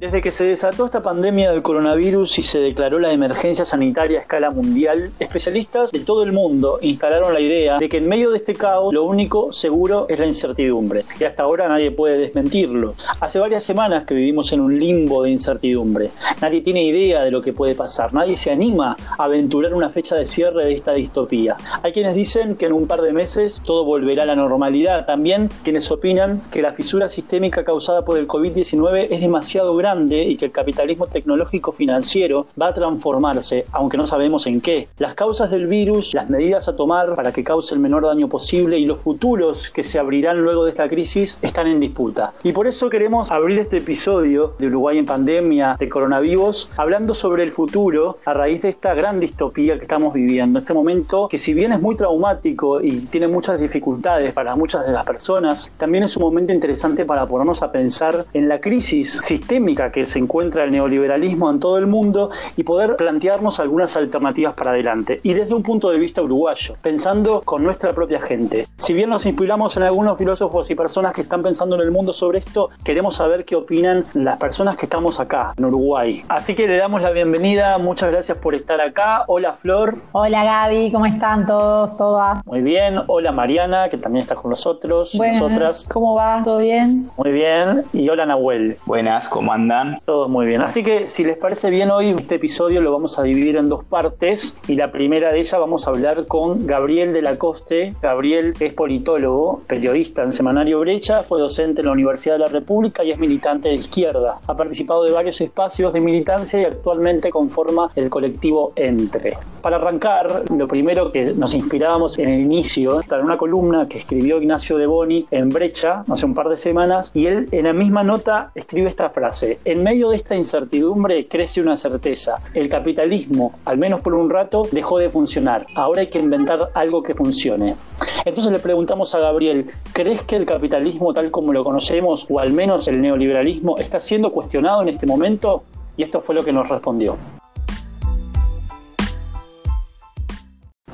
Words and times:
Desde 0.00 0.22
que 0.22 0.30
se 0.30 0.46
desató 0.46 0.86
esta 0.86 1.02
pandemia 1.02 1.52
del 1.52 1.60
coronavirus 1.60 2.38
y 2.38 2.42
se 2.42 2.58
declaró 2.58 2.98
la 2.98 3.12
emergencia 3.12 3.66
sanitaria 3.66 4.16
a 4.16 4.22
escala 4.22 4.50
mundial, 4.50 5.10
especialistas 5.20 5.92
de 5.92 6.00
todo 6.00 6.22
el 6.22 6.32
mundo 6.32 6.78
instalaron 6.80 7.34
la 7.34 7.40
idea 7.40 7.76
de 7.76 7.86
que 7.86 7.98
en 7.98 8.08
medio 8.08 8.30
de 8.30 8.38
este 8.38 8.54
caos 8.54 8.94
lo 8.94 9.04
único 9.04 9.52
seguro 9.52 10.06
es 10.08 10.18
la 10.18 10.24
incertidumbre. 10.24 11.04
Y 11.20 11.24
hasta 11.24 11.42
ahora 11.42 11.68
nadie 11.68 11.90
puede 11.90 12.16
desmentirlo. 12.16 12.94
Hace 13.20 13.40
varias 13.40 13.62
semanas 13.62 14.04
que 14.04 14.14
vivimos 14.14 14.50
en 14.54 14.62
un 14.62 14.80
limbo 14.80 15.22
de 15.22 15.32
incertidumbre. 15.32 16.12
Nadie 16.40 16.62
tiene 16.62 16.82
idea 16.82 17.22
de 17.22 17.30
lo 17.30 17.42
que 17.42 17.52
puede 17.52 17.74
pasar. 17.74 18.14
Nadie 18.14 18.36
se 18.36 18.50
anima 18.50 18.96
a 19.18 19.24
aventurar 19.24 19.74
una 19.74 19.90
fecha 19.90 20.16
de 20.16 20.24
cierre 20.24 20.64
de 20.64 20.72
esta 20.72 20.92
distopía. 20.92 21.58
Hay 21.82 21.92
quienes 21.92 22.14
dicen 22.14 22.56
que 22.56 22.64
en 22.64 22.72
un 22.72 22.86
par 22.86 23.02
de 23.02 23.12
meses 23.12 23.60
todo 23.66 23.84
volverá 23.84 24.22
a 24.22 24.26
la 24.26 24.34
normalidad. 24.34 25.04
También 25.04 25.50
quienes 25.62 25.90
opinan 25.90 26.40
que 26.50 26.62
la 26.62 26.72
fisura 26.72 27.10
sistémica 27.10 27.64
causada 27.64 28.02
por 28.02 28.16
el 28.16 28.26
COVID-19 28.26 29.08
es 29.10 29.20
demasiado 29.20 29.76
grande 29.76 29.89
y 29.90 30.36
que 30.36 30.44
el 30.44 30.52
capitalismo 30.52 31.08
tecnológico 31.08 31.72
financiero 31.72 32.46
va 32.60 32.68
a 32.68 32.74
transformarse, 32.74 33.64
aunque 33.72 33.96
no 33.96 34.06
sabemos 34.06 34.46
en 34.46 34.60
qué. 34.60 34.86
Las 34.98 35.14
causas 35.14 35.50
del 35.50 35.66
virus, 35.66 36.14
las 36.14 36.30
medidas 36.30 36.68
a 36.68 36.76
tomar 36.76 37.16
para 37.16 37.32
que 37.32 37.42
cause 37.42 37.74
el 37.74 37.80
menor 37.80 38.06
daño 38.06 38.28
posible 38.28 38.78
y 38.78 38.86
los 38.86 39.00
futuros 39.00 39.70
que 39.70 39.82
se 39.82 39.98
abrirán 39.98 40.42
luego 40.42 40.64
de 40.64 40.70
esta 40.70 40.88
crisis 40.88 41.38
están 41.42 41.66
en 41.66 41.80
disputa. 41.80 42.32
Y 42.44 42.52
por 42.52 42.68
eso 42.68 42.88
queremos 42.88 43.32
abrir 43.32 43.58
este 43.58 43.78
episodio 43.78 44.54
de 44.60 44.68
Uruguay 44.68 44.98
en 44.98 45.06
pandemia 45.06 45.76
de 45.78 45.88
coronavirus 45.88 46.68
hablando 46.76 47.12
sobre 47.12 47.42
el 47.42 47.50
futuro 47.50 48.18
a 48.24 48.32
raíz 48.32 48.62
de 48.62 48.68
esta 48.68 48.94
gran 48.94 49.18
distopía 49.18 49.76
que 49.76 49.82
estamos 49.82 50.14
viviendo. 50.14 50.60
Este 50.60 50.72
momento 50.72 51.26
que 51.28 51.38
si 51.38 51.52
bien 51.52 51.72
es 51.72 51.80
muy 51.80 51.96
traumático 51.96 52.80
y 52.80 53.00
tiene 53.06 53.26
muchas 53.26 53.60
dificultades 53.60 54.32
para 54.32 54.54
muchas 54.54 54.86
de 54.86 54.92
las 54.92 55.04
personas, 55.04 55.72
también 55.76 56.04
es 56.04 56.16
un 56.16 56.22
momento 56.22 56.52
interesante 56.52 57.04
para 57.04 57.26
ponernos 57.26 57.62
a 57.62 57.72
pensar 57.72 58.26
en 58.32 58.48
la 58.48 58.60
crisis 58.60 59.20
sistémica 59.22 59.79
que 59.90 60.04
se 60.04 60.18
encuentra 60.18 60.64
el 60.64 60.70
neoliberalismo 60.70 61.50
en 61.50 61.58
todo 61.58 61.78
el 61.78 61.86
mundo 61.86 62.30
y 62.56 62.62
poder 62.62 62.96
plantearnos 62.96 63.58
algunas 63.58 63.96
alternativas 63.96 64.52
para 64.54 64.72
adelante. 64.72 65.20
Y 65.22 65.32
desde 65.32 65.54
un 65.54 65.62
punto 65.62 65.90
de 65.90 65.98
vista 65.98 66.20
uruguayo, 66.20 66.76
pensando 66.82 67.40
con 67.40 67.62
nuestra 67.62 67.92
propia 67.92 68.20
gente. 68.20 68.66
Si 68.76 68.92
bien 68.92 69.08
nos 69.08 69.24
inspiramos 69.24 69.76
en 69.76 69.84
algunos 69.84 70.18
filósofos 70.18 70.70
y 70.70 70.74
personas 70.74 71.14
que 71.14 71.22
están 71.22 71.42
pensando 71.42 71.76
en 71.76 71.82
el 71.82 71.90
mundo 71.90 72.12
sobre 72.12 72.38
esto, 72.38 72.68
queremos 72.84 73.16
saber 73.16 73.44
qué 73.44 73.56
opinan 73.56 74.04
las 74.12 74.36
personas 74.38 74.76
que 74.76 74.86
estamos 74.86 75.18
acá, 75.20 75.54
en 75.56 75.64
Uruguay. 75.64 76.22
Así 76.28 76.54
que 76.54 76.66
le 76.66 76.76
damos 76.76 77.00
la 77.00 77.10
bienvenida, 77.10 77.78
muchas 77.78 78.10
gracias 78.10 78.36
por 78.38 78.54
estar 78.54 78.80
acá. 78.80 79.24
Hola 79.26 79.54
Flor. 79.54 79.96
Hola 80.12 80.44
Gaby, 80.44 80.92
¿cómo 80.92 81.06
están 81.06 81.46
todos, 81.46 81.96
todas? 81.96 82.44
Muy 82.44 82.60
bien. 82.60 83.00
Hola 83.06 83.32
Mariana, 83.32 83.88
que 83.88 83.96
también 83.96 84.22
está 84.22 84.34
con 84.34 84.50
nosotros, 84.50 85.14
nosotras. 85.14 85.86
¿Cómo 85.88 86.14
va? 86.14 86.42
¿Todo 86.44 86.58
bien? 86.58 87.10
Muy 87.16 87.32
bien. 87.32 87.84
Y 87.92 88.08
hola 88.08 88.26
Nahuel. 88.26 88.76
Buenas, 88.86 89.28
¿cómo 89.28 89.52
andan? 89.52 89.69
Todo 90.04 90.28
muy 90.28 90.46
bien. 90.46 90.62
Así 90.62 90.82
que 90.82 91.06
si 91.06 91.22
les 91.22 91.36
parece 91.36 91.70
bien 91.70 91.90
hoy, 91.90 92.08
este 92.08 92.34
episodio 92.34 92.80
lo 92.80 92.90
vamos 92.90 93.20
a 93.20 93.22
dividir 93.22 93.56
en 93.56 93.68
dos 93.68 93.84
partes 93.84 94.56
y 94.66 94.74
la 94.74 94.90
primera 94.90 95.32
de 95.32 95.38
ellas 95.38 95.60
vamos 95.60 95.86
a 95.86 95.90
hablar 95.90 96.26
con 96.26 96.66
Gabriel 96.66 97.12
de 97.12 97.22
la 97.22 97.38
Coste. 97.38 97.94
Gabriel 98.02 98.54
es 98.58 98.72
politólogo, 98.72 99.62
periodista 99.68 100.24
en 100.24 100.32
Semanario 100.32 100.80
Brecha, 100.80 101.22
fue 101.22 101.38
docente 101.38 101.82
en 101.82 101.86
la 101.86 101.92
Universidad 101.92 102.34
de 102.34 102.40
la 102.40 102.46
República 102.46 103.04
y 103.04 103.12
es 103.12 103.18
militante 103.18 103.68
de 103.68 103.76
izquierda. 103.76 104.40
Ha 104.44 104.56
participado 104.56 105.04
de 105.04 105.12
varios 105.12 105.40
espacios 105.40 105.92
de 105.92 106.00
militancia 106.00 106.60
y 106.60 106.64
actualmente 106.64 107.30
conforma 107.30 107.92
el 107.94 108.10
colectivo 108.10 108.72
Entre. 108.74 109.38
Para 109.62 109.76
arrancar, 109.76 110.50
lo 110.50 110.66
primero 110.66 111.12
que 111.12 111.32
nos 111.32 111.54
inspirábamos 111.54 112.18
en 112.18 112.28
el 112.28 112.40
inicio, 112.40 113.02
en 113.08 113.24
una 113.24 113.38
columna 113.38 113.86
que 113.86 113.98
escribió 113.98 114.38
Ignacio 114.40 114.78
de 114.78 114.86
Boni 114.86 115.26
en 115.30 115.48
Brecha 115.48 116.04
hace 116.08 116.26
un 116.26 116.34
par 116.34 116.48
de 116.48 116.56
semanas 116.56 117.12
y 117.14 117.26
él 117.26 117.48
en 117.52 117.66
la 117.66 117.72
misma 117.72 118.02
nota 118.02 118.50
escribe 118.56 118.88
esta 118.88 119.10
frase 119.10 119.59
en 119.64 119.82
medio 119.82 120.10
de 120.10 120.16
esta 120.16 120.34
incertidumbre 120.34 121.26
crece 121.28 121.60
una 121.60 121.76
certeza. 121.76 122.36
El 122.54 122.68
capitalismo, 122.68 123.54
al 123.64 123.78
menos 123.78 124.00
por 124.00 124.14
un 124.14 124.30
rato, 124.30 124.62
dejó 124.72 124.98
de 124.98 125.10
funcionar. 125.10 125.66
Ahora 125.74 126.00
hay 126.00 126.06
que 126.08 126.18
inventar 126.18 126.70
algo 126.74 127.02
que 127.02 127.14
funcione. 127.14 127.76
Entonces 128.24 128.52
le 128.52 128.58
preguntamos 128.58 129.14
a 129.14 129.18
Gabriel, 129.18 129.70
¿crees 129.92 130.22
que 130.22 130.36
el 130.36 130.46
capitalismo 130.46 131.12
tal 131.12 131.30
como 131.30 131.52
lo 131.52 131.64
conocemos, 131.64 132.26
o 132.28 132.40
al 132.40 132.52
menos 132.52 132.88
el 132.88 133.00
neoliberalismo, 133.00 133.76
está 133.78 134.00
siendo 134.00 134.32
cuestionado 134.32 134.82
en 134.82 134.88
este 134.88 135.06
momento? 135.06 135.62
Y 135.96 136.02
esto 136.02 136.20
fue 136.20 136.34
lo 136.34 136.44
que 136.44 136.52
nos 136.52 136.68
respondió. 136.68 137.16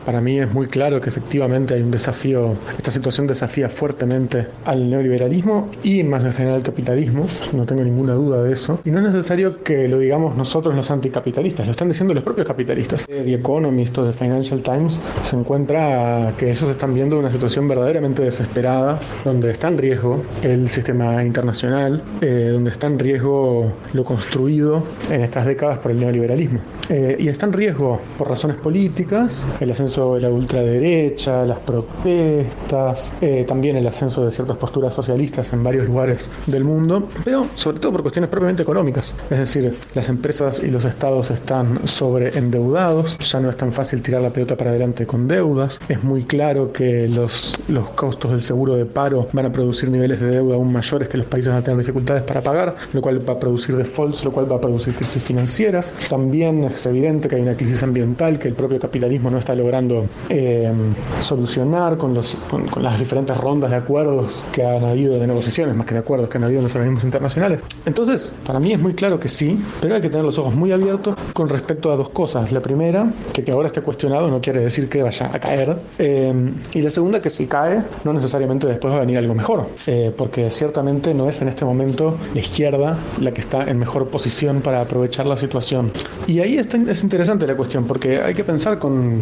Para 0.06 0.20
mí 0.20 0.38
es 0.38 0.54
muy 0.54 0.68
claro 0.68 1.00
que 1.00 1.08
efectivamente 1.08 1.74
hay 1.74 1.82
un 1.82 1.90
desafío, 1.90 2.54
esta 2.78 2.92
situación 2.92 3.26
desafía 3.26 3.68
fuertemente 3.68 4.46
al 4.64 4.88
neoliberalismo 4.88 5.68
y 5.82 6.04
más 6.04 6.24
en 6.24 6.32
general 6.32 6.58
al 6.58 6.62
capitalismo, 6.62 7.26
no 7.52 7.66
tengo 7.66 7.82
ninguna 7.82 8.12
duda 8.12 8.40
de 8.44 8.52
eso. 8.52 8.78
Y 8.84 8.92
no 8.92 8.98
es 9.00 9.04
necesario 9.06 9.64
que 9.64 9.88
lo 9.88 9.98
digamos 9.98 10.36
nosotros 10.36 10.76
los 10.76 10.92
anticapitalistas, 10.92 11.66
lo 11.66 11.72
están 11.72 11.88
diciendo 11.88 12.14
los 12.14 12.22
propios 12.22 12.46
capitalistas. 12.46 13.04
The 13.06 13.34
Economist 13.34 13.98
o 13.98 14.06
The 14.06 14.12
Financial 14.12 14.62
Times 14.62 15.00
se 15.24 15.34
encuentra 15.34 16.32
que 16.38 16.52
ellos 16.52 16.70
están 16.70 16.94
viendo 16.94 17.18
una 17.18 17.32
situación 17.32 17.66
verdaderamente 17.66 18.22
desesperada, 18.22 19.00
donde 19.24 19.50
está 19.50 19.66
en 19.66 19.78
riesgo 19.78 20.22
el 20.44 20.68
sistema 20.68 21.24
internacional, 21.24 22.04
eh, 22.20 22.50
donde 22.52 22.70
está 22.70 22.86
en 22.86 23.00
riesgo 23.00 23.72
lo 23.92 24.04
construido 24.04 24.84
en 25.10 25.22
estas 25.22 25.46
décadas 25.46 25.80
por 25.80 25.90
el 25.90 25.98
neoliberalismo. 25.98 26.60
Eh, 26.90 27.16
y 27.18 27.26
está 27.26 27.46
en 27.46 27.54
riesgo 27.54 28.00
por 28.16 28.28
razones 28.28 28.56
políticas, 28.58 29.44
el 29.58 29.72
ascenso 29.72 29.95
la 29.96 30.28
ultraderecha, 30.28 31.46
las 31.46 31.58
protestas, 31.60 33.14
eh, 33.20 33.44
también 33.48 33.76
el 33.76 33.86
ascenso 33.86 34.24
de 34.24 34.30
ciertas 34.30 34.58
posturas 34.58 34.92
socialistas 34.92 35.52
en 35.54 35.62
varios 35.62 35.86
lugares 35.86 36.30
del 36.46 36.64
mundo, 36.64 37.08
pero 37.24 37.46
sobre 37.54 37.80
todo 37.80 37.92
por 37.92 38.02
cuestiones 38.02 38.28
propiamente 38.28 38.62
económicas. 38.62 39.14
Es 39.30 39.38
decir, 39.38 39.74
las 39.94 40.08
empresas 40.10 40.62
y 40.62 40.70
los 40.70 40.84
estados 40.84 41.30
están 41.30 41.86
sobreendeudados, 41.88 43.16
ya 43.18 43.40
no 43.40 43.48
es 43.48 43.56
tan 43.56 43.72
fácil 43.72 44.02
tirar 44.02 44.20
la 44.20 44.30
pelota 44.30 44.56
para 44.56 44.70
adelante 44.70 45.06
con 45.06 45.26
deudas, 45.28 45.80
es 45.88 46.02
muy 46.04 46.24
claro 46.24 46.72
que 46.72 47.08
los, 47.08 47.58
los 47.68 47.88
costos 47.90 48.32
del 48.32 48.42
seguro 48.42 48.76
de 48.76 48.84
paro 48.84 49.28
van 49.32 49.46
a 49.46 49.52
producir 49.52 49.90
niveles 49.90 50.20
de 50.20 50.28
deuda 50.28 50.56
aún 50.56 50.72
mayores 50.72 51.08
que 51.08 51.16
los 51.16 51.26
países 51.26 51.48
van 51.48 51.62
a 51.62 51.64
tener 51.64 51.78
dificultades 51.78 52.22
para 52.22 52.42
pagar, 52.42 52.76
lo 52.92 53.00
cual 53.00 53.26
va 53.26 53.32
a 53.34 53.38
producir 53.38 53.76
defaults, 53.76 54.24
lo 54.24 54.32
cual 54.32 54.50
va 54.50 54.56
a 54.56 54.60
producir 54.60 54.94
crisis 54.94 55.22
financieras. 55.22 55.94
También 56.10 56.64
es 56.64 56.84
evidente 56.86 57.28
que 57.28 57.36
hay 57.36 57.42
una 57.42 57.56
crisis 57.56 57.82
ambiental 57.82 58.38
que 58.38 58.48
el 58.48 58.54
propio 58.54 58.78
capitalismo 58.78 59.30
no 59.30 59.38
está 59.38 59.54
logrando 59.54 59.85
eh, 60.28 60.72
solucionar 61.20 61.96
con, 61.96 62.14
los, 62.14 62.36
con, 62.36 62.66
las 62.82 62.98
diferentes 62.98 63.36
rondas 63.36 63.70
de 63.70 63.76
acuerdos 63.76 64.42
que 64.52 64.64
han 64.64 64.84
habido, 64.84 65.18
de 65.18 65.26
negociaciones 65.26 65.74
más 65.74 65.86
que 65.86 65.94
de 65.94 66.00
acuerdos 66.00 66.28
que 66.28 66.38
han 66.38 66.44
habido 66.44 66.60
en 66.60 66.64
los 66.64 66.74
organismos 66.74 67.04
internacionales. 67.04 67.62
Entonces, 67.84 68.38
para 68.44 68.60
mí 68.60 68.72
es 68.72 68.80
muy 68.80 68.94
claro 68.94 69.18
que 69.18 69.28
sí, 69.28 69.58
pero 69.80 69.94
hay 69.94 70.00
que 70.00 70.10
tener 70.10 70.24
los 70.24 70.38
ojos 70.38 70.54
muy 70.54 70.72
abiertos 70.72 71.16
con 71.32 71.48
respecto 71.48 71.92
a 71.92 71.96
dos 71.96 72.10
cosas. 72.10 72.52
La 72.52 72.60
primera, 72.60 73.10
que 73.32 73.46
que 73.46 73.52
ahora 73.52 73.68
esté 73.68 73.80
cuestionado 73.80 74.28
no 74.28 74.40
quiere 74.40 74.60
decir 74.60 74.88
que 74.88 75.02
vaya 75.02 75.30
a 75.32 75.38
caer. 75.38 75.78
Eh, 75.98 76.52
y 76.74 76.82
la 76.82 76.90
segunda, 76.90 77.22
que 77.22 77.30
si 77.30 77.46
cae, 77.46 77.82
no 78.02 78.12
necesariamente 78.12 78.66
después 78.66 78.92
va 78.92 78.98
a 78.98 79.00
venir 79.00 79.18
algo 79.18 79.34
mejor, 79.34 79.68
eh, 79.86 80.12
porque 80.16 80.50
ciertamente 80.50 81.14
no 81.14 81.28
es 81.28 81.40
en 81.42 81.48
este 81.48 81.64
momento 81.64 82.18
la 82.34 82.40
izquierda 82.40 82.98
la 83.20 83.32
que 83.32 83.40
está 83.40 83.62
en 83.70 83.78
mejor 83.78 84.08
posición 84.08 84.62
para 84.62 84.80
aprovechar 84.80 85.26
la 85.26 85.36
situación. 85.36 85.92
Y 86.26 86.40
ahí 86.40 86.58
es 86.58 87.02
interesante 87.04 87.46
la 87.46 87.56
cuestión, 87.56 87.84
porque 87.84 88.20
hay 88.20 88.34
que 88.34 88.42
pensar 88.42 88.80
con, 88.80 89.20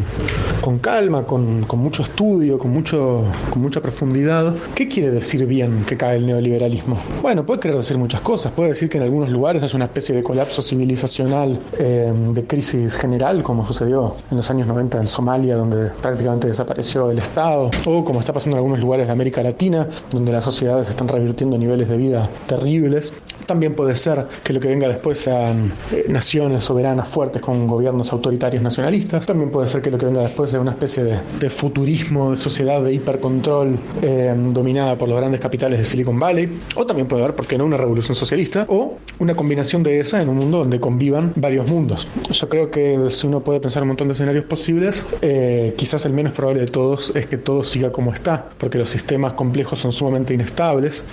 con 0.60 0.78
calma, 0.78 1.24
con, 1.24 1.64
con, 1.64 1.78
mucho 1.78 2.02
estudio, 2.02 2.58
con, 2.58 2.72
mucho, 2.72 3.24
con 3.50 3.62
mucha 3.62 3.80
profundidad. 3.80 4.54
¿Qué 4.74 4.88
quiere 4.88 5.10
decir 5.10 5.46
bien 5.46 5.84
que 5.86 5.96
cae 5.96 6.16
el 6.16 6.26
neoliberalismo? 6.26 6.98
Bueno, 7.22 7.44
puede 7.44 7.60
querer 7.60 7.76
decir 7.76 7.98
muchas 7.98 8.20
cosas. 8.20 8.52
Puede 8.52 8.70
decir 8.70 8.88
que 8.88 8.98
en 8.98 9.04
algunos 9.04 9.30
lugares 9.30 9.62
hay 9.62 9.70
una 9.74 9.86
especie 9.86 10.14
de 10.14 10.22
colapso 10.22 10.62
civilizacional, 10.62 11.60
eh, 11.78 12.12
de 12.32 12.46
crisis 12.46 12.96
general, 12.96 13.42
como 13.42 13.64
sucedió 13.64 14.16
en 14.30 14.36
los 14.36 14.50
años 14.50 14.66
90 14.66 14.98
en 14.98 15.06
Somalia, 15.06 15.56
donde 15.56 15.90
prácticamente 16.02 16.48
desapareció 16.48 17.10
el 17.10 17.18
Estado, 17.18 17.70
o 17.86 18.04
como 18.04 18.20
está 18.20 18.32
pasando 18.32 18.56
en 18.56 18.58
algunos 18.58 18.80
lugares 18.80 19.06
de 19.06 19.12
América 19.12 19.42
Latina, 19.42 19.88
donde 20.10 20.32
las 20.32 20.44
sociedades 20.44 20.88
están 20.90 21.08
revirtiendo 21.08 21.58
niveles 21.58 21.88
de 21.88 21.96
vida 21.96 22.28
terribles. 22.46 23.12
También 23.46 23.74
puede 23.74 23.94
ser 23.94 24.26
que 24.42 24.52
lo 24.52 24.60
que 24.60 24.68
venga 24.68 24.88
después 24.88 25.18
sean 25.18 25.72
eh, 25.92 26.06
naciones 26.08 26.64
soberanas 26.64 27.08
fuertes 27.08 27.42
con 27.42 27.66
gobiernos 27.66 28.12
autoritarios 28.12 28.62
nacionalistas. 28.62 29.26
También 29.26 29.50
puede 29.50 29.66
ser 29.66 29.82
que 29.82 29.90
lo 29.90 29.98
que 29.98 30.06
venga 30.06 30.22
después 30.22 30.50
sea 30.50 30.60
una 30.60 30.70
especie 30.70 31.04
de, 31.04 31.50
futurismo, 31.50 32.30
de 32.30 32.36
sociedad 32.36 32.82
de 32.82 32.94
hipercontrol 32.94 33.78
eh, 34.02 34.34
dominada 34.50 34.96
por 34.96 35.08
los 35.08 35.18
grandes 35.18 35.40
capitales 35.40 35.78
de 35.78 35.84
Silicon 35.84 36.18
Valley. 36.18 36.58
O 36.76 36.86
también 36.86 37.06
puede 37.06 37.22
haber, 37.22 37.36
¿por 37.36 37.46
qué 37.46 37.58
no?, 37.58 37.64
una 37.64 37.76
revolución 37.76 38.14
socialista 38.14 38.66
o 38.68 38.96
una 39.18 39.34
combinación 39.34 39.82
de 39.82 40.00
esa 40.00 40.20
en 40.22 40.28
un 40.28 40.36
mundo 40.36 40.58
donde 40.58 40.80
convivan 40.80 41.32
varios 41.36 41.68
mundos. 41.68 42.08
Yo 42.30 42.48
creo 42.48 42.70
que 42.70 43.10
si 43.10 43.26
uno 43.26 43.40
puede 43.40 43.60
pensar 43.60 43.82
un 43.82 43.88
montón 43.88 44.08
de 44.08 44.12
escenarios 44.14 44.44
posibles, 44.44 45.06
eh, 45.22 45.74
quizás 45.76 46.04
el 46.06 46.12
menos 46.12 46.32
probable 46.32 46.60
de 46.62 46.68
todos 46.68 47.14
es 47.14 47.26
que 47.26 47.36
todo 47.36 47.62
siga 47.62 47.92
como 47.92 48.12
está, 48.12 48.48
porque 48.58 48.78
los 48.78 48.90
sistemas 48.90 49.34
complejos 49.34 49.78
son 49.78 49.92
sumamente 49.92 50.34
inestables. 50.34 51.04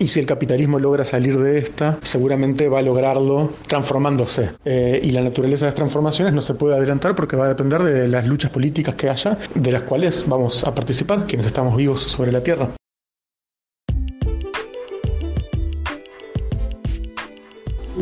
y 0.00 0.08
si 0.08 0.20
el 0.20 0.26
capitalismo 0.26 0.78
logra 0.78 1.04
salir 1.04 1.29
de 1.38 1.58
esta, 1.58 1.98
seguramente 2.02 2.68
va 2.68 2.80
a 2.80 2.82
lograrlo 2.82 3.52
transformándose. 3.66 4.50
Eh, 4.64 5.00
y 5.02 5.10
la 5.10 5.22
naturaleza 5.22 5.64
de 5.64 5.68
las 5.68 5.74
transformaciones 5.74 6.32
no 6.32 6.42
se 6.42 6.54
puede 6.54 6.76
adelantar 6.76 7.14
porque 7.14 7.36
va 7.36 7.46
a 7.46 7.48
depender 7.48 7.82
de 7.82 8.08
las 8.08 8.26
luchas 8.26 8.50
políticas 8.50 8.94
que 8.94 9.08
haya, 9.08 9.38
de 9.54 9.72
las 9.72 9.82
cuales 9.82 10.24
vamos 10.28 10.64
a 10.64 10.74
participar 10.74 11.26
quienes 11.26 11.46
estamos 11.46 11.76
vivos 11.76 12.02
sobre 12.02 12.32
la 12.32 12.42
Tierra. 12.42 12.79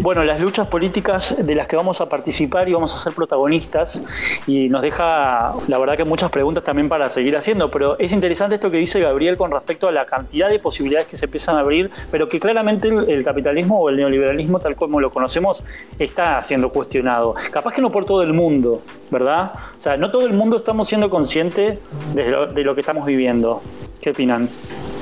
Bueno, 0.01 0.23
las 0.25 0.41
luchas 0.41 0.69
políticas 0.69 1.35
de 1.39 1.55
las 1.55 1.67
que 1.67 1.77
vamos 1.77 2.01
a 2.01 2.09
participar 2.09 2.69
y 2.69 2.73
vamos 2.73 2.95
a 2.95 2.99
ser 2.99 3.13
protagonistas 3.13 4.01
y 4.47 4.69
nos 4.69 4.83
deja, 4.83 5.55
la 5.67 5.79
verdad 5.79 5.97
que 5.97 6.05
muchas 6.05 6.31
preguntas 6.31 6.65
también 6.65 6.89
para 6.89 7.11
seguir 7.11 7.37
haciendo, 7.37 7.71
pero 7.71 7.99
es 7.99 8.13
interesante 8.13 8.57
esto 8.57 8.71
que 8.71 8.79
dice 8.79 9.01
Gabriel 9.01 9.37
con 9.37 9.51
respecto 9.51 9.89
a 9.89 9.93
la 9.93 10.07
cantidad 10.07 10.49
de 10.49 10.59
posibilidades 10.59 11.09
que 11.09 11.17
se 11.17 11.25
empiezan 11.25 11.57
a 11.57 11.61
abrir, 11.61 11.91
pero 12.11 12.29
que 12.29 12.39
claramente 12.39 12.89
el, 12.89 13.25
capitalismo 13.25 13.81
o 13.81 13.89
el 13.89 13.97
neoliberalismo 13.97 14.61
tal 14.61 14.77
como 14.77 15.01
lo 15.01 15.11
conocemos 15.11 15.63
está 15.99 16.43
siendo 16.43 16.71
cuestionado. 16.71 17.35
Capaz 17.51 17.75
que 17.75 17.83
no 17.83 17.91
por 17.91 18.05
todo 18.05 18.23
el 18.23 18.33
mundo, 18.33 18.83
¿verdad? 19.11 19.53
O 19.77 19.81
sea, 19.81 19.97
no 19.97 20.11
todo 20.11 20.27
el 20.27 20.33
mundo 20.33 20.59
estamos 20.59 20.89
siendo 20.89 21.11
conscientes 21.11 21.79
de 22.15 22.31
lo, 22.31 22.47
de 22.47 22.65
lo 22.65 22.75
que 22.75 22.81
estamos 22.81 23.05
viviendo. 23.05 23.61
¿Qué 24.01 24.11
opinan? 24.11 24.49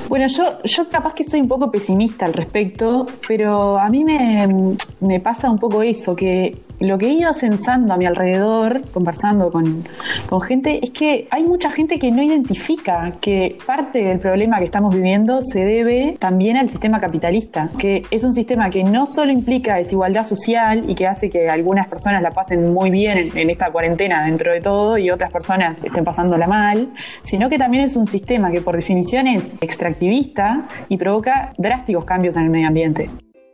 Bueno, 0.07 0.27
yo, 0.27 0.63
yo 0.63 0.89
capaz 0.89 1.13
que 1.13 1.23
soy 1.23 1.41
un 1.41 1.47
poco 1.47 1.69
pesimista 1.69 2.25
al 2.25 2.33
respecto, 2.33 3.05
pero 3.27 3.77
a 3.77 3.89
mí 3.89 4.05
me, 4.05 4.77
me 5.01 5.19
pasa 5.19 5.49
un 5.51 5.59
poco 5.59 5.81
eso, 5.83 6.15
que 6.15 6.55
lo 6.79 6.97
que 6.97 7.07
he 7.07 7.13
ido 7.13 7.33
sensando 7.33 7.93
a 7.93 7.97
mi 7.97 8.05
alrededor, 8.05 8.83
conversando 8.91 9.51
con, 9.51 9.83
gente, 10.41 10.79
es 10.83 10.91
que 10.91 11.27
hay 11.31 11.43
mucha 11.43 11.71
gente 11.71 11.97
que 11.97 12.11
no 12.11 12.21
identifica 12.21 13.13
que 13.19 13.57
parte 13.65 14.03
del 14.03 14.19
problema 14.19 14.59
que 14.59 14.65
estamos 14.65 14.93
viviendo 14.93 15.41
se 15.41 15.65
debe 15.65 16.15
también 16.19 16.57
al 16.57 16.69
sistema 16.69 16.99
capitalista, 16.99 17.69
que 17.77 18.03
es 18.11 18.23
un 18.23 18.33
sistema 18.33 18.69
que 18.69 18.83
no 18.83 19.07
solo 19.07 19.31
implica 19.31 19.75
desigualdad 19.75 20.25
social 20.25 20.89
y 20.89 20.95
que 20.95 21.07
hace 21.07 21.29
que 21.29 21.49
algunas 21.49 21.87
personas 21.87 22.21
la 22.21 22.31
pasen 22.31 22.73
muy 22.73 22.91
bien 22.91 23.31
en, 23.33 23.49
esta 23.49 23.71
cuarentena 23.71 24.25
dentro 24.25 24.51
de 24.51 24.61
todo 24.61 24.97
y 24.97 25.09
otras 25.09 25.31
personas 25.31 25.83
estén 25.83 26.03
pasándola 26.03 26.47
mal, 26.47 26.89
sino 27.23 27.49
que 27.49 27.57
también 27.57 27.83
es 27.83 27.95
un 27.95 28.05
sistema 28.05 28.51
que 28.51 28.61
por 28.61 28.75
definición 28.75 29.27
es 29.27 29.55
extractivista 29.61 30.67
y 30.89 30.97
provoca 30.97 31.53
drásticos 31.57 32.05
cambios 32.05 32.35
en 32.35 32.43
el 32.43 32.49
medio 32.49 32.67
ambiente. 32.67 33.09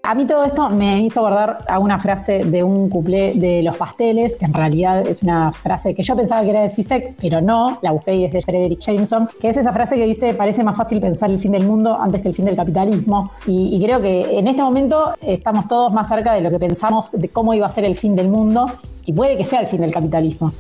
A 0.06 0.16
mí 0.16 0.28
todo 0.28 0.44
esto 0.44 0.68
me 0.68 1.00
hizo 1.00 1.22
guardar 1.22 1.60
a 1.66 1.80
una 1.80 1.98
frase 1.98 2.44
de 2.44 2.62
un 2.62 2.90
cuplé 2.90 3.36
de 3.36 3.64
Los 3.64 3.78
Pasteles, 3.78 4.36
que 4.36 4.44
en 4.44 4.54
realidad 4.54 5.08
es 5.08 5.24
una 5.24 5.54
frase 5.54 5.96
que 5.96 6.04
yo 6.04 6.14
pensaba 6.14 6.42
que 6.42 6.50
era 6.50 6.62
de 6.64 6.70
Zizek, 6.72 7.16
pero 7.22 7.40
no, 7.40 7.80
la 7.82 7.92
busqué 7.92 8.14
y 8.14 8.26
es 8.26 8.34
de 8.34 8.42
Frederick 8.42 8.82
Jameson, 8.82 9.30
que 9.40 9.48
es 9.48 9.56
esa 9.56 9.72
frase 9.72 9.96
que 9.96 10.06
dice, 10.06 10.34
parece 10.34 10.62
más 10.62 10.76
fácil 10.76 11.00
pensar 11.00 11.32
el 11.32 11.40
fin 11.40 11.54
del 11.54 11.66
mundo 11.66 11.98
antes 11.98 12.20
que 12.20 12.28
el 12.28 12.34
fin 12.34 12.44
del 12.44 12.58
capitalismo. 12.58 13.32
Y, 13.48 13.78
y 13.78 13.82
creo 13.82 14.02
que 14.02 14.38
en 14.38 14.46
este 14.50 14.62
momento 14.62 15.14
estamos 15.22 15.70
todos 15.70 15.94
más 15.94 16.10
cerca 16.10 16.34
de 16.34 16.42
lo 16.42 16.52
que 16.52 16.60
pensamos 16.60 17.12
de 17.14 17.30
cómo 17.30 17.54
iba 17.54 17.68
a 17.68 17.72
ser 17.72 17.86
el 17.86 17.98
fin 17.98 18.14
del 18.14 18.28
mundo 18.28 18.66
y 19.06 19.14
puede 19.14 19.38
que 19.38 19.46
sea 19.46 19.62
el 19.62 19.68
fin 19.68 19.80
del 19.80 19.94
capitalismo 19.94 20.52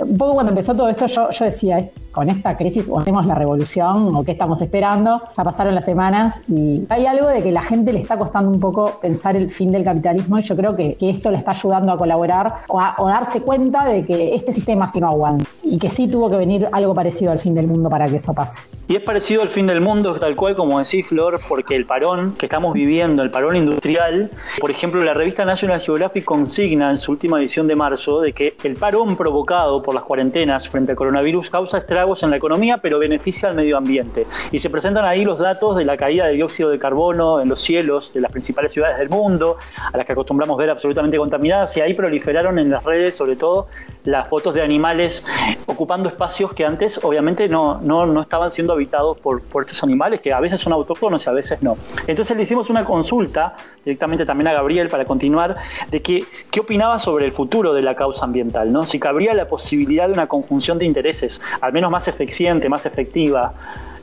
un 0.00 0.16
poco 0.16 0.34
cuando 0.34 0.52
empezó 0.52 0.74
todo 0.74 0.88
esto, 0.88 1.06
yo, 1.06 1.30
yo 1.30 1.44
decía, 1.44 1.90
con 2.10 2.28
esta 2.28 2.56
crisis 2.56 2.88
o 2.88 2.98
hacemos 2.98 3.26
la 3.26 3.34
revolución 3.34 4.14
o 4.14 4.24
qué 4.24 4.32
estamos 4.32 4.60
esperando. 4.60 5.22
Ya 5.36 5.44
pasaron 5.44 5.74
las 5.74 5.84
semanas 5.84 6.40
y 6.48 6.86
hay 6.88 7.06
algo 7.06 7.28
de 7.28 7.42
que 7.42 7.52
la 7.52 7.62
gente 7.62 7.92
le 7.92 8.00
está 8.00 8.18
costando 8.18 8.50
un 8.50 8.60
poco 8.60 8.98
pensar 9.00 9.36
el 9.36 9.50
fin 9.50 9.72
del 9.72 9.84
capitalismo 9.84 10.38
y 10.38 10.42
yo 10.42 10.56
creo 10.56 10.74
que, 10.74 10.94
que 10.94 11.10
esto 11.10 11.30
le 11.30 11.38
está 11.38 11.52
ayudando 11.52 11.92
a 11.92 11.98
colaborar 11.98 12.54
o 12.68 12.80
a 12.80 12.96
darse 12.98 13.42
cuenta 13.42 13.84
de 13.84 14.04
que 14.04 14.34
este 14.34 14.52
sistema 14.52 14.88
sí 14.88 15.00
no 15.00 15.08
aguanta 15.08 15.44
y 15.62 15.78
que 15.78 15.90
sí 15.90 16.08
tuvo 16.08 16.30
que 16.30 16.36
venir 16.36 16.68
algo 16.72 16.94
parecido 16.94 17.32
al 17.32 17.40
fin 17.40 17.54
del 17.54 17.66
mundo 17.66 17.90
para 17.90 18.08
que 18.08 18.16
eso 18.16 18.32
pase. 18.32 18.62
Y 18.88 18.96
es 18.96 19.02
parecido 19.02 19.42
al 19.42 19.48
fin 19.48 19.66
del 19.66 19.82
mundo, 19.82 20.18
tal 20.18 20.34
cual 20.34 20.56
como 20.56 20.78
decís, 20.78 21.06
Flor, 21.06 21.38
porque 21.46 21.76
el 21.76 21.84
parón 21.84 22.34
que 22.38 22.46
estamos 22.46 22.72
viviendo, 22.72 23.22
el 23.22 23.30
parón 23.30 23.54
industrial, 23.54 24.30
por 24.58 24.70
ejemplo, 24.70 25.04
la 25.04 25.12
revista 25.12 25.44
National 25.44 25.80
Geographic 25.80 26.24
consigna 26.24 26.88
en 26.88 26.96
su 26.96 27.12
última 27.12 27.38
edición 27.38 27.66
de 27.66 27.76
marzo 27.76 28.22
de 28.22 28.32
que 28.32 28.56
el 28.64 28.76
parón 28.76 29.16
provocado 29.16 29.82
por 29.82 29.94
las 29.94 30.04
cuarentenas 30.04 30.68
frente 30.68 30.92
al 30.92 30.96
coronavirus 30.96 31.50
causa 31.50 31.76
estragos 31.76 31.97
en 31.98 32.30
la 32.30 32.36
economía, 32.36 32.78
pero 32.78 32.98
beneficia 32.98 33.48
al 33.48 33.56
medio 33.56 33.76
ambiente. 33.76 34.26
Y 34.52 34.60
se 34.60 34.70
presentan 34.70 35.04
ahí 35.04 35.24
los 35.24 35.38
datos 35.38 35.76
de 35.76 35.84
la 35.84 35.96
caída 35.96 36.26
de 36.26 36.34
dióxido 36.34 36.70
de 36.70 36.78
carbono 36.78 37.40
en 37.40 37.48
los 37.48 37.60
cielos 37.60 38.12
de 38.14 38.20
las 38.20 38.30
principales 38.30 38.72
ciudades 38.72 38.98
del 38.98 39.08
mundo, 39.08 39.56
a 39.92 39.96
las 39.96 40.06
que 40.06 40.12
acostumbramos 40.12 40.56
ver 40.56 40.70
absolutamente 40.70 41.18
contaminadas, 41.18 41.76
y 41.76 41.80
ahí 41.80 41.94
proliferaron 41.94 42.58
en 42.58 42.70
las 42.70 42.84
redes, 42.84 43.16
sobre 43.16 43.34
todo, 43.34 43.66
las 44.04 44.28
fotos 44.28 44.54
de 44.54 44.62
animales 44.62 45.24
ocupando 45.66 46.08
espacios 46.08 46.54
que 46.54 46.64
antes 46.64 46.98
obviamente 47.02 47.48
no, 47.48 47.80
no, 47.80 48.06
no 48.06 48.22
estaban 48.22 48.50
siendo 48.50 48.72
habitados 48.72 49.20
por, 49.20 49.42
por, 49.42 49.62
estos 49.62 49.82
animales, 49.82 50.20
que 50.20 50.32
a 50.32 50.40
veces 50.40 50.60
son 50.60 50.72
autóctonos 50.72 51.26
y 51.26 51.30
a 51.30 51.32
veces 51.32 51.62
no. 51.62 51.76
Entonces 52.06 52.36
le 52.36 52.44
hicimos 52.44 52.70
una 52.70 52.84
consulta 52.84 53.56
directamente 53.84 54.24
también 54.24 54.48
a 54.48 54.52
Gabriel 54.52 54.88
para 54.88 55.04
continuar, 55.04 55.56
de 55.90 56.00
que, 56.00 56.24
qué 56.50 56.60
opinaba 56.60 56.98
sobre 56.98 57.26
el 57.26 57.32
futuro 57.32 57.74
de 57.74 57.82
la 57.82 57.94
causa 57.94 58.24
ambiental, 58.24 58.72
¿no? 58.72 58.84
si 58.84 58.98
cabría 58.98 59.34
la 59.34 59.46
posibilidad 59.46 60.06
de 60.06 60.12
una 60.12 60.26
conjunción 60.26 60.78
de 60.78 60.84
intereses, 60.84 61.40
al 61.60 61.72
menos 61.72 61.87
más 61.90 62.08
eficiente, 62.08 62.68
más 62.68 62.86
efectiva, 62.86 63.52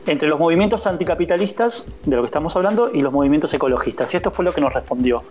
entre 0.06 0.28
los 0.28 0.38
movimientos 0.38 0.86
anticapitalistas, 0.86 1.86
de 2.04 2.16
lo 2.16 2.22
que 2.22 2.26
estamos 2.26 2.54
hablando, 2.56 2.90
y 2.92 3.02
los 3.02 3.12
movimientos 3.12 3.52
ecologistas. 3.54 4.12
Y 4.14 4.16
esto 4.16 4.30
fue 4.30 4.44
lo 4.44 4.52
que 4.52 4.60
nos 4.60 4.72
respondió. 4.72 5.24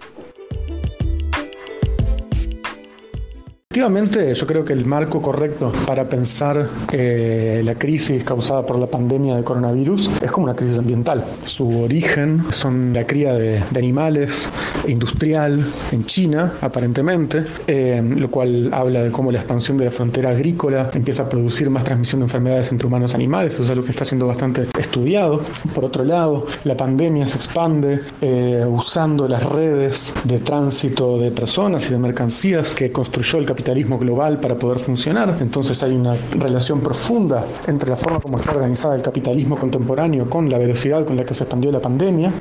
Efectivamente, 3.76 4.34
yo 4.34 4.48
creo 4.48 4.64
que 4.64 4.72
el 4.72 4.86
marco 4.86 5.22
correcto 5.22 5.70
para 5.86 6.08
pensar 6.08 6.66
eh, 6.94 7.62
la 7.66 7.76
crisis 7.76 8.24
causada 8.24 8.66
por 8.66 8.80
la 8.80 8.88
pandemia 8.88 9.36
de 9.36 9.44
coronavirus 9.44 10.12
es 10.22 10.32
como 10.32 10.46
una 10.46 10.56
crisis 10.56 10.80
ambiental. 10.80 11.26
Su 11.44 11.82
origen 11.82 12.46
son 12.52 12.94
la 12.94 13.06
cría 13.06 13.34
de, 13.34 13.62
animales 13.76 14.50
industrial 14.88 15.60
en 15.92 16.06
China, 16.06 16.54
aparentemente, 16.62 17.44
eh, 17.68 18.02
lo 18.02 18.32
cual 18.32 18.70
habla 18.72 19.04
de 19.04 19.12
cómo 19.12 19.30
la 19.30 19.40
expansión 19.40 19.78
de 19.78 19.84
la 19.84 19.92
frontera 19.92 20.30
agrícola 20.30 20.90
empieza 20.94 21.24
a 21.24 21.30
producir 21.30 21.70
más 21.70 21.84
transmisión 21.84 22.22
de 22.22 22.28
enfermedades 22.28 22.72
entre 22.72 22.88
humanos 22.88 23.12
y 23.12 23.16
animales, 23.16 23.56
eso 23.56 23.64
es 23.64 23.70
algo 23.72 23.84
que 23.84 23.92
está 23.92 24.06
siendo 24.06 24.26
bastante 24.26 24.68
estudiado. 24.80 25.42
Por 25.74 25.84
otro 25.84 26.06
lado, 26.06 26.46
la 26.64 26.78
pandemia 26.78 27.28
se 27.28 27.36
expande 27.36 28.00
eh, 28.22 28.64
usando 28.66 29.28
las 29.28 29.44
redes 29.44 30.14
de 30.24 30.40
tránsito 30.40 31.20
de 31.20 31.32
personas 31.32 31.90
y 31.90 31.92
de 31.92 31.98
mercancías 31.98 32.74
que 32.74 32.94
construyó 32.94 33.38
el 33.40 33.46
capitalismo 33.46 33.65
capitalismo 33.66 33.98
global 33.98 34.40
para 34.40 34.54
poder 34.54 34.78
funcionar. 34.78 35.38
Entonces 35.42 35.82
hay 35.82 35.96
una 35.96 36.14
relación 36.38 36.82
profunda 36.82 37.44
entre 37.66 37.90
la 37.90 37.96
forma 37.96 38.20
como 38.20 38.38
está 38.38 38.52
organizada 38.52 38.96
el 38.96 39.02
capitalismo 39.02 39.58
contemporáneo 39.58 40.30
con 40.30 40.48
la 40.52 40.60
velocidad 40.60 41.04
con 41.04 41.18
la 41.18 41.26
que 41.26 41.34
se 41.34 41.46
expandió 41.46 41.72
la 41.72 41.80
pandemia. 41.80 42.32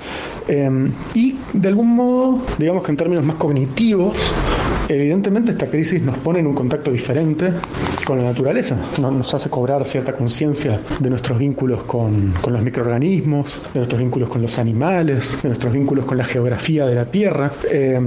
Eh, 0.46 0.90
y 1.14 1.38
de 1.54 1.68
algún 1.68 1.94
modo, 1.94 2.40
digamos 2.58 2.82
que 2.82 2.90
en 2.90 2.98
términos 2.98 3.24
más 3.24 3.36
cognitivos, 3.36 4.34
Evidentemente 4.88 5.52
esta 5.52 5.66
crisis 5.66 6.02
nos 6.02 6.18
pone 6.18 6.40
en 6.40 6.46
un 6.46 6.54
contacto 6.54 6.90
diferente 6.90 7.50
con 8.04 8.18
la 8.18 8.24
naturaleza, 8.24 8.76
nos 9.00 9.34
hace 9.34 9.50
cobrar 9.50 9.84
cierta 9.84 10.12
conciencia 10.12 10.80
de 10.98 11.10
nuestros 11.10 11.38
vínculos 11.38 11.84
con, 11.84 12.34
con, 12.40 12.52
los 12.52 12.62
microorganismos, 12.62 13.62
de 13.72 13.80
nuestros 13.80 14.00
vínculos 14.00 14.29
con 14.29 14.43
los 14.43 14.58
animales, 14.58 15.40
de 15.43 15.48
nuestros 15.48 15.72
vínculos 15.72 16.05
con 16.05 16.19
la 16.19 16.24
geografía 16.24 16.86
de 16.86 16.94
la 16.94 17.05
Tierra, 17.06 17.52
eh, 17.70 18.00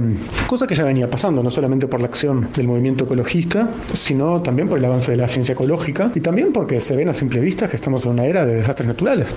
cosa 0.46 0.66
que 0.66 0.74
ya 0.74 0.84
venía 0.84 1.10
pasando, 1.10 1.42
no 1.42 1.50
solamente 1.50 1.86
por 1.86 2.00
la 2.00 2.06
acción 2.06 2.48
del 2.54 2.66
movimiento 2.66 3.04
ecologista, 3.04 3.68
sino 3.92 4.40
también 4.42 4.68
por 4.68 4.78
el 4.78 4.84
avance 4.84 5.10
de 5.10 5.16
la 5.16 5.28
ciencia 5.28 5.52
ecológica 5.52 6.10
y 6.14 6.20
también 6.20 6.52
porque 6.52 6.80
se 6.80 6.96
ven 6.96 7.08
a 7.08 7.14
simple 7.14 7.40
vista 7.40 7.68
que 7.68 7.76
estamos 7.76 8.04
en 8.04 8.12
una 8.12 8.24
era 8.24 8.46
de 8.46 8.56
desastres 8.56 8.86
naturales, 8.86 9.34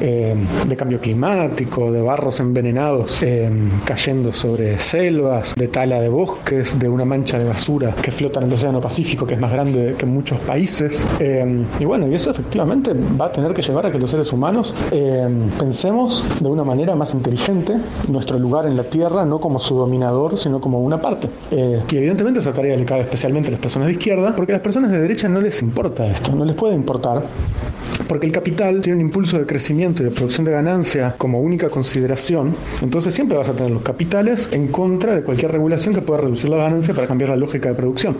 eh, 0.00 0.34
de 0.66 0.76
cambio 0.76 1.00
climático, 1.00 1.92
de 1.92 2.00
barros 2.00 2.40
envenenados 2.40 3.22
eh, 3.22 3.50
cayendo 3.84 4.32
sobre 4.32 4.78
selvas, 4.78 5.54
de 5.54 5.68
tala 5.68 6.00
de 6.00 6.08
bosques, 6.08 6.78
de 6.78 6.88
una 6.88 7.04
mancha 7.04 7.38
de 7.38 7.44
basura 7.44 7.94
que 7.94 8.10
flota 8.10 8.40
en 8.40 8.46
el 8.46 8.52
Océano 8.52 8.80
Pacífico, 8.80 9.26
que 9.26 9.34
es 9.34 9.40
más 9.40 9.52
grande 9.52 9.89
que 9.94 10.06
muchos 10.06 10.38
países. 10.40 11.06
Eh, 11.18 11.64
y 11.78 11.84
bueno, 11.84 12.08
y 12.08 12.14
eso 12.14 12.30
efectivamente 12.30 12.92
va 13.20 13.26
a 13.26 13.32
tener 13.32 13.52
que 13.54 13.62
llevar 13.62 13.86
a 13.86 13.90
que 13.90 13.98
los 13.98 14.10
seres 14.10 14.32
humanos 14.32 14.74
eh, 14.90 15.28
pensemos 15.58 16.24
de 16.40 16.48
una 16.48 16.64
manera 16.64 16.94
más 16.94 17.14
inteligente 17.14 17.76
nuestro 18.08 18.38
lugar 18.38 18.66
en 18.66 18.76
la 18.76 18.84
Tierra, 18.84 19.24
no 19.24 19.40
como 19.40 19.58
su 19.58 19.76
dominador, 19.76 20.38
sino 20.38 20.60
como 20.60 20.80
una 20.80 21.00
parte. 21.00 21.28
Eh, 21.50 21.82
y 21.90 21.96
evidentemente 21.96 22.40
esa 22.40 22.52
tarea 22.52 22.76
le 22.76 22.84
cabe 22.84 23.02
especialmente 23.02 23.48
a 23.48 23.52
las 23.52 23.60
personas 23.60 23.88
de 23.88 23.92
izquierda, 23.92 24.34
porque 24.36 24.52
a 24.52 24.56
las 24.56 24.62
personas 24.62 24.90
de 24.90 25.00
derecha 25.00 25.28
no 25.28 25.40
les 25.40 25.62
importa 25.62 26.06
esto, 26.06 26.34
no 26.34 26.44
les 26.44 26.56
puede 26.56 26.74
importar 26.74 27.22
porque 28.08 28.26
el 28.26 28.32
capital 28.32 28.80
tiene 28.80 28.96
un 28.96 29.06
impulso 29.06 29.38
de 29.38 29.46
crecimiento 29.46 30.02
y 30.02 30.06
de 30.06 30.10
producción 30.10 30.44
de 30.44 30.52
ganancia 30.52 31.14
como 31.18 31.40
única 31.40 31.68
consideración, 31.68 32.54
entonces 32.82 33.14
siempre 33.14 33.36
vas 33.36 33.48
a 33.48 33.52
tener 33.52 33.70
los 33.70 33.82
capitales 33.82 34.48
en 34.52 34.68
contra 34.68 35.14
de 35.14 35.22
cualquier 35.22 35.52
regulación 35.52 35.94
que 35.94 36.02
pueda 36.02 36.20
reducir 36.20 36.50
la 36.50 36.56
ganancia 36.56 36.94
para 36.94 37.06
cambiar 37.06 37.30
la 37.30 37.36
lógica 37.36 37.68
de 37.68 37.74
producción. 37.74 38.16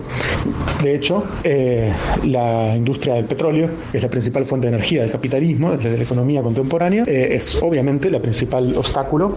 De 0.82 0.94
hecho, 0.94 1.24
eh, 1.44 1.92
la 2.24 2.76
industria 2.76 3.14
del 3.14 3.24
petróleo, 3.24 3.68
que 3.90 3.98
es 3.98 4.02
la 4.02 4.10
principal 4.10 4.44
fuente 4.44 4.68
de 4.68 4.74
energía 4.74 5.02
del 5.02 5.10
capitalismo, 5.10 5.76
desde 5.76 5.96
la 5.96 6.02
economía 6.02 6.42
contemporánea, 6.42 7.04
eh, 7.06 7.28
es 7.32 7.58
obviamente 7.62 8.10
la 8.10 8.20
principal 8.20 8.74
obstáculo 8.76 9.34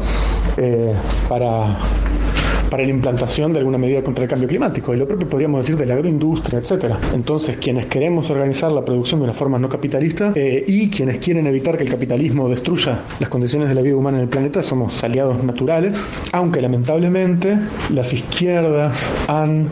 eh, 0.58 0.94
para 1.28 1.78
para 2.74 2.86
la 2.86 2.89
implantación 2.89 3.53
de 3.53 3.60
alguna 3.60 3.77
medida 3.77 4.01
contra 4.01 4.24
el 4.24 4.30
cambio 4.32 4.50
climático. 4.50 4.96
Y 4.96 4.98
lo 4.98 5.08
propio 5.08 5.30
podríamos 5.30 5.63
decir 5.63 5.77
de 5.77 5.86
la 5.86 5.94
agroindustria, 5.94 6.58
etcétera. 6.58 7.00
Entonces, 7.13 7.58
quienes 7.58 7.86
queremos 7.86 8.32
organizar 8.32 8.72
la 8.72 8.84
producción 8.84 9.20
de 9.20 9.25
una 9.25 9.34
forma 9.34 9.60
no 9.60 9.70
capitalista 9.70 10.32
eh, 10.34 10.65
y 10.68 10.89
quienes 10.89 11.20
quieren 11.20 11.46
evitar 11.46 11.77
que 11.77 11.84
el 11.84 11.89
capitalismo 11.92 12.50
destruya 12.50 13.01
las 13.20 13.30
condiciones 13.30 13.70
de 13.70 13.75
la 13.75 13.84
vida 13.84 13.96
humana 13.96 14.18
en 14.18 14.24
el 14.24 14.30
planeta 14.30 14.63
somos 14.63 15.03
aliados 15.03 15.44
naturales, 15.44 16.03
aunque 16.32 16.62
lamentablemente 16.62 17.60
las 17.92 18.12
izquierdas 18.12 19.12
han, 19.27 19.68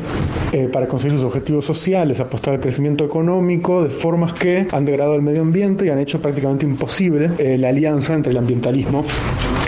eh, 0.52 0.70
para 0.72 0.88
conseguir 0.88 1.18
sus 1.18 1.26
objetivos 1.26 1.66
sociales, 1.66 2.20
apostado 2.20 2.54
al 2.54 2.62
crecimiento 2.62 3.04
económico 3.04 3.84
de 3.84 3.90
formas 3.90 4.34
que 4.34 4.68
han 4.72 4.86
degradado 4.86 5.16
el 5.16 5.24
medio 5.24 5.42
ambiente 5.42 5.88
y 5.88 5.90
han 5.90 5.98
hecho 5.98 6.22
prácticamente 6.22 6.68
imposible 6.68 7.32
eh, 7.40 7.58
la 7.58 7.70
alianza 7.70 8.14
entre 8.14 8.30
el 8.32 8.38
ambientalismo 8.38 9.04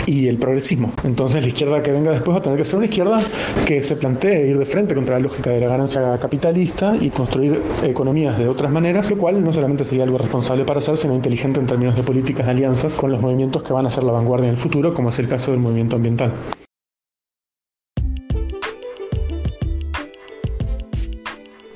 y 0.05 0.27
el 0.27 0.37
progresismo. 0.37 0.91
Entonces 1.03 1.41
la 1.41 1.47
izquierda 1.47 1.81
que 1.81 1.91
venga 1.91 2.11
después 2.11 2.35
va 2.35 2.39
a 2.39 2.43
tener 2.43 2.57
que 2.57 2.65
ser 2.65 2.77
una 2.77 2.85
izquierda 2.85 3.21
que 3.65 3.83
se 3.83 3.95
plantee 3.95 4.47
ir 4.47 4.57
de 4.57 4.65
frente 4.65 4.95
contra 4.95 5.15
la 5.15 5.21
lógica 5.21 5.49
de 5.49 5.59
la 5.59 5.67
ganancia 5.67 6.17
capitalista 6.19 6.95
y 6.99 7.09
construir 7.09 7.59
economías 7.83 8.37
de 8.37 8.47
otras 8.47 8.71
maneras, 8.71 9.09
lo 9.09 9.17
cual 9.17 9.43
no 9.43 9.51
solamente 9.51 9.85
sería 9.85 10.03
algo 10.03 10.17
responsable 10.17 10.65
para 10.65 10.79
hacer, 10.79 10.97
sino 10.97 11.13
inteligente 11.13 11.59
en 11.59 11.67
términos 11.67 11.95
de 11.95 12.03
políticas 12.03 12.45
de 12.45 12.51
alianzas 12.51 12.95
con 12.95 13.11
los 13.11 13.21
movimientos 13.21 13.63
que 13.63 13.73
van 13.73 13.85
a 13.85 13.89
ser 13.89 14.03
la 14.03 14.11
vanguardia 14.11 14.47
en 14.47 14.55
el 14.55 14.57
futuro, 14.57 14.93
como 14.93 15.09
es 15.09 15.19
el 15.19 15.27
caso 15.27 15.51
del 15.51 15.59
movimiento 15.59 15.95
ambiental. 15.95 16.31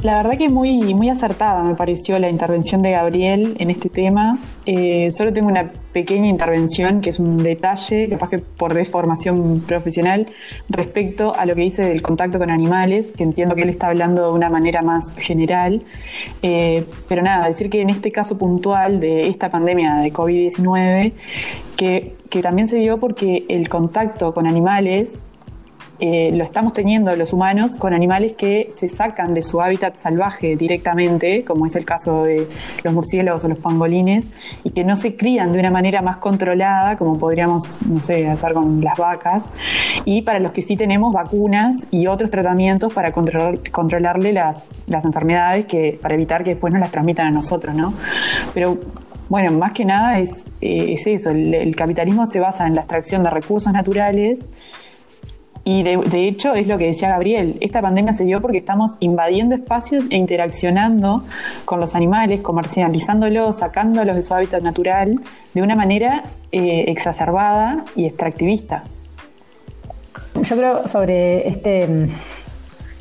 La 0.03 0.15
verdad 0.15 0.37
que 0.37 0.47
muy, 0.47 0.93
muy 0.93 1.09
acertada 1.09 1.63
me 1.63 1.73
pareció 1.73 2.19
la 2.19 2.29
intervención 2.29 2.83
de 2.83 2.91
Gabriel 2.91 3.55
en 3.57 3.71
este 3.71 3.89
tema. 3.89 4.39
Eh, 4.67 5.09
solo 5.11 5.33
tengo 5.33 5.47
una 5.47 5.71
pequeña 5.91 6.27
intervención 6.27 7.01
que 7.01 7.09
es 7.09 7.17
un 7.17 7.37
detalle, 7.37 8.07
capaz 8.07 8.29
que 8.29 8.37
por 8.37 8.75
deformación 8.75 9.61
profesional, 9.61 10.27
respecto 10.69 11.33
a 11.35 11.47
lo 11.47 11.55
que 11.55 11.61
dice 11.61 11.81
del 11.81 12.03
contacto 12.03 12.37
con 12.37 12.51
animales, 12.51 13.11
que 13.17 13.23
entiendo 13.23 13.55
que 13.55 13.63
él 13.63 13.69
está 13.69 13.87
hablando 13.87 14.27
de 14.27 14.33
una 14.33 14.51
manera 14.51 14.83
más 14.83 15.15
general. 15.17 15.81
Eh, 16.43 16.85
pero 17.09 17.23
nada, 17.23 17.47
decir 17.47 17.71
que 17.71 17.81
en 17.81 17.89
este 17.89 18.11
caso 18.11 18.37
puntual 18.37 18.99
de 18.99 19.29
esta 19.29 19.49
pandemia 19.49 19.95
de 19.95 20.13
COVID-19, 20.13 21.13
que, 21.75 22.15
que 22.29 22.41
también 22.43 22.67
se 22.67 22.77
dio 22.77 22.99
porque 22.99 23.45
el 23.49 23.67
contacto 23.67 24.31
con 24.35 24.45
animales 24.45 25.23
eh, 25.99 26.31
lo 26.33 26.43
estamos 26.43 26.73
teniendo 26.73 27.15
los 27.15 27.33
humanos 27.33 27.75
con 27.75 27.93
animales 27.93 28.33
que 28.33 28.69
se 28.71 28.87
sacan 28.87 29.33
de 29.33 29.41
su 29.41 29.61
hábitat 29.61 29.95
salvaje 29.95 30.55
directamente, 30.55 31.43
como 31.43 31.65
es 31.65 31.75
el 31.75 31.85
caso 31.85 32.23
de 32.23 32.47
los 32.83 32.93
murciélagos 32.93 33.43
o 33.45 33.47
los 33.47 33.57
pangolines, 33.57 34.29
y 34.63 34.71
que 34.71 34.83
no 34.83 34.95
se 34.95 35.15
crían 35.15 35.51
de 35.51 35.59
una 35.59 35.71
manera 35.71 36.01
más 36.01 36.17
controlada, 36.17 36.97
como 36.97 37.17
podríamos, 37.17 37.77
no 37.87 38.01
sé, 38.01 38.27
hacer 38.27 38.53
con 38.53 38.81
las 38.81 38.97
vacas, 38.97 39.49
y 40.05 40.21
para 40.21 40.39
los 40.39 40.51
que 40.51 40.61
sí 40.61 40.75
tenemos 40.75 41.13
vacunas 41.13 41.87
y 41.89 42.07
otros 42.07 42.29
tratamientos 42.29 42.93
para 42.93 43.11
controlar, 43.11 43.59
controlarle 43.71 44.33
las, 44.33 44.67
las 44.87 45.03
enfermedades 45.03 45.65
que, 45.65 45.97
para 45.99 46.13
evitar 46.13 46.43
que 46.43 46.51
después 46.51 46.71
nos 46.71 46.79
las 46.79 46.91
transmitan 46.91 47.27
a 47.27 47.31
nosotros, 47.31 47.73
¿no? 47.73 47.93
Pero 48.53 48.77
bueno, 49.29 49.51
más 49.51 49.73
que 49.73 49.83
nada 49.83 50.19
es, 50.19 50.45
eh, 50.61 50.93
es 50.93 51.07
eso, 51.07 51.31
el, 51.31 51.53
el 51.53 51.75
capitalismo 51.75 52.25
se 52.25 52.39
basa 52.39 52.67
en 52.67 52.75
la 52.75 52.81
extracción 52.81 53.23
de 53.23 53.29
recursos 53.29 53.73
naturales 53.73 54.49
y 55.69 55.83
de, 55.83 56.29
hecho 56.29 56.53
es 56.53 56.65
lo 56.65 56.77
que 56.77 56.85
decía 56.85 57.09
Gabriel, 57.09 57.57
esta 57.59 57.81
pandemia 57.81 58.13
se 58.13 58.23
dio 58.23 58.41
porque 58.41 58.57
estamos 58.57 58.95
invadiendo 59.01 59.53
espacios 59.53 60.09
e 60.09 60.15
interaccionando 60.15 61.25
con 61.65 61.81
los 61.81 61.93
animales, 61.93 62.39
comercializándolos, 62.39 63.57
sacándolos 63.57 64.15
de 64.15 64.21
su 64.21 64.33
hábitat 64.33 64.63
natural 64.63 65.19
de 65.53 65.61
una 65.61 65.75
manera 65.75 66.23
eh, 66.53 66.85
exacerbada 66.87 67.83
y 67.97 68.05
extractivista. 68.05 68.85
Yo 70.41 70.55
creo 70.55 70.87
sobre 70.87 71.49
este 71.49 71.85
mm, 71.85 72.07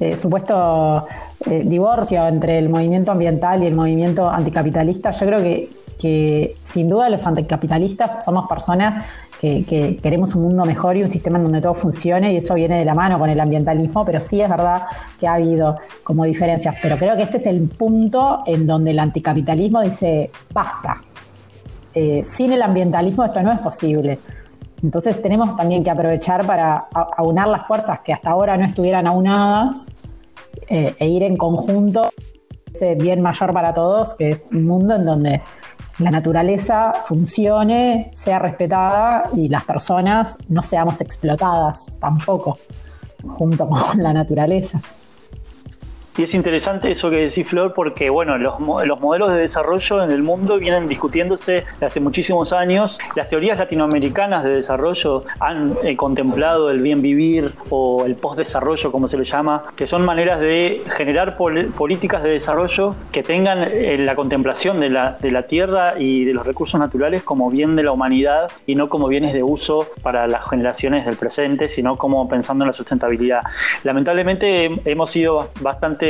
eh, 0.01 0.17
supuesto 0.17 1.07
eh, 1.49 1.63
divorcio 1.65 2.27
entre 2.27 2.59
el 2.59 2.69
movimiento 2.69 3.13
ambiental 3.13 3.63
y 3.63 3.67
el 3.67 3.77
movimiento 3.77 4.29
anticapitalista, 4.29 5.13
yo 5.13 5.25
creo 5.25 5.41
que, 5.41 5.71
que 6.01 6.57
sin 6.65 6.89
duda 6.89 7.09
los 7.11 7.25
anticapitalistas 7.29 8.25
somos 8.25 8.49
personas 8.49 9.05
que, 9.41 9.99
queremos 10.03 10.35
un 10.35 10.43
mundo 10.43 10.65
mejor 10.65 10.97
y 10.97 11.03
un 11.03 11.11
sistema 11.11 11.39
en 11.39 11.45
donde 11.45 11.61
todo 11.61 11.75
funcione 11.75 12.33
y 12.33 12.37
eso 12.37 12.55
viene 12.55 12.79
de 12.79 12.85
la 12.85 12.95
mano 12.95 13.19
con 13.19 13.29
el 13.31 13.39
ambientalismo, 13.39 14.05
pero 14.05 14.21
sí 14.21 14.41
es 14.41 14.49
verdad 14.49 14.83
que 15.19 15.27
ha 15.27 15.35
habido 15.35 15.77
como 16.03 16.25
diferencias. 16.25 16.77
Pero 16.81 16.97
creo 16.97 17.17
que 17.17 17.23
este 17.23 17.39
es 17.39 17.47
el 17.47 17.63
punto 17.69 18.43
en 18.47 18.67
donde 18.67 18.93
el 18.93 18.99
anticapitalismo 18.99 19.83
dice, 19.83 20.31
basta, 20.53 21.03
eh, 21.95 22.25
sin 22.25 22.53
el 22.53 22.63
ambientalismo 22.63 23.25
esto 23.25 23.43
no 23.43 23.53
es 23.53 23.59
posible. 23.61 24.19
Entonces 24.83 25.21
tenemos 25.23 25.57
también 25.57 25.83
que 25.83 25.91
aprovechar 25.91 26.47
para 26.47 26.89
aunar 27.17 27.49
las 27.49 27.67
fuerzas 27.67 28.01
que 28.01 28.13
hasta 28.13 28.31
ahora 28.31 28.57
no 28.57 28.65
estuvieran 28.67 29.07
aunadas 29.07 29.87
eh, 30.69 30.95
e 30.99 31.09
ir 31.09 31.23
en 31.23 31.37
conjunto 31.37 32.11
ese 32.73 32.95
bien 32.95 33.23
mayor 33.23 33.53
para 33.53 33.73
todos, 33.73 34.15
que 34.15 34.31
es 34.31 34.47
un 34.53 34.65
mundo 34.65 34.97
en 34.97 35.05
donde 35.07 35.43
la 35.99 36.11
naturaleza 36.11 36.93
funcione, 37.05 38.11
sea 38.15 38.39
respetada 38.39 39.31
y 39.35 39.49
las 39.49 39.65
personas 39.65 40.37
no 40.49 40.63
seamos 40.63 41.01
explotadas 41.01 41.97
tampoco 42.01 42.59
junto 43.27 43.67
con 43.69 44.03
la 44.03 44.13
naturaleza. 44.13 44.81
Y 46.19 46.23
es 46.23 46.35
interesante 46.35 46.91
eso 46.91 47.11
que 47.11 47.17
decís, 47.17 47.47
Flor, 47.47 47.75
porque 47.75 48.09
bueno, 48.09 48.39
los, 48.39 48.55
los 48.87 49.01
modelos 49.01 49.31
de 49.33 49.39
desarrollo 49.39 50.03
en 50.03 50.11
el 50.11 50.23
mundo 50.23 50.57
vienen 50.59 50.89
discutiéndose 50.89 51.65
hace 51.79 52.01
muchísimos 52.01 52.55
años. 52.55 52.99
Las 53.15 53.29
teorías 53.29 53.59
latinoamericanas 53.59 54.43
de 54.43 54.51
desarrollo 54.51 55.25
han 55.41 55.75
eh, 55.85 55.95
contemplado 55.95 56.71
el 56.71 56.81
bien 56.81 57.03
vivir 57.03 57.53
o 57.69 58.07
el 58.07 58.17
post-desarrollo, 58.17 58.91
como 58.91 59.09
se 59.09 59.19
le 59.19 59.25
llama, 59.25 59.65
que 59.77 59.87
son 59.87 60.07
maneras 60.07 60.41
de 60.41 60.83
generar 60.97 61.37
políticas 61.37 62.23
de 62.23 62.31
desarrollo 62.31 62.95
que 63.13 63.23
tengan 63.23 63.59
eh, 63.61 63.99
la 63.99 64.17
contemplación 64.17 64.81
de 64.81 64.89
la, 64.89 65.19
de 65.21 65.31
la 65.31 65.43
tierra 65.43 65.95
y 65.99 66.25
de 66.25 66.33
los 66.33 66.47
recursos 66.47 66.81
naturales 66.81 67.25
como 67.25 67.51
bien 67.51 67.77
de 67.77 67.83
la 67.83 67.93
humanidad 67.93 68.51
y 68.67 68.75
no 68.75 68.89
como 68.89 69.09
bienes 69.09 69.35
de 69.35 69.43
uso 69.43 69.87
para 70.03 70.27
las 70.27 70.49
generaciones 70.49 71.05
del 71.05 71.17
presente, 71.17 71.69
sino 71.69 71.97
como 71.97 72.27
pensando 72.27 72.65
en 72.65 72.69
la 72.69 72.73
sustentabilidad. 72.73 73.43
Lamentablemente 73.85 74.71
hemos 74.91 75.11
sido 75.11 75.51
bastante 75.61 76.06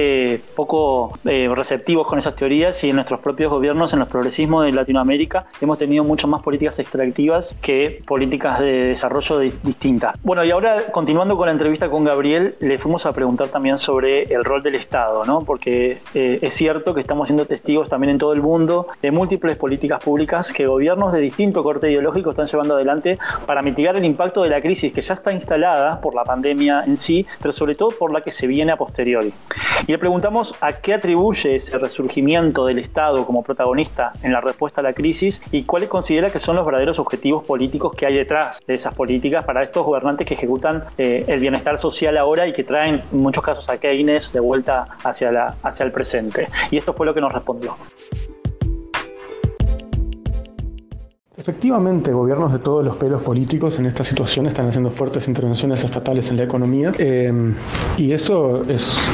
poco 0.54 1.18
eh, 1.24 1.48
receptivos 1.54 2.06
con 2.06 2.18
esas 2.18 2.36
teorías 2.36 2.82
y 2.84 2.90
en 2.90 2.96
nuestros 2.96 3.20
propios 3.20 3.50
gobiernos, 3.50 3.92
en 3.92 4.00
los 4.00 4.08
progresismos 4.08 4.64
de 4.64 4.72
Latinoamérica, 4.72 5.46
hemos 5.60 5.78
tenido 5.78 6.04
mucho 6.04 6.28
más 6.28 6.42
políticas 6.42 6.78
extractivas 6.78 7.56
que 7.60 8.02
políticas 8.06 8.60
de 8.60 8.88
desarrollo 8.88 9.38
distintas. 9.38 10.16
Bueno, 10.22 10.44
y 10.44 10.50
ahora 10.50 10.84
continuando 10.92 11.36
con 11.36 11.46
la 11.46 11.52
entrevista 11.52 11.88
con 11.88 12.04
Gabriel, 12.04 12.56
le 12.60 12.78
fuimos 12.78 13.06
a 13.06 13.12
preguntar 13.12 13.48
también 13.48 13.78
sobre 13.78 14.22
el 14.24 14.44
rol 14.44 14.62
del 14.62 14.74
Estado, 14.74 15.24
¿no? 15.24 15.42
Porque 15.42 15.98
eh, 16.14 16.38
es 16.42 16.54
cierto 16.54 16.94
que 16.94 17.00
estamos 17.00 17.28
siendo 17.28 17.46
testigos 17.46 17.88
también 17.88 18.10
en 18.10 18.18
todo 18.18 18.32
el 18.32 18.42
mundo 18.42 18.86
de 19.02 19.10
múltiples 19.10 19.56
políticas 19.56 20.02
públicas 20.02 20.52
que 20.52 20.66
gobiernos 20.66 21.12
de 21.12 21.20
distinto 21.20 21.62
corte 21.62 21.90
ideológico 21.90 22.30
están 22.30 22.46
llevando 22.46 22.74
adelante 22.74 23.18
para 23.46 23.62
mitigar 23.62 23.96
el 23.96 24.04
impacto 24.04 24.42
de 24.42 24.50
la 24.50 24.60
crisis 24.60 24.92
que 24.92 25.00
ya 25.00 25.14
está 25.14 25.32
instalada 25.32 26.00
por 26.00 26.14
la 26.14 26.24
pandemia 26.24 26.84
en 26.86 26.96
sí, 26.96 27.26
pero 27.40 27.52
sobre 27.52 27.74
todo 27.74 27.90
por 27.90 28.12
la 28.12 28.20
que 28.20 28.30
se 28.30 28.46
viene 28.46 28.72
a 28.72 28.76
posteriori. 28.76 29.32
Y 29.86 29.92
le 29.92 29.98
preguntamos 29.98 30.52
a 30.60 30.72
qué 30.72 30.94
atribuye 30.94 31.54
ese 31.54 31.78
resurgimiento 31.78 32.66
del 32.66 32.80
Estado 32.80 33.24
como 33.24 33.44
protagonista 33.44 34.12
en 34.22 34.32
la 34.32 34.40
respuesta 34.40 34.80
a 34.80 34.84
la 34.84 34.92
crisis 34.92 35.40
y 35.52 35.62
cuáles 35.62 35.88
considera 35.88 36.30
que 36.30 36.40
son 36.40 36.56
los 36.56 36.66
verdaderos 36.66 36.98
objetivos 36.98 37.44
políticos 37.44 37.94
que 37.94 38.04
hay 38.04 38.14
detrás 38.14 38.58
de 38.66 38.74
esas 38.74 38.94
políticas 38.94 39.44
para 39.44 39.62
estos 39.62 39.84
gobernantes 39.84 40.26
que 40.26 40.34
ejecutan 40.34 40.84
eh, 40.98 41.24
el 41.28 41.38
bienestar 41.38 41.78
social 41.78 42.16
ahora 42.16 42.48
y 42.48 42.52
que 42.52 42.64
traen 42.64 43.00
en 43.12 43.18
muchos 43.20 43.44
casos 43.44 43.68
a 43.68 43.78
Keynes 43.78 44.32
de 44.32 44.40
vuelta 44.40 44.86
hacia, 45.04 45.30
la, 45.30 45.54
hacia 45.62 45.84
el 45.84 45.92
presente. 45.92 46.48
Y 46.72 46.78
esto 46.78 46.92
fue 46.92 47.06
lo 47.06 47.14
que 47.14 47.20
nos 47.20 47.32
respondió. 47.32 47.76
Efectivamente, 51.38 52.12
gobiernos 52.12 52.52
de 52.52 52.58
todos 52.58 52.84
los 52.84 52.96
pelos 52.96 53.22
políticos 53.22 53.78
en 53.78 53.86
esta 53.86 54.02
situación 54.02 54.46
están 54.46 54.66
haciendo 54.66 54.90
fuertes 54.90 55.28
intervenciones 55.28 55.84
estatales 55.84 56.30
en 56.30 56.38
la 56.38 56.44
economía 56.44 56.92
eh, 56.98 57.30
y 57.98 58.10
eso 58.12 58.64
es 58.68 59.06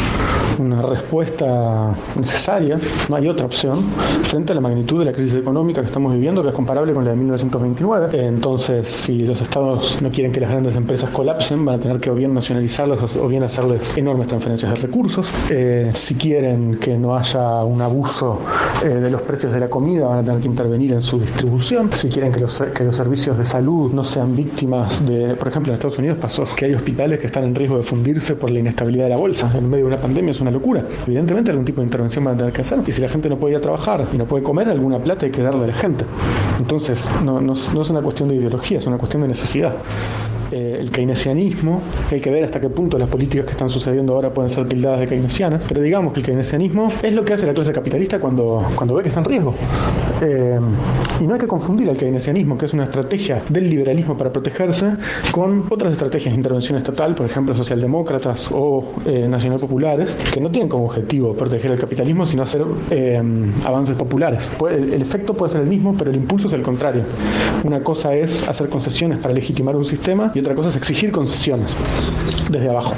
una 0.58 0.82
respuesta 0.82 1.94
necesaria, 2.16 2.78
no 3.08 3.16
hay 3.16 3.28
otra 3.28 3.46
opción, 3.46 3.80
frente 4.22 4.52
a 4.52 4.54
la 4.54 4.60
magnitud 4.60 4.98
de 4.98 5.06
la 5.06 5.12
crisis 5.12 5.34
económica 5.34 5.80
que 5.80 5.86
estamos 5.86 6.12
viviendo, 6.12 6.42
que 6.42 6.48
es 6.50 6.54
comparable 6.54 6.92
con 6.92 7.04
la 7.04 7.10
de 7.10 7.16
1929. 7.16 8.26
Entonces, 8.26 8.88
si 8.88 9.20
los 9.20 9.40
estados 9.40 10.00
no 10.02 10.10
quieren 10.10 10.32
que 10.32 10.40
las 10.40 10.50
grandes 10.50 10.76
empresas 10.76 11.10
colapsen, 11.10 11.64
van 11.64 11.76
a 11.76 11.82
tener 11.82 12.00
que 12.00 12.10
o 12.10 12.14
bien 12.14 12.34
nacionalizarlas 12.34 13.16
o 13.16 13.28
bien 13.28 13.42
hacerles 13.42 13.96
enormes 13.96 14.28
transferencias 14.28 14.72
de 14.72 14.76
recursos. 14.76 15.28
Eh, 15.50 15.90
si 15.94 16.14
quieren 16.14 16.76
que 16.78 16.96
no 16.98 17.16
haya 17.16 17.64
un 17.64 17.80
abuso 17.80 18.40
eh, 18.84 18.88
de 18.88 19.10
los 19.10 19.22
precios 19.22 19.52
de 19.52 19.60
la 19.60 19.68
comida, 19.68 20.06
van 20.06 20.18
a 20.18 20.24
tener 20.24 20.40
que 20.40 20.48
intervenir 20.48 20.92
en 20.92 21.02
su 21.02 21.18
distribución. 21.18 21.90
Si 21.92 22.08
quieren 22.08 22.32
que 22.32 22.40
los, 22.40 22.60
que 22.74 22.84
los 22.84 22.96
servicios 22.96 23.38
de 23.38 23.44
salud 23.44 23.92
no 23.92 24.04
sean 24.04 24.36
víctimas 24.36 25.06
de, 25.06 25.34
por 25.34 25.48
ejemplo, 25.48 25.72
en 25.72 25.74
Estados 25.74 25.98
Unidos 25.98 26.18
pasó 26.20 26.44
que 26.56 26.66
hay 26.66 26.74
hospitales 26.74 27.18
que 27.18 27.26
están 27.26 27.44
en 27.44 27.54
riesgo 27.54 27.76
de 27.76 27.82
fundirse 27.82 28.34
por 28.36 28.50
la 28.50 28.58
inestabilidad 28.58 29.04
de 29.04 29.10
la 29.10 29.16
bolsa 29.16 29.50
en 29.56 29.68
medio 29.68 29.86
de 29.86 29.92
una 29.92 30.02
pandemia 30.02 30.34
una 30.42 30.50
locura. 30.50 30.84
Evidentemente 31.06 31.50
algún 31.50 31.64
tipo 31.64 31.80
de 31.80 31.86
intervención 31.86 32.24
van 32.24 32.34
a 32.34 32.38
tener 32.38 32.52
que 32.52 32.60
hacer. 32.60 32.80
Y 32.86 32.92
si 32.92 33.00
la 33.00 33.08
gente 33.08 33.28
no 33.28 33.38
puede 33.38 33.54
ir 33.54 33.58
a 33.58 33.60
trabajar 33.60 34.06
y 34.12 34.16
no 34.16 34.26
puede 34.26 34.42
comer, 34.42 34.68
alguna 34.68 34.98
plata 34.98 35.26
hay 35.26 35.32
que 35.32 35.42
darle 35.42 35.64
a 35.64 35.66
la 35.68 35.74
gente. 35.74 36.04
Entonces, 36.58 37.10
no, 37.24 37.40
no, 37.40 37.54
no 37.74 37.82
es 37.82 37.90
una 37.90 38.02
cuestión 38.02 38.28
de 38.28 38.36
ideología, 38.36 38.78
es 38.78 38.86
una 38.86 38.98
cuestión 38.98 39.22
de 39.22 39.28
necesidad. 39.28 39.74
Eh, 40.52 40.76
el 40.78 40.90
keynesianismo, 40.90 41.80
que 42.10 42.16
hay 42.16 42.20
que 42.20 42.30
ver 42.30 42.44
hasta 42.44 42.60
qué 42.60 42.68
punto 42.68 42.98
las 42.98 43.08
políticas 43.08 43.46
que 43.46 43.52
están 43.52 43.70
sucediendo 43.70 44.12
ahora 44.12 44.34
pueden 44.34 44.50
ser 44.50 44.68
tildadas 44.68 45.00
de 45.00 45.06
keynesianas, 45.06 45.66
pero 45.66 45.80
digamos 45.80 46.12
que 46.12 46.20
el 46.20 46.26
keynesianismo 46.26 46.92
es 47.02 47.14
lo 47.14 47.24
que 47.24 47.32
hace 47.32 47.46
la 47.46 47.54
clase 47.54 47.72
capitalista 47.72 48.20
cuando, 48.20 48.62
cuando 48.74 48.94
ve 48.94 49.02
que 49.02 49.08
está 49.08 49.20
en 49.20 49.24
riesgo. 49.24 49.54
Eh, 50.20 50.60
y 51.20 51.26
no 51.26 51.32
hay 51.32 51.40
que 51.40 51.46
confundir 51.46 51.88
el 51.88 51.96
keynesianismo, 51.96 52.58
que 52.58 52.66
es 52.66 52.74
una 52.74 52.84
estrategia 52.84 53.40
del 53.48 53.70
liberalismo 53.70 54.18
para 54.18 54.30
protegerse, 54.30 54.92
con 55.30 55.64
otras 55.70 55.92
estrategias 55.92 56.34
de 56.34 56.36
intervención 56.36 56.76
estatal, 56.76 57.14
por 57.14 57.24
ejemplo, 57.24 57.54
socialdemócratas 57.54 58.50
o 58.52 58.92
eh, 59.06 59.26
nacional 59.26 59.58
populares, 59.58 60.14
que 60.34 60.40
no 60.40 60.50
tienen 60.50 60.68
como 60.68 60.84
objetivo 60.84 61.32
proteger 61.32 61.70
el 61.70 61.78
capitalismo, 61.78 62.26
sino 62.26 62.42
hacer 62.42 62.62
eh, 62.90 63.22
avances 63.64 63.96
populares. 63.96 64.50
El, 64.70 64.92
el 64.92 65.00
efecto 65.00 65.32
puede 65.32 65.52
ser 65.52 65.62
el 65.62 65.68
mismo, 65.68 65.94
pero 65.96 66.10
el 66.10 66.16
impulso 66.16 66.46
es 66.48 66.52
el 66.52 66.62
contrario. 66.62 67.04
Una 67.64 67.82
cosa 67.82 68.14
es 68.14 68.46
hacer 68.46 68.68
concesiones 68.68 69.18
para 69.18 69.32
legitimar 69.32 69.76
un 69.76 69.86
sistema 69.86 70.30
y 70.34 70.41
otra 70.42 70.54
cosa 70.54 70.68
es 70.68 70.76
exigir 70.76 71.10
concesiones 71.10 71.74
desde 72.50 72.68
abajo. 72.68 72.94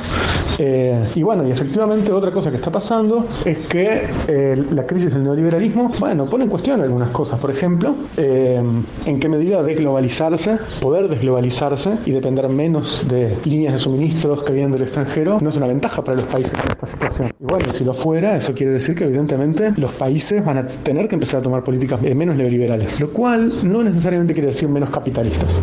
Eh, 0.59 1.09
y 1.15 1.23
bueno, 1.23 1.47
y 1.47 1.51
efectivamente 1.51 2.13
otra 2.13 2.31
cosa 2.31 2.51
que 2.51 2.57
está 2.57 2.71
pasando 2.71 3.27
es 3.45 3.59
que 3.61 4.07
eh, 4.29 4.65
la 4.71 4.87
crisis 4.87 5.13
del 5.13 5.25
neoliberalismo, 5.25 5.93
bueno, 5.99 6.27
pone 6.27 6.45
en 6.45 6.51
cuestión 6.51 6.81
algunas 6.81 7.11
cosas. 7.11 7.39
Por 7.39 7.51
ejemplo, 7.51 7.95
eh, 8.17 8.63
en 9.07 9.21
qué 9.21 9.29
medida 9.29 9.63
desglobalizarse, 9.63 10.59
poder 10.81 11.09
desglobalizarse 11.09 11.99
y 12.05 12.11
depender 12.11 12.49
menos 12.49 13.07
de 13.09 13.37
líneas 13.45 13.75
de 13.75 13.79
suministros 13.79 14.43
que 14.43 14.53
vienen 14.53 14.73
del 14.73 14.83
extranjero 14.83 15.39
no 15.41 15.49
es 15.49 15.57
una 15.57 15.67
ventaja 15.67 16.03
para 16.03 16.17
los 16.17 16.27
países 16.27 16.55
en 16.63 16.71
esta 16.71 16.87
situación. 16.87 17.35
Y 17.41 17.45
bueno, 17.45 17.71
si 17.71 17.85
lo 17.85 17.95
fuera, 17.95 18.37
eso 18.37 18.55
quiere 18.55 18.73
decir 18.73 18.95
que 18.95 19.05
evidentemente 19.05 19.73
los 19.77 19.93
países 19.93 20.45
van 20.45 20.59
a 20.59 20.67
tener 20.67 21.09
que 21.09 21.15
empezar 21.15 21.41
a 21.41 21.43
tomar 21.43 21.65
políticas 21.65 22.01
menos 22.01 22.37
neoliberales, 22.37 23.01
lo 23.01 23.11
cual 23.11 23.53
no 23.63 23.83
necesariamente 23.83 24.35
quiere 24.35 24.49
decir 24.49 24.69
menos 24.69 24.91
capitalistas. 24.91 25.61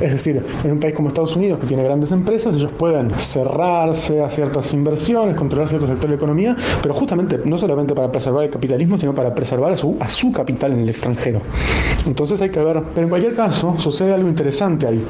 Es 0.00 0.12
decir, 0.12 0.42
en 0.64 0.72
un 0.72 0.80
país 0.80 0.94
como 0.94 1.08
Estados 1.08 1.36
Unidos, 1.36 1.58
que 1.60 1.66
tiene 1.66 1.82
grandes 1.82 2.12
empresas, 2.12 2.54
ellos 2.54 2.70
pueden 2.76 3.12
cerrarse 3.14 4.22
a 4.22 4.30
ciertas 4.30 4.72
inversiones, 4.72 5.36
controlar 5.36 5.68
ciertos 5.68 5.88
sectores 5.88 6.10
de 6.10 6.16
la 6.16 6.16
economía, 6.16 6.56
pero 6.82 6.94
justamente 6.94 7.40
no 7.44 7.58
solamente 7.58 7.94
para 7.94 8.10
preservar 8.10 8.44
el 8.44 8.50
capitalismo, 8.50 8.98
sino 8.98 9.14
para 9.14 9.34
preservar 9.34 9.72
a 9.72 9.76
su, 9.76 9.96
a 10.00 10.08
su 10.08 10.32
capital 10.32 10.72
en 10.72 10.80
el 10.80 10.88
extranjero. 10.88 11.40
Entonces 12.06 12.40
hay 12.40 12.50
que 12.50 12.60
ver, 12.60 12.82
pero 12.94 13.04
en 13.04 13.08
cualquier 13.08 13.34
caso 13.34 13.74
sucede 13.78 14.14
algo 14.14 14.28
interesante 14.28 14.86
ahí, 14.86 15.04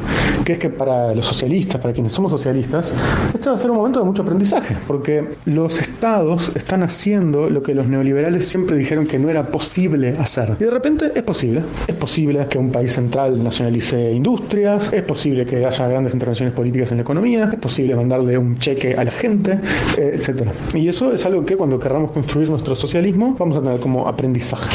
que 0.44 0.52
es 0.52 0.58
que 0.58 0.70
para 0.70 1.14
los 1.14 1.26
socialistas, 1.26 1.80
para 1.80 1.92
quienes 1.92 2.12
somos 2.12 2.30
socialistas, 2.30 2.94
esto 3.34 3.50
va 3.50 3.56
a 3.56 3.58
ser 3.58 3.70
un 3.70 3.76
momento 3.76 4.00
de 4.00 4.06
mucho 4.06 4.22
aprendizaje, 4.22 4.76
porque 4.86 5.24
los 5.44 5.78
estados 5.78 6.52
están 6.54 6.82
haciendo 6.82 7.50
lo 7.50 7.62
que 7.62 7.74
los 7.74 7.88
neoliberales 7.88 8.46
siempre 8.46 8.76
dijeron 8.76 9.06
que 9.06 9.18
no 9.18 9.28
era 9.28 9.46
posible 9.46 10.16
hacer. 10.18 10.56
Y 10.58 10.64
de 10.64 10.70
repente 10.70 11.12
es 11.14 11.22
posible. 11.22 11.62
Es 11.86 11.94
posible 11.94 12.46
que 12.48 12.58
un 12.58 12.70
país 12.70 12.92
central 12.92 13.42
nacionalice 13.42 14.12
industrias, 14.12 14.77
es 14.92 15.02
posible 15.02 15.44
que 15.44 15.64
haya 15.64 15.88
grandes 15.88 16.14
intervenciones 16.14 16.54
políticas 16.54 16.90
en 16.92 16.98
la 16.98 17.02
economía, 17.02 17.50
es 17.52 17.58
posible 17.58 17.94
mandarle 17.94 18.38
un 18.38 18.58
cheque 18.58 18.94
a 18.94 19.04
la 19.04 19.10
gente, 19.10 19.58
eh, 19.96 20.12
etc. 20.14 20.48
Y 20.74 20.88
eso 20.88 21.12
es 21.12 21.24
algo 21.26 21.44
que 21.44 21.56
cuando 21.56 21.78
querramos 21.78 22.12
construir 22.12 22.48
nuestro 22.50 22.74
socialismo 22.74 23.36
vamos 23.38 23.56
a 23.58 23.62
tener 23.62 23.80
como 23.80 24.08
aprendizaje. 24.08 24.68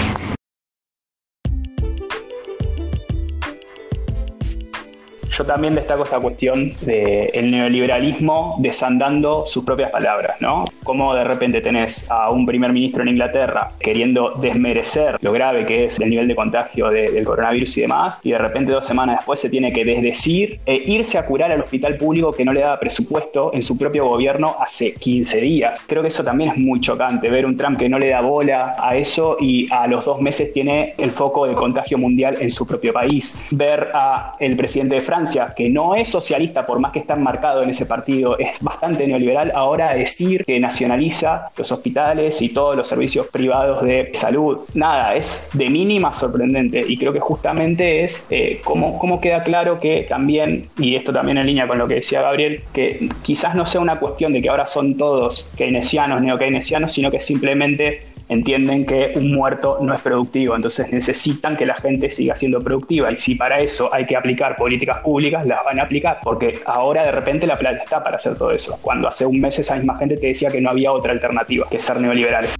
Yo 5.33 5.45
también 5.45 5.73
destaco 5.73 6.03
esta 6.03 6.19
cuestión 6.19 6.73
del 6.81 7.49
neoliberalismo 7.49 8.57
desandando 8.59 9.45
sus 9.47 9.65
propias 9.65 9.89
palabras, 9.89 10.35
¿no? 10.39 10.65
Como 10.83 11.15
de 11.15 11.23
repente 11.23 11.59
tenés 11.59 12.09
a 12.11 12.29
un 12.29 12.45
primer 12.45 12.71
ministro 12.71 13.01
en 13.01 13.09
Inglaterra 13.09 13.69
queriendo 13.79 14.35
desmerecer 14.39 15.17
lo 15.21 15.31
grave 15.31 15.65
que 15.65 15.85
es 15.85 15.99
el 15.99 16.09
nivel 16.09 16.27
de 16.27 16.35
contagio 16.35 16.89
del 16.89 17.23
coronavirus 17.23 17.77
y 17.77 17.81
demás, 17.81 18.19
y 18.23 18.31
de 18.31 18.37
repente 18.37 18.71
dos 18.71 18.85
semanas 18.85 19.17
después 19.17 19.39
se 19.39 19.49
tiene 19.49 19.73
que 19.73 19.83
desdecir 19.83 20.59
e 20.65 20.75
irse 20.85 21.17
a 21.17 21.25
curar 21.25 21.51
al 21.51 21.61
hospital 21.61 21.97
público 21.97 22.31
que 22.31 22.45
no 22.45 22.53
le 22.53 22.61
daba 22.61 22.79
presupuesto 22.79 23.51
en 23.53 23.63
su 23.63 23.77
propio 23.77 24.07
gobierno 24.07 24.55
hace 24.59 24.93
15 24.93 25.41
días. 25.41 25.79
Creo 25.87 26.03
que 26.03 26.09
eso 26.09 26.23
también 26.23 26.51
es 26.51 26.57
muy 26.57 26.79
chocante, 26.79 27.29
ver 27.29 27.45
un 27.45 27.57
Trump 27.57 27.79
que 27.79 27.89
no 27.89 27.97
le 27.97 28.09
da 28.09 28.21
bola 28.21 28.75
a 28.77 28.95
eso 28.95 29.37
y 29.39 29.67
a 29.73 29.87
los 29.87 30.05
dos 30.05 30.21
meses 30.21 30.53
tiene 30.53 30.93
el 30.97 31.11
foco 31.11 31.47
del 31.47 31.55
contagio 31.55 31.97
mundial 31.97 32.37
en 32.39 32.51
su 32.51 32.67
propio 32.67 32.93
país. 32.93 33.45
Ver 33.51 33.89
a 33.95 34.35
el 34.39 34.55
presidente 34.55 34.95
de 34.95 35.01
Francia 35.01 35.22
que 35.55 35.69
no 35.69 35.95
es 35.95 36.09
socialista 36.09 36.65
por 36.65 36.79
más 36.79 36.91
que 36.91 36.99
está 36.99 37.15
marcado 37.15 37.63
en 37.63 37.69
ese 37.69 37.85
partido, 37.85 38.37
es 38.37 38.51
bastante 38.61 39.07
neoliberal, 39.07 39.51
ahora 39.55 39.93
decir 39.93 40.43
que 40.45 40.59
nacionaliza 40.59 41.49
los 41.57 41.71
hospitales 41.71 42.41
y 42.41 42.53
todos 42.53 42.75
los 42.75 42.87
servicios 42.87 43.27
privados 43.27 43.83
de 43.83 44.11
salud, 44.13 44.59
nada, 44.73 45.15
es 45.15 45.49
de 45.53 45.69
mínima 45.69 46.13
sorprendente. 46.13 46.83
Y 46.87 46.97
creo 46.97 47.13
que 47.13 47.19
justamente 47.19 48.03
es 48.03 48.25
eh, 48.29 48.61
cómo, 48.63 48.99
cómo 48.99 49.19
queda 49.19 49.43
claro 49.43 49.79
que 49.79 50.05
también, 50.07 50.69
y 50.77 50.95
esto 50.95 51.13
también 51.13 51.37
en 51.37 51.47
línea 51.47 51.67
con 51.67 51.77
lo 51.77 51.87
que 51.87 51.95
decía 51.95 52.21
Gabriel, 52.21 52.63
que 52.73 53.09
quizás 53.21 53.55
no 53.55 53.65
sea 53.65 53.81
una 53.81 53.99
cuestión 53.99 54.33
de 54.33 54.41
que 54.41 54.49
ahora 54.49 54.65
son 54.65 54.97
todos 54.97 55.49
keynesianos, 55.57 56.21
neo-keynesianos, 56.21 56.91
sino 56.91 57.11
que 57.11 57.21
simplemente 57.21 58.12
entienden 58.29 58.85
que 58.85 59.13
un 59.15 59.33
muerto 59.33 59.77
no 59.81 59.93
es 59.93 60.01
productivo, 60.01 60.55
entonces 60.55 60.91
necesitan 60.91 61.55
que 61.55 61.65
la 61.65 61.75
gente 61.75 62.09
siga 62.09 62.35
siendo 62.35 62.61
productiva 62.61 63.11
y 63.11 63.17
si 63.17 63.35
para 63.35 63.59
eso 63.59 63.93
hay 63.93 64.05
que 64.05 64.15
aplicar 64.15 64.55
políticas 64.55 64.99
públicas, 64.99 65.45
las 65.45 65.63
van 65.63 65.79
a 65.79 65.83
aplicar, 65.83 66.19
porque 66.23 66.59
ahora 66.65 67.03
de 67.03 67.11
repente 67.11 67.47
la 67.47 67.57
plata 67.57 67.83
está 67.83 68.03
para 68.03 68.17
hacer 68.17 68.37
todo 68.37 68.51
eso, 68.51 68.77
cuando 68.81 69.07
hace 69.07 69.25
un 69.25 69.39
mes 69.39 69.59
esa 69.59 69.75
misma 69.75 69.97
gente 69.97 70.17
te 70.17 70.27
decía 70.27 70.51
que 70.51 70.61
no 70.61 70.69
había 70.69 70.91
otra 70.91 71.11
alternativa 71.11 71.67
que 71.69 71.79
ser 71.79 71.99
neoliberales. 71.99 72.55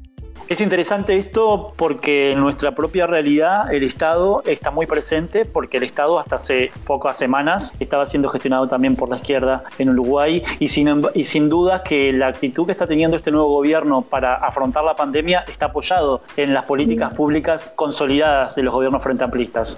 Es 0.50 0.60
interesante 0.60 1.18
esto 1.18 1.74
porque 1.78 2.34
en 2.34 2.40
nuestra 2.40 2.76
propia 2.76 3.08
realidad 3.08 3.74
el 3.74 3.84
Estado 3.84 4.44
está 4.46 4.72
muy 4.72 4.86
presente 4.86 5.46
porque 5.46 5.78
el 5.78 5.84
Estado 5.84 6.20
hasta 6.20 6.36
hace 6.36 6.72
pocas 6.86 7.18
semanas 7.18 7.74
estaba 7.80 8.06
siendo 8.06 8.30
gestionado 8.30 8.68
también 8.68 8.98
por 8.98 9.10
la 9.10 9.16
izquierda 9.16 9.64
en 9.80 9.90
Uruguay 9.90 10.44
y 10.60 10.68
sin, 10.68 11.02
y 11.14 11.24
sin 11.24 11.50
duda 11.50 11.82
que 11.82 12.12
la 12.12 12.28
actitud 12.28 12.66
que 12.66 12.74
está 12.74 12.86
teniendo 12.86 13.16
este 13.16 13.32
nuevo 13.32 13.48
gobierno 13.48 14.02
para 14.02 14.36
afrontar 14.36 14.84
la 14.84 14.96
pandemia 14.96 15.46
está 15.48 15.68
apoyado 15.68 16.22
en 16.36 16.54
las 16.54 16.66
políticas 16.66 17.14
públicas 17.14 17.72
consolidadas 17.76 18.54
de 18.56 18.64
los 18.64 18.74
gobiernos 18.74 19.02
frente 19.02 19.24
amplistas. 19.24 19.78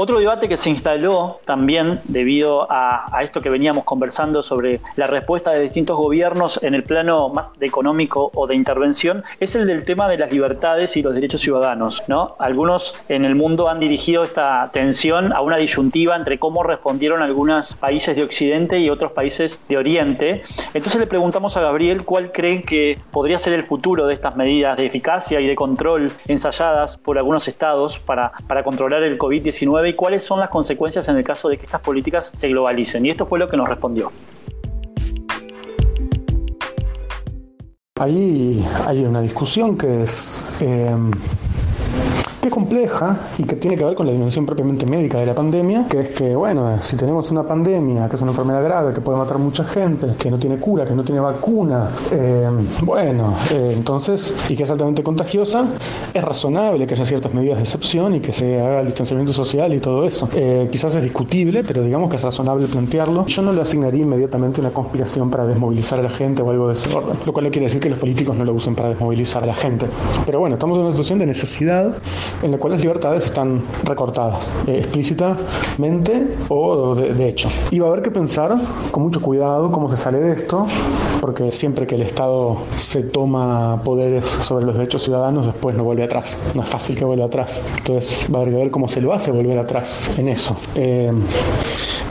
Otro 0.00 0.20
debate 0.20 0.48
que 0.48 0.56
se 0.56 0.70
instaló 0.70 1.40
también 1.44 2.00
debido 2.04 2.68
a, 2.70 3.18
esto 3.20 3.40
que 3.40 3.50
veníamos 3.50 3.82
conversando 3.82 4.44
sobre 4.44 4.80
la 4.94 5.08
respuesta 5.08 5.50
de 5.50 5.60
distintos 5.60 5.96
gobiernos 5.96 6.62
en 6.62 6.74
el 6.74 6.84
plano 6.84 7.30
más 7.30 7.50
económico 7.60 8.30
o 8.32 8.46
de 8.46 8.54
intervención 8.54 9.24
es 9.40 9.56
el 9.56 9.66
del 9.66 9.84
tema 9.84 10.08
de 10.08 10.16
las 10.16 10.30
libertades 10.30 10.96
y 10.96 11.02
los 11.02 11.14
derechos 11.14 11.40
ciudadanos. 11.40 12.04
¿no? 12.06 12.36
Algunos 12.38 12.94
en 13.08 13.24
el 13.24 13.34
mundo 13.34 13.68
han 13.68 13.80
dirigido 13.80 14.22
esta 14.22 14.62
atención 14.62 15.32
a 15.32 15.40
una 15.40 15.56
disyuntiva 15.56 16.14
entre 16.14 16.38
cómo 16.38 16.62
respondieron 16.62 17.20
algunos 17.24 17.74
países 17.74 18.14
de 18.14 18.22
Occidente 18.22 18.78
y 18.78 18.90
otros 18.90 19.10
países 19.10 19.58
de 19.68 19.78
Oriente. 19.78 20.44
Entonces 20.74 21.00
le 21.00 21.08
preguntamos 21.08 21.56
a 21.56 21.60
Gabriel 21.60 22.04
cuál 22.04 22.30
cree 22.30 22.62
que 22.62 23.00
podría 23.10 23.40
ser 23.40 23.54
el 23.54 23.64
futuro 23.64 24.06
de 24.06 24.14
estas 24.14 24.36
medidas 24.36 24.76
de 24.76 24.86
eficacia 24.86 25.40
y 25.40 25.48
de 25.48 25.56
control 25.56 26.12
ensayadas 26.28 26.98
por 26.98 27.18
algunos 27.18 27.48
estados 27.48 27.98
para, 27.98 28.30
para 28.46 28.62
controlar 28.62 29.02
el 29.02 29.18
COVID-19 29.18 29.87
y 29.88 29.94
cuáles 29.94 30.24
son 30.24 30.40
las 30.40 30.50
consecuencias 30.50 31.08
en 31.08 31.16
el 31.16 31.24
caso 31.24 31.48
de 31.48 31.56
que 31.58 31.64
estas 31.66 31.80
políticas 31.80 32.30
se 32.34 32.48
globalicen. 32.48 33.04
Y 33.06 33.10
esto 33.10 33.26
fue 33.26 33.38
lo 33.38 33.48
que 33.48 33.56
nos 33.56 33.68
respondió. 33.68 34.12
Ahí 37.98 38.64
hay 38.86 39.04
una 39.04 39.20
discusión 39.20 39.76
que 39.76 40.02
es 40.02 40.44
eh, 40.60 40.96
es 42.48 42.54
compleja 42.54 43.16
y 43.38 43.44
que 43.44 43.56
tiene 43.56 43.76
que 43.76 43.84
ver 43.84 43.94
con 43.94 44.06
la 44.06 44.12
dimensión 44.12 44.44
propiamente 44.44 44.86
médica 44.86 45.18
de 45.18 45.26
la 45.26 45.34
pandemia, 45.34 45.86
que 45.88 46.00
es 46.00 46.08
que, 46.10 46.34
bueno, 46.34 46.80
si 46.80 46.96
tenemos 46.96 47.30
una 47.30 47.46
pandemia, 47.46 48.08
que 48.08 48.16
es 48.16 48.22
una 48.22 48.32
enfermedad 48.32 48.62
grave, 48.64 48.92
que 48.92 49.00
puede 49.00 49.18
matar 49.18 49.38
mucha 49.38 49.64
gente, 49.64 50.14
que 50.18 50.30
no 50.30 50.38
tiene 50.38 50.58
cura, 50.58 50.84
que 50.84 50.94
no 50.94 51.04
tiene 51.04 51.20
vacuna, 51.20 51.90
eh, 52.10 52.48
bueno, 52.82 53.36
eh, 53.52 53.72
entonces, 53.76 54.36
y 54.48 54.56
que 54.56 54.64
es 54.64 54.70
altamente 54.70 55.02
contagiosa, 55.02 55.64
es 56.12 56.24
razonable 56.24 56.86
que 56.86 56.94
haya 56.94 57.04
ciertas 57.04 57.32
medidas 57.32 57.58
de 57.58 57.62
excepción 57.62 58.16
y 58.16 58.20
que 58.20 58.32
se 58.32 58.60
haga 58.60 58.80
el 58.80 58.86
distanciamiento 58.86 59.32
social 59.32 59.72
y 59.74 59.80
todo 59.80 60.04
eso. 60.04 60.28
Eh, 60.34 60.68
quizás 60.70 60.94
es 60.94 61.02
discutible, 61.02 61.64
pero 61.64 61.82
digamos 61.82 62.10
que 62.10 62.16
es 62.16 62.22
razonable 62.22 62.66
plantearlo. 62.66 63.26
Yo 63.26 63.42
no 63.42 63.52
le 63.52 63.60
asignaría 63.60 64.02
inmediatamente 64.02 64.60
una 64.60 64.70
conspiración 64.70 65.30
para 65.30 65.46
desmovilizar 65.46 65.98
a 66.00 66.02
la 66.02 66.10
gente 66.10 66.42
o 66.42 66.50
algo 66.50 66.68
de 66.68 66.74
ese 66.74 66.94
orden, 66.94 67.16
lo 67.24 67.32
cual 67.32 67.44
no 67.46 67.50
quiere 67.50 67.66
decir 67.66 67.80
que 67.80 67.90
los 67.90 67.98
políticos 67.98 68.36
no 68.36 68.44
lo 68.44 68.52
usen 68.52 68.74
para 68.74 68.88
desmovilizar 68.88 69.42
a 69.42 69.46
la 69.46 69.54
gente. 69.54 69.86
Pero 70.24 70.38
bueno, 70.40 70.54
estamos 70.54 70.78
en 70.78 70.84
una 70.84 70.90
situación 70.90 71.18
de 71.18 71.26
necesidad 71.26 71.96
en 72.42 72.52
la 72.52 72.58
cual 72.58 72.74
las 72.74 72.82
libertades 72.82 73.24
están 73.24 73.62
recortadas, 73.84 74.52
eh, 74.66 74.78
explícitamente 74.78 76.36
o 76.48 76.94
de, 76.94 77.14
de, 77.14 77.28
hecho. 77.28 77.48
Y 77.70 77.78
va 77.78 77.88
a 77.88 77.90
haber 77.90 78.02
que 78.02 78.10
pensar 78.10 78.56
con 78.90 79.02
mucho 79.02 79.20
cuidado 79.20 79.70
cómo 79.70 79.88
se 79.88 79.96
sale 79.96 80.20
de 80.20 80.32
esto, 80.32 80.66
porque 81.20 81.50
siempre 81.50 81.86
que 81.86 81.96
el 81.96 82.02
Estado 82.02 82.58
se 82.76 83.02
toma 83.02 83.80
poderes 83.84 84.26
sobre 84.26 84.64
los 84.66 84.76
derechos 84.76 85.02
ciudadanos, 85.02 85.46
después 85.46 85.74
no 85.76 85.84
vuelve 85.84 86.04
atrás. 86.04 86.38
No 86.54 86.62
es 86.62 86.68
fácil 86.68 86.96
que 86.96 87.04
vuelva 87.04 87.26
atrás. 87.26 87.64
Entonces 87.78 88.28
va 88.32 88.38
a 88.38 88.42
haber 88.42 88.54
que 88.54 88.60
ver 88.60 88.70
cómo 88.70 88.88
se 88.88 89.00
lo 89.00 89.12
hace 89.12 89.30
volver 89.30 89.58
atrás 89.58 90.00
en 90.16 90.28
eso. 90.28 90.56
Eh, 90.74 91.12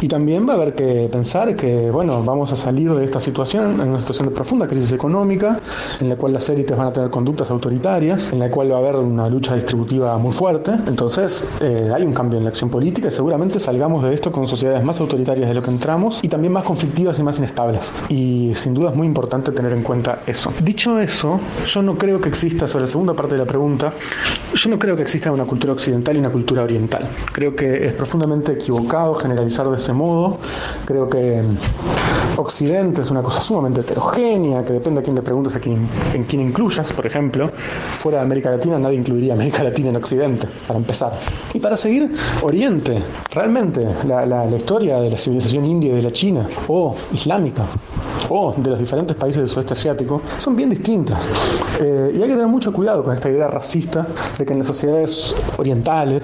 y 0.02 0.08
también 0.08 0.48
va 0.48 0.54
a 0.54 0.56
haber 0.58 0.76
que 0.76 1.10
pensar 1.12 1.56
que, 1.56 1.90
bueno, 1.90 2.24
vamos 2.24 2.52
a 2.52 2.56
salir 2.56 2.94
de 2.94 3.04
esta 3.04 3.20
situación 3.20 3.82
en 3.82 3.90
una 3.90 4.00
situación 4.00 4.30
de 4.30 4.36
profunda 4.36 4.68
crisis 4.68 4.92
económica, 4.92 5.60
en 6.00 6.10
la 6.10 6.16
cual 6.16 6.34
las 6.34 6.48
élites 6.50 6.78
van 6.78 6.88
a 6.88 6.94
tener 6.94 7.10
conductas 7.10 7.50
autoritarias, 7.50 8.32
en 8.32 8.40
la 8.40 8.52
cual 8.52 8.72
va 8.72 8.76
a 8.76 8.80
haber 8.80 8.98
una 8.98 9.28
lucha 9.28 9.56
distributiva 9.56 10.07
muy 10.16 10.32
fuerte. 10.32 10.72
Entonces, 10.88 11.50
eh, 11.60 11.92
hay 11.94 12.04
un 12.04 12.14
cambio 12.14 12.38
en 12.38 12.46
la 12.46 12.50
acción 12.50 12.70
política 12.70 13.10
y 13.10 13.12
seguramente 13.12 13.60
salgamos 13.60 14.04
de 14.04 14.14
esto 14.14 14.32
con 14.32 14.48
sociedades 14.48 14.84
más 14.84 15.00
autoritarias 15.02 15.50
de 15.50 15.54
lo 15.54 15.62
que 15.62 15.70
entramos 15.70 16.20
y 16.24 16.30
también 16.30 16.54
más 16.54 16.64
conflictivas 16.64 17.20
y 17.20 17.24
más 17.24 17.38
inestables. 17.40 17.92
Y 18.08 18.54
sin 18.56 18.74
duda 18.74 18.92
es 18.92 18.96
muy 18.96 19.08
importante 19.08 19.52
tener 19.52 19.74
en 19.74 19.84
cuenta 19.84 20.22
eso. 20.26 20.54
Dicho 20.64 21.00
eso, 21.00 21.40
yo 21.66 21.82
no 21.82 21.98
creo 21.98 22.22
que 22.22 22.30
exista, 22.30 22.68
sobre 22.68 22.86
la 22.86 22.92
segunda 22.92 23.14
parte 23.14 23.36
de 23.36 23.40
la 23.40 23.46
pregunta, 23.46 23.92
yo 24.54 24.70
no 24.70 24.80
creo 24.80 24.96
que 24.96 25.02
exista 25.02 25.32
una 25.32 25.46
cultura 25.46 25.74
occidental 25.74 26.16
y 26.16 26.20
una 26.20 26.32
cultura 26.32 26.64
oriental. 26.64 27.10
Creo 27.34 27.56
que 27.56 27.88
es 27.88 27.94
profundamente 27.94 28.54
equivocado 28.54 29.14
generalizar 29.16 29.68
de 29.70 29.76
ese 29.76 29.94
modo. 29.94 30.38
Creo 30.86 31.10
que 31.10 31.42
Occidente 32.38 33.02
es 33.02 33.10
una 33.10 33.24
cosa 33.24 33.42
sumamente 33.42 33.82
heterogénea, 33.82 34.64
que 34.64 34.74
depende 34.74 35.00
a 35.00 35.04
quién 35.04 35.16
le 35.16 35.24
preguntes, 35.24 35.56
a 35.56 35.60
quién, 35.60 35.88
en 36.14 36.24
quién 36.26 36.42
incluyas. 36.42 36.94
Por 36.94 37.06
ejemplo, 37.08 37.50
fuera 37.54 38.20
de 38.20 38.26
América 38.26 38.52
Latina 38.52 38.78
nadie 38.78 38.98
incluiría 38.98 39.34
América 39.34 39.64
Latina 39.64 39.90
en 39.90 39.96
Occidente, 39.98 40.48
para 40.68 40.80
empezar. 40.80 41.12
Y 41.54 41.60
para 41.60 41.78
seguir, 41.78 42.12
Oriente, 42.42 43.02
realmente, 43.32 43.86
la, 44.06 44.26
la 44.26 44.56
historia 44.56 45.00
de 45.00 45.12
la 45.12 45.18
civilización 45.18 45.66
india 45.66 45.92
y 45.92 45.96
de 45.96 46.02
la 46.02 46.12
China, 46.12 46.48
o 46.68 46.96
islámica, 47.14 47.64
o 48.30 48.54
de 48.58 48.70
los 48.70 48.80
diferentes 48.80 49.16
países 49.16 49.42
del 49.42 49.48
sudeste 49.48 49.74
asiático, 49.74 50.22
son 50.38 50.56
bien 50.56 50.70
distintas. 50.70 51.28
Eh, 51.80 52.12
y 52.14 52.22
hay 52.22 52.28
que 52.28 52.34
tener 52.34 52.48
mucho 52.48 52.74
cuidado 52.74 53.04
con 53.04 53.14
esta 53.14 53.30
idea 53.30 53.48
racista 53.48 54.08
de 54.38 54.46
que 54.46 54.54
en 54.54 54.60
las 54.60 54.68
sociedades 54.68 55.36
orientales, 55.58 56.24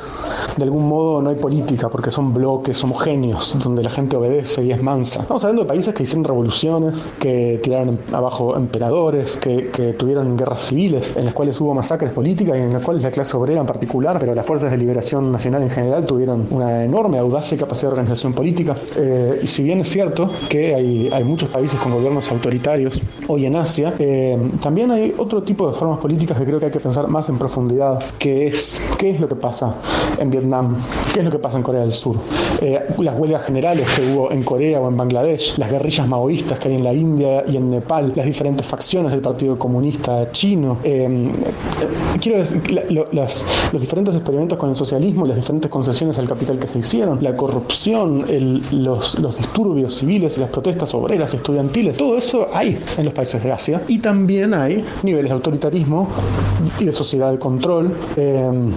de 0.57 0.63
algún 0.63 0.87
modo, 0.87 1.21
no 1.21 1.29
hay 1.29 1.35
política, 1.35 1.89
porque 1.89 2.11
son 2.11 2.33
bloques 2.33 2.83
homogéneos, 2.83 3.57
donde 3.63 3.83
la 3.83 3.89
gente 3.89 4.17
obedece 4.17 4.63
y 4.63 4.71
es 4.71 4.81
mansa. 4.81 5.21
Estamos 5.21 5.43
hablando 5.43 5.63
de 5.63 5.67
países 5.67 5.93
que 5.93 6.03
hicieron 6.03 6.23
revoluciones, 6.23 7.05
que 7.19 7.59
tiraron 7.63 7.99
abajo 8.11 8.55
emperadores, 8.57 9.37
que, 9.37 9.67
que 9.67 9.93
tuvieron 9.93 10.35
guerras 10.35 10.59
civiles, 10.59 11.15
en 11.15 11.25
las 11.25 11.33
cuales 11.33 11.59
hubo 11.61 11.73
masacres 11.73 12.11
políticas 12.11 12.57
y 12.57 12.61
en 12.61 12.73
las 12.73 12.83
cuales 12.83 13.03
la 13.03 13.11
clase 13.11 13.37
obrera 13.37 13.61
en 13.63 13.67
particular, 13.67 14.17
pero 14.19 14.35
las 14.35 14.45
fuerzas 14.45 14.71
de 14.71 14.77
liberación 14.77 15.31
nacional 15.31 15.63
en 15.63 15.69
general 15.69 16.05
tuvieron 16.05 16.47
una 16.51 16.83
enorme 16.83 17.17
audacia 17.17 17.55
y 17.55 17.57
capacidad 17.57 17.89
de 17.89 17.93
organización 17.93 18.33
política. 18.33 18.75
Eh, 18.97 19.41
y 19.43 19.47
si 19.47 19.63
bien 19.63 19.79
es 19.81 19.89
cierto 19.89 20.29
que 20.49 20.75
hay, 20.75 21.09
hay 21.11 21.23
muchos 21.23 21.49
países 21.49 21.79
con 21.79 21.91
gobiernos 21.91 22.29
autoritarios 22.31 23.01
hoy 23.27 23.45
en 23.45 23.55
Asia, 23.55 23.93
eh, 23.99 24.37
también 24.61 24.91
hay 24.91 25.13
otro 25.17 25.43
tipo 25.43 25.67
de 25.67 25.73
formas 25.73 25.99
políticas 25.99 26.37
que 26.37 26.45
creo 26.45 26.59
que 26.59 26.65
hay 26.65 26.71
que 26.71 26.79
pensar 26.79 27.07
más 27.07 27.29
en 27.29 27.37
profundidad, 27.37 28.03
que 28.19 28.47
es 28.47 28.81
qué 28.97 29.11
es 29.11 29.19
lo 29.19 29.27
que 29.27 29.35
pasa 29.35 29.75
en 30.19 30.29
Vietnam, 30.29 30.77
qué 31.13 31.19
es 31.19 31.25
lo 31.25 31.31
que 31.31 31.39
pasa 31.39 31.57
en 31.57 31.63
Corea 31.63 31.81
del 31.81 31.93
Sur, 31.93 32.17
eh, 32.61 32.79
las 32.99 33.17
huelgas 33.17 33.43
generales 33.43 33.87
que 33.95 34.01
hubo 34.13 34.31
en 34.31 34.43
Corea 34.43 34.79
o 34.81 34.89
en 34.89 34.97
Bangladesh, 34.97 35.57
las 35.57 35.71
guerrillas 35.71 36.07
maoístas 36.07 36.59
que 36.59 36.69
hay 36.69 36.75
en 36.75 36.83
la 36.83 36.93
India 36.93 37.43
y 37.47 37.57
en 37.57 37.69
Nepal, 37.69 38.13
las 38.15 38.25
diferentes 38.25 38.67
facciones 38.67 39.11
del 39.11 39.21
Partido 39.21 39.57
Comunista 39.57 40.31
Chino. 40.31 40.79
Eh, 40.83 41.31
quiero 42.21 42.37
decir, 42.39 42.61
los 43.71 43.81
diferentes 43.81 44.15
experimentos 44.15 44.57
con 44.57 44.69
el 44.69 44.75
socialismo, 44.75 45.25
las 45.25 45.35
diferentes 45.35 45.69
concesiones 45.69 46.17
al 46.19 46.27
capital 46.27 46.59
que 46.59 46.67
se 46.67 46.79
hicieron, 46.79 47.19
la 47.21 47.35
corrupción, 47.35 48.25
los, 48.71 49.19
los 49.19 49.37
disturbios 49.37 49.95
civiles 49.95 50.37
y 50.37 50.41
las 50.41 50.49
protestas 50.49 50.93
obreras 50.93 51.33
estudiantiles, 51.33 51.97
todo 51.97 52.17
eso 52.17 52.47
hay 52.53 52.79
en 52.97 53.05
los 53.05 53.13
países 53.13 53.43
de 53.43 53.51
Asia 53.51 53.81
y 53.87 53.99
también 53.99 54.53
hay 54.53 54.83
niveles 55.03 55.29
de 55.29 55.35
autoritarismo 55.35 56.09
y 56.79 56.85
de 56.85 56.93
sociedad 56.93 57.31
de 57.31 57.39
control. 57.39 57.95
Eh, 58.17 58.71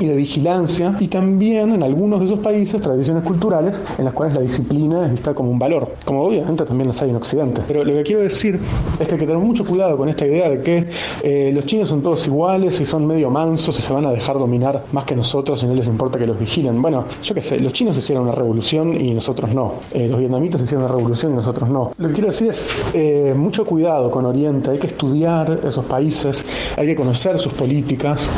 y 0.00 0.06
de 0.06 0.16
vigilancia 0.16 0.96
y 1.00 1.08
también 1.08 1.72
en 1.72 1.82
algunos 1.82 2.20
de 2.20 2.26
esos 2.26 2.40
países 2.40 2.80
tradiciones 2.80 3.22
culturales 3.22 3.82
en 3.98 4.04
las 4.04 4.14
cuales 4.14 4.34
la 4.34 4.40
disciplina 4.40 5.06
es 5.06 5.12
vista 5.12 5.34
como 5.34 5.50
un 5.50 5.58
valor, 5.58 5.94
como 6.04 6.22
obviamente 6.22 6.64
también 6.64 6.88
las 6.88 7.00
hay 7.02 7.10
en 7.10 7.16
Occidente. 7.16 7.62
Pero 7.66 7.84
lo 7.84 7.92
que 7.94 8.02
quiero 8.02 8.20
decir 8.20 8.58
es 8.98 9.06
que 9.06 9.14
hay 9.14 9.20
que 9.20 9.26
tener 9.26 9.38
mucho 9.38 9.64
cuidado 9.64 9.96
con 9.96 10.08
esta 10.08 10.26
idea 10.26 10.48
de 10.48 10.62
que 10.62 10.88
eh, 11.22 11.50
los 11.54 11.64
chinos 11.66 11.88
son 11.88 12.02
todos 12.02 12.26
iguales 12.26 12.80
y 12.80 12.86
son 12.86 13.06
medio 13.06 13.30
mansos 13.30 13.78
y 13.78 13.82
se 13.82 13.92
van 13.92 14.06
a 14.06 14.10
dejar 14.10 14.38
dominar 14.38 14.84
más 14.92 15.04
que 15.04 15.14
nosotros 15.14 15.62
y 15.62 15.66
no 15.66 15.74
les 15.74 15.88
importa 15.88 16.18
que 16.18 16.26
los 16.26 16.38
vigilen. 16.38 16.80
Bueno, 16.80 17.04
yo 17.22 17.34
qué 17.34 17.42
sé, 17.42 17.58
los 17.60 17.72
chinos 17.72 17.96
hicieron 17.96 18.24
una 18.24 18.32
revolución 18.32 19.00
y 19.00 19.12
nosotros 19.12 19.54
no. 19.54 19.74
Eh, 19.92 20.08
los 20.08 20.18
vietnamitas 20.18 20.62
hicieron 20.62 20.84
una 20.84 20.94
revolución 20.94 21.32
y 21.32 21.36
nosotros 21.36 21.68
no. 21.68 21.92
Lo 21.98 22.08
que 22.08 22.14
quiero 22.14 22.28
decir 22.28 22.48
es 22.48 22.68
eh, 22.94 23.34
mucho 23.36 23.64
cuidado 23.64 24.10
con 24.10 24.24
Oriente, 24.26 24.70
hay 24.70 24.78
que 24.78 24.86
estudiar 24.86 25.60
esos 25.66 25.84
países, 25.84 26.44
hay 26.76 26.86
que 26.86 26.94
conocer 26.94 27.38
sus 27.38 27.52
políticas. 27.52 28.30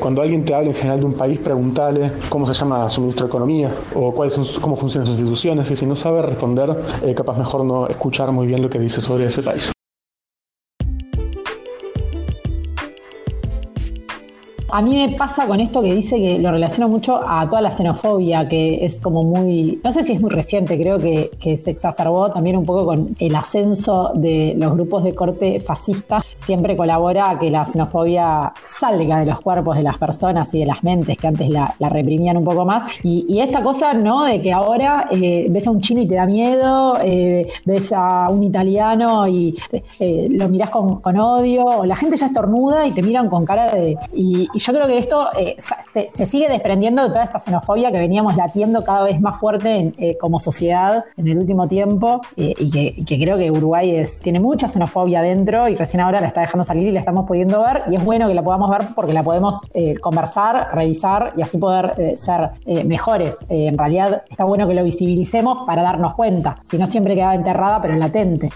cuando 0.00 0.22
alguien 0.22 0.44
te 0.44 0.54
habla 0.54 0.70
en 0.70 0.74
general 0.84 1.00
de 1.00 1.06
un 1.06 1.14
país, 1.14 1.38
preguntarle 1.38 2.12
cómo 2.28 2.46
se 2.46 2.52
llama 2.52 2.88
su 2.90 3.00
ministro 3.00 3.26
de 3.26 3.30
Economía 3.30 3.74
o 3.94 4.12
cuáles 4.12 4.34
son, 4.34 4.44
cómo 4.60 4.76
funcionan 4.76 5.06
sus 5.06 5.14
instituciones 5.18 5.70
y 5.70 5.76
si 5.76 5.86
no 5.86 5.96
sabe 5.96 6.20
responder, 6.22 6.76
eh, 7.02 7.14
capaz 7.14 7.38
mejor 7.38 7.64
no 7.64 7.86
escuchar 7.88 8.30
muy 8.32 8.46
bien 8.46 8.60
lo 8.60 8.68
que 8.68 8.78
dice 8.78 9.00
sobre 9.00 9.26
ese 9.26 9.42
país. 9.42 9.73
A 14.76 14.82
mí 14.82 14.96
me 14.96 15.16
pasa 15.16 15.46
con 15.46 15.60
esto 15.60 15.80
que 15.80 15.94
dice 15.94 16.16
que 16.16 16.40
lo 16.40 16.50
relaciono 16.50 16.88
mucho 16.88 17.20
a 17.24 17.48
toda 17.48 17.62
la 17.62 17.70
xenofobia, 17.70 18.48
que 18.48 18.84
es 18.84 19.00
como 19.00 19.22
muy, 19.22 19.80
no 19.84 19.92
sé 19.92 20.02
si 20.02 20.14
es 20.14 20.20
muy 20.20 20.30
reciente, 20.30 20.76
creo 20.76 20.98
que, 20.98 21.30
se 21.40 21.70
exacerbó 21.70 22.32
también 22.32 22.56
un 22.56 22.66
poco 22.66 22.84
con 22.84 23.14
el 23.20 23.36
ascenso 23.36 24.10
de 24.16 24.54
los 24.58 24.72
grupos 24.72 25.04
de 25.04 25.14
corte 25.14 25.60
fascista. 25.60 26.24
Siempre 26.34 26.76
colabora 26.76 27.30
a 27.30 27.38
que 27.38 27.52
la 27.52 27.64
xenofobia 27.64 28.52
salga 28.64 29.20
de 29.20 29.26
los 29.26 29.40
cuerpos 29.42 29.76
de 29.76 29.84
las 29.84 29.96
personas 29.96 30.52
y 30.52 30.58
de 30.58 30.66
las 30.66 30.82
mentes 30.82 31.18
que 31.18 31.28
antes 31.28 31.48
la, 31.50 31.72
reprimían 31.78 32.36
un 32.36 32.44
poco 32.44 32.64
más. 32.64 32.90
Y, 33.04 33.26
y, 33.28 33.38
esta 33.38 33.62
cosa, 33.62 33.94
¿no? 33.94 34.24
De 34.24 34.42
que 34.42 34.52
ahora 34.52 35.06
eh, 35.12 35.46
ves 35.50 35.68
a 35.68 35.70
un 35.70 35.80
chino 35.82 36.00
y 36.00 36.08
te 36.08 36.16
da 36.16 36.26
miedo, 36.26 36.98
eh, 37.00 37.46
ves 37.64 37.92
a 37.92 38.28
un 38.28 38.42
italiano 38.42 39.28
y 39.28 39.56
eh, 40.00 40.26
lo 40.32 40.48
mirás 40.48 40.70
con, 40.70 41.16
odio, 41.16 41.64
o 41.64 41.86
la 41.86 41.94
gente 41.94 42.16
ya 42.16 42.26
estornuda 42.26 42.88
y 42.88 42.90
te 42.90 43.02
miran 43.04 43.28
con 43.28 43.44
cara 43.44 43.70
de... 43.70 43.96
yo 44.64 44.72
creo 44.72 44.86
que 44.86 44.96
esto 44.96 45.28
eh, 45.38 45.56
se, 45.92 46.08
se, 46.08 46.26
sigue 46.26 46.48
desprendiendo 46.48 47.02
de 47.02 47.08
toda 47.08 47.24
esta 47.24 47.38
xenofobia 47.38 47.92
que 47.92 47.98
veníamos 47.98 48.34
latiendo 48.34 48.82
cada 48.82 49.04
vez 49.04 49.20
más 49.20 49.38
fuerte 49.38 49.76
en, 49.76 49.94
eh, 49.98 50.16
como 50.18 50.40
sociedad 50.40 51.04
en 51.18 51.28
el 51.28 51.38
último 51.38 51.68
tiempo 51.68 52.22
eh, 52.36 52.54
y 52.58 53.04
que, 53.04 53.18
creo 53.18 53.36
que 53.36 53.50
Uruguay 53.50 53.90
es, 53.90 54.20
tiene 54.20 54.40
mucha 54.40 54.68
xenofobia 54.68 55.20
dentro 55.20 55.68
y 55.68 55.76
recién 55.76 56.00
ahora 56.00 56.20
la 56.20 56.28
está 56.28 56.40
dejando 56.40 56.64
salir 56.64 56.88
y 56.88 56.92
la 56.92 57.00
estamos 57.00 57.26
pudiendo 57.26 57.62
ver 57.62 57.82
y 57.90 57.96
es 57.96 58.04
bueno 58.04 58.26
que 58.26 58.34
la 58.34 58.42
podamos 58.42 58.70
ver 58.70 58.88
porque 58.94 59.12
la 59.12 59.22
podemos 59.22 59.60
eh, 59.74 59.98
conversar, 59.98 60.74
revisar 60.74 61.34
y 61.36 61.42
así 61.42 61.58
poder 61.58 62.16
ser 62.16 62.50
mejores. 62.84 63.46
en 63.48 63.76
realidad 63.76 64.22
está 64.30 64.44
bueno 64.44 64.66
que 64.66 64.74
lo 64.74 64.82
visibilicemos 64.82 65.66
para 65.66 65.82
darnos 65.82 66.14
cuenta, 66.14 66.56
si 66.62 66.78
no 66.78 66.86
siempre 66.86 67.14
quedaba 67.14 67.34
enterrada 67.34 67.82
pero 67.82 67.96
latente. 67.96 68.50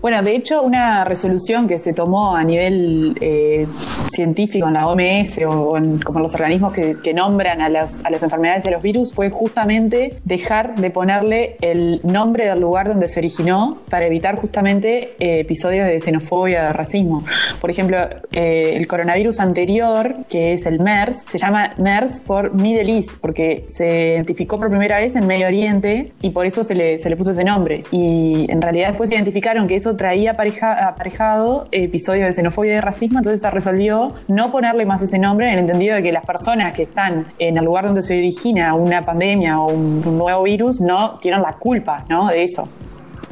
Bueno, 0.00 0.22
de 0.22 0.36
hecho, 0.36 0.62
una 0.62 1.04
resolución 1.04 1.66
que 1.66 1.78
se 1.78 1.92
tomó 1.92 2.36
a 2.36 2.44
nivel 2.44 3.16
eh, 3.20 3.66
científico 4.08 4.68
en 4.68 4.74
la 4.74 4.86
OMS 4.88 5.38
o 5.48 5.76
en 5.76 5.98
como 6.00 6.20
los 6.20 6.34
organismos 6.34 6.72
que, 6.72 6.96
que 7.02 7.14
nombran 7.14 7.60
a, 7.60 7.68
las, 7.68 8.04
a 8.04 8.10
las 8.10 8.22
enfermedades 8.22 8.66
y 8.66 8.68
a 8.68 8.72
los 8.72 8.82
virus 8.82 9.14
fue 9.14 9.30
justamente 9.30 10.16
dejar 10.24 10.74
de 10.76 10.90
ponerle 10.90 11.56
el 11.60 12.00
nombre 12.02 12.46
del 12.46 12.60
lugar 12.60 12.88
donde 12.88 13.08
se 13.08 13.20
originó 13.20 13.78
para 13.88 14.06
evitar 14.06 14.36
justamente 14.36 15.14
eh, 15.18 15.40
episodios 15.40 15.86
de 15.86 15.98
xenofobia, 15.98 16.64
de 16.64 16.72
racismo. 16.72 17.24
Por 17.60 17.70
ejemplo, 17.70 17.98
eh, 18.32 18.74
el 18.76 18.86
coronavirus 18.86 19.40
anterior, 19.40 20.16
que 20.28 20.52
es 20.52 20.66
el 20.66 20.78
MERS, 20.78 21.22
se 21.26 21.38
llama 21.38 21.72
MERS 21.78 22.20
por 22.20 22.54
Middle 22.54 22.96
East, 22.96 23.10
porque 23.20 23.64
se 23.68 24.14
identificó 24.14 24.58
por 24.58 24.68
primera 24.68 24.98
vez 24.98 25.16
en 25.16 25.26
Medio 25.26 25.46
Oriente 25.46 26.12
y 26.20 26.30
por 26.30 26.46
eso 26.46 26.64
se 26.64 26.74
le, 26.74 26.98
se 26.98 27.08
le 27.08 27.16
puso 27.16 27.30
ese 27.30 27.44
nombre. 27.44 27.82
Y 27.90 28.46
en 28.50 28.60
realidad 28.60 28.88
después 28.88 29.10
identificaron 29.10 29.66
que 29.66 29.76
eso 29.76 29.85
traía 29.94 30.32
apareja, 30.32 30.88
aparejado 30.88 31.68
episodios 31.70 32.26
de 32.26 32.32
xenofobia 32.32 32.78
y 32.78 32.80
racismo, 32.80 33.18
entonces 33.18 33.42
se 33.42 33.50
resolvió 33.50 34.14
no 34.26 34.50
ponerle 34.50 34.86
más 34.86 35.02
ese 35.02 35.18
nombre 35.18 35.46
en 35.46 35.52
el 35.52 35.58
entendido 35.60 35.94
de 35.96 36.02
que 36.02 36.12
las 36.12 36.24
personas 36.24 36.74
que 36.74 36.84
están 36.84 37.26
en 37.38 37.58
el 37.58 37.64
lugar 37.64 37.84
donde 37.84 38.02
se 38.02 38.16
origina 38.16 38.74
una 38.74 39.04
pandemia 39.04 39.60
o 39.60 39.70
un, 39.70 40.02
un 40.04 40.18
nuevo 40.18 40.42
virus 40.44 40.80
no 40.80 41.18
tienen 41.20 41.42
la 41.42 41.52
culpa 41.52 42.04
¿no? 42.08 42.28
de 42.28 42.42
eso. 42.42 42.68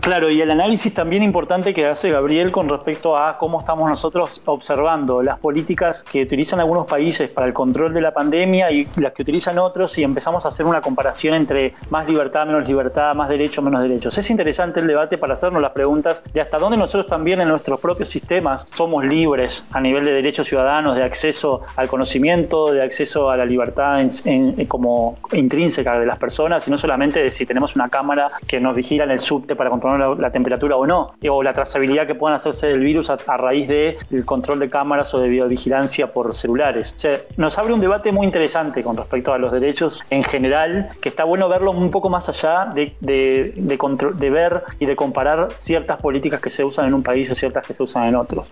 Claro, 0.05 0.31
y 0.31 0.39
el 0.43 0.51
análisis 0.51 0.93
también 0.93 1.23
importante 1.23 1.73
que 1.73 1.87
hace 1.87 2.11
Gabriel 2.11 2.53
con 2.53 2.69
respecto 2.69 3.17
a 3.17 3.39
cómo 3.39 3.61
estamos 3.61 3.89
nosotros 3.89 4.43
observando 4.45 5.23
las 5.23 5.39
políticas 5.39 6.03
que 6.03 6.25
utilizan 6.25 6.61
algunos 6.61 6.87
países 6.87 7.31
para 7.31 7.47
el 7.47 7.55
control 7.55 7.95
de 7.95 8.03
la 8.03 8.13
pandemia 8.13 8.71
y 8.71 8.87
las 8.97 9.15
que 9.15 9.23
utilizan 9.23 9.59
otros 9.59 9.97
y 9.97 10.03
empezamos 10.03 10.45
a 10.45 10.49
hacer 10.49 10.67
una 10.67 10.83
comparación 10.83 11.33
entre 11.33 11.73
más 11.89 12.07
libertad, 12.07 12.45
menos 12.45 12.69
libertad, 12.69 13.15
más 13.15 13.31
derechos, 13.31 13.65
menos 13.65 13.81
derechos. 13.81 14.19
Es 14.19 14.29
interesante 14.29 14.81
el 14.81 14.87
debate 14.87 15.17
para 15.17 15.33
hacernos 15.33 15.63
las 15.63 15.73
preguntas 15.73 16.23
de 16.35 16.43
hasta 16.43 16.59
dónde 16.59 16.77
nosotros 16.77 17.07
también 17.07 17.41
en 17.41 17.49
nuestros 17.49 17.81
propios 17.81 18.11
sistemas 18.11 18.67
somos 18.75 19.07
libres 19.07 19.65
a 19.73 19.81
nivel 19.81 20.05
de 20.05 20.13
derechos 20.13 20.47
ciudadanos, 20.47 20.97
de 20.97 21.03
acceso 21.03 21.63
al 21.77 21.89
conocimiento, 21.89 22.71
de 22.71 22.83
acceso 22.83 23.31
a 23.31 23.39
la 23.39 23.47
libertad 23.47 24.03
en, 24.03 24.11
en, 24.27 24.67
como 24.67 25.17
intrínseca 25.33 25.99
de 25.99 26.05
las 26.05 26.19
personas 26.19 26.69
y 26.69 26.71
no 26.71 26.77
solamente 26.77 27.23
de 27.23 27.33
si 27.33 27.47
tenemos 27.47 27.75
una 27.75 27.89
cámara 27.89 28.29
que 28.47 28.61
nos 28.61 28.77
vigila 28.77 29.05
en 29.05 29.13
el 29.13 29.19
subte 29.19 29.57
para 29.57 29.71
controlar 29.71 29.94
la, 29.99 30.31
temperatura 30.31 30.77
o 30.77 30.87
no, 30.87 31.15
o 31.29 31.43
la 31.43 31.53
trazabilidad 31.53 32.07
que 32.07 32.15
puedan 32.15 32.37
hacerse 32.37 32.67
del 32.69 32.81
virus 32.81 33.11
a, 33.11 33.17
raíz 33.37 33.69
del 33.69 33.97
de 34.11 34.25
control 34.25 34.59
de 34.59 34.71
cámaras 34.71 35.13
o 35.15 35.21
de 35.21 35.29
videovigilancia 35.29 36.13
por 36.13 36.35
celulares. 36.35 36.95
O 36.97 37.01
sea, 37.01 37.19
nos 37.37 37.59
abre 37.59 37.73
un 37.73 37.81
debate 37.81 38.13
muy 38.13 38.27
interesante 38.27 38.83
con 38.83 38.97
respecto 38.97 39.33
a 39.33 39.39
los 39.39 39.53
derechos 39.53 40.03
en 40.11 40.25
general, 40.25 40.91
que 41.01 41.09
está 41.09 41.25
bueno 41.25 41.49
verlo 41.49 41.71
un 41.71 41.91
poco 41.91 42.09
más 42.09 42.29
allá 42.29 42.67
de, 42.75 42.95
de, 43.01 43.53
de, 43.57 44.31
ver 44.31 44.63
y 44.79 44.87
de 44.87 44.97
comparar 44.97 45.49
ciertas 45.59 46.01
políticas 46.01 46.41
que 46.41 46.51
se 46.51 46.65
usan 46.65 46.87
en 46.87 46.95
un 46.95 47.03
país 47.03 47.31
y 47.31 47.35
ciertas 47.35 47.67
que 47.67 47.75
se 47.75 47.83
usan 47.83 48.07
en 48.07 48.17
otros. 48.17 48.51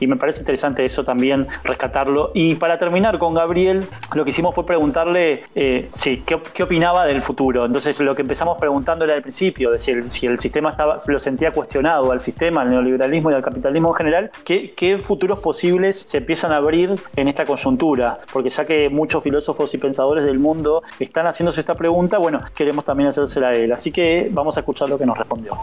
Y 0.00 0.06
me 0.06 0.16
parece 0.16 0.40
interesante 0.40 0.84
eso 0.84 1.04
también, 1.04 1.46
rescatarlo. 1.64 2.30
Y 2.34 2.54
para 2.56 2.78
terminar 2.78 3.18
con 3.18 3.34
Gabriel, 3.34 3.86
lo 4.14 4.24
que 4.24 4.30
hicimos 4.30 4.54
fue 4.54 4.66
preguntarle, 4.66 5.44
eh, 5.54 5.88
sí, 5.92 6.22
¿qué, 6.26 6.38
¿qué, 6.54 6.62
opinaba 6.62 7.06
del 7.06 7.22
futuro. 7.22 7.64
Entonces, 7.64 7.98
lo 8.00 8.14
que 8.14 8.22
empezamos 8.22 8.58
preguntándole 8.58 9.12
al 9.12 9.22
principio, 9.22 9.70
de 9.70 9.78
si 9.78 9.90
el, 9.92 10.10
si 10.10 10.26
el 10.26 10.38
sistema 10.40 10.70
estaba, 10.76 10.98
lo 11.06 11.18
sentía 11.18 11.50
cuestionado 11.52 12.12
al 12.12 12.20
sistema, 12.20 12.60
al 12.60 12.70
neoliberalismo 12.70 13.30
y 13.30 13.34
al 13.34 13.42
capitalismo 13.42 13.88
en 13.88 13.94
general, 13.94 14.30
¿qué, 14.44 14.74
¿qué 14.76 14.98
futuros 14.98 15.40
posibles 15.40 16.04
se 16.06 16.18
empiezan 16.18 16.52
a 16.52 16.56
abrir 16.56 16.94
en 17.16 17.28
esta 17.28 17.46
coyuntura? 17.46 18.18
Porque 18.30 18.50
ya 18.50 18.64
que 18.64 18.90
muchos 18.90 19.22
filósofos 19.22 19.72
y 19.72 19.78
pensadores 19.78 20.24
del 20.24 20.38
mundo 20.38 20.82
están 21.00 21.26
haciéndose 21.26 21.60
esta 21.60 21.74
pregunta, 21.74 22.18
bueno, 22.18 22.40
queremos 22.54 22.84
también 22.84 23.08
hacérsela 23.08 23.48
a 23.48 23.52
él. 23.52 23.72
Así 23.72 23.90
que 23.90 24.28
vamos 24.30 24.56
a 24.56 24.60
escuchar 24.60 24.88
lo 24.88 24.98
que 24.98 25.06
nos 25.06 25.16
respondió. 25.16 25.56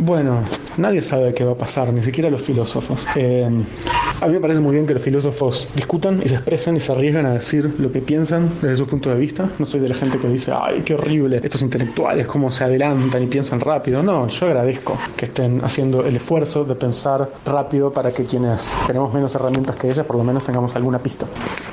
Bueno, 0.00 0.44
nadie 0.76 1.02
sabe 1.02 1.34
qué 1.34 1.42
va 1.42 1.52
a 1.52 1.58
pasar, 1.58 1.92
ni 1.92 2.02
siquiera 2.02 2.30
los 2.30 2.40
filósofos. 2.40 3.04
Eh, 3.16 3.50
a 4.20 4.26
mí 4.26 4.32
me 4.32 4.40
parece 4.40 4.60
muy 4.60 4.72
bien 4.72 4.86
que 4.86 4.94
los 4.94 5.02
filósofos 5.02 5.70
discutan 5.74 6.22
y 6.24 6.28
se 6.28 6.36
expresen 6.36 6.76
y 6.76 6.80
se 6.80 6.92
arriesgan 6.92 7.26
a 7.26 7.32
decir 7.32 7.74
lo 7.80 7.90
que 7.90 8.00
piensan 8.00 8.48
desde 8.62 8.76
su 8.76 8.86
punto 8.86 9.10
de 9.10 9.16
vista. 9.16 9.50
No 9.58 9.66
soy 9.66 9.80
de 9.80 9.88
la 9.88 9.96
gente 9.96 10.18
que 10.18 10.28
dice, 10.28 10.52
ay, 10.54 10.82
qué 10.82 10.94
horrible, 10.94 11.40
estos 11.42 11.62
intelectuales, 11.62 12.28
cómo 12.28 12.52
se 12.52 12.62
adelantan 12.62 13.24
y 13.24 13.26
piensan 13.26 13.58
rápido. 13.58 14.00
No, 14.00 14.28
yo 14.28 14.46
agradezco 14.46 14.96
que 15.16 15.24
estén 15.24 15.64
haciendo 15.64 16.06
el 16.06 16.14
esfuerzo 16.14 16.64
de 16.64 16.76
pensar 16.76 17.28
rápido 17.44 17.92
para 17.92 18.12
que 18.12 18.24
quienes 18.24 18.78
tenemos 18.86 19.12
menos 19.12 19.34
herramientas 19.34 19.74
que 19.74 19.90
ellas, 19.90 20.06
por 20.06 20.14
lo 20.14 20.22
menos 20.22 20.44
tengamos 20.44 20.76
alguna 20.76 21.00
pista. 21.00 21.26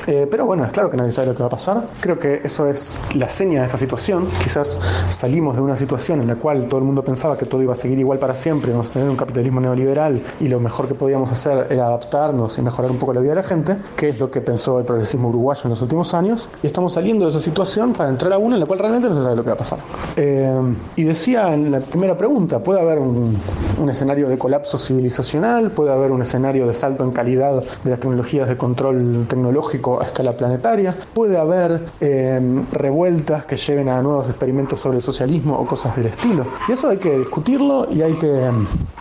Eh, 0.08 0.28
pero 0.30 0.48
bueno, 0.48 0.66
es 0.66 0.72
claro 0.72 0.90
que 0.90 0.98
nadie 0.98 1.12
sabe 1.12 1.28
lo 1.28 1.36
que 1.36 1.44
va 1.44 1.48
a 1.48 1.52
pasar. 1.52 1.90
Creo 2.00 2.18
que 2.18 2.42
eso 2.44 2.68
es 2.68 3.02
la 3.14 3.30
seña 3.30 3.60
de 3.60 3.66
esta 3.68 3.78
situación. 3.78 4.28
Quizás 4.44 4.80
salimos 5.10 5.56
de 5.56 5.62
una 5.62 5.76
situación 5.76 6.22
en 6.22 6.28
la 6.28 6.38
cual 6.38 6.68
todo 6.68 6.80
el 6.80 6.86
mundo 6.86 7.04
pensaba 7.04 7.38
que 7.38 7.46
todo 7.46 7.62
iba 7.62 7.74
a 7.74 7.76
seguir 7.76 8.00
igual 8.00 8.15
para 8.20 8.36
siempre, 8.36 8.72
vamos 8.72 8.90
a 8.90 8.94
tener 8.94 9.10
un 9.10 9.16
capitalismo 9.16 9.62
neoliberal 9.62 10.22
y 10.40 10.48
lo 10.48 10.60
mejor 10.60 10.88
que 10.88 10.96
podíamos 10.96 11.32
hacer 11.32 11.68
era 11.70 11.88
adaptarnos 11.88 12.58
y 12.58 12.62
mejorar 12.62 12.92
un 12.92 12.98
poco 12.98 13.14
la 13.14 13.22
vida 13.22 13.32
de 13.32 13.36
la 13.36 13.44
gente, 13.44 13.78
que 13.96 14.10
es 14.10 14.20
lo 14.20 14.30
que 14.30 14.42
pensó 14.42 14.80
el 14.80 14.86
progresismo 14.86 15.30
uruguayo 15.30 15.62
en 15.66 15.70
los 15.70 15.82
últimos 15.82 16.14
años, 16.14 16.50
y 16.64 16.68
estamos 16.68 16.94
saliendo 16.94 17.26
de 17.26 17.32
esa 17.32 17.40
situación 17.40 17.94
para 17.94 18.10
entrar 18.10 18.34
a 18.34 18.38
una 18.38 18.56
en 18.56 18.62
la 18.62 18.66
cual 18.66 18.80
realmente 18.80 19.10
no 19.10 19.16
se 19.16 19.24
sabe 19.24 19.36
lo 19.36 19.44
que 19.44 19.50
va 19.50 19.56
a 19.56 19.58
pasar. 19.58 19.80
Eh, 20.16 20.76
y 20.96 21.04
decía 21.04 21.54
en 21.54 21.72
la 21.72 21.80
primera 21.80 22.18
pregunta, 22.18 22.60
puede 22.60 22.80
haber 22.80 23.00
un, 23.00 23.38
un 23.80 23.90
escenario 23.90 24.30
de 24.30 24.38
colapso 24.38 24.78
civilizacional, 24.78 25.72
puede 25.72 25.92
haber 25.92 26.12
un 26.12 26.22
escenario 26.22 26.68
de 26.68 26.74
salto 26.74 27.04
en 27.04 27.12
calidad 27.12 27.64
de 27.84 27.90
las 27.90 28.00
tecnologías 28.00 28.48
de 28.48 28.58
control 28.58 29.26
tecnológico 29.28 30.02
a 30.02 30.06
escala 30.06 30.34
planetaria, 30.34 30.96
puede 31.14 31.38
haber 31.38 31.86
eh, 32.00 32.64
revueltas 32.72 33.46
que 33.46 33.58
lleven 33.58 33.90
a 33.90 34.02
nuevos 34.02 34.30
experimentos 34.30 34.80
sobre 34.80 34.98
el 34.98 35.02
socialismo 35.02 35.58
o 35.58 35.66
cosas 35.66 35.96
del 35.96 36.08
estilo. 36.08 36.46
Y 36.68 36.74
eso 36.74 36.90
hay 36.90 36.98
que 36.98 37.18
discutirlo 37.18 37.88
y 37.92 38.02
hay 38.06 38.14
que, 38.14 38.52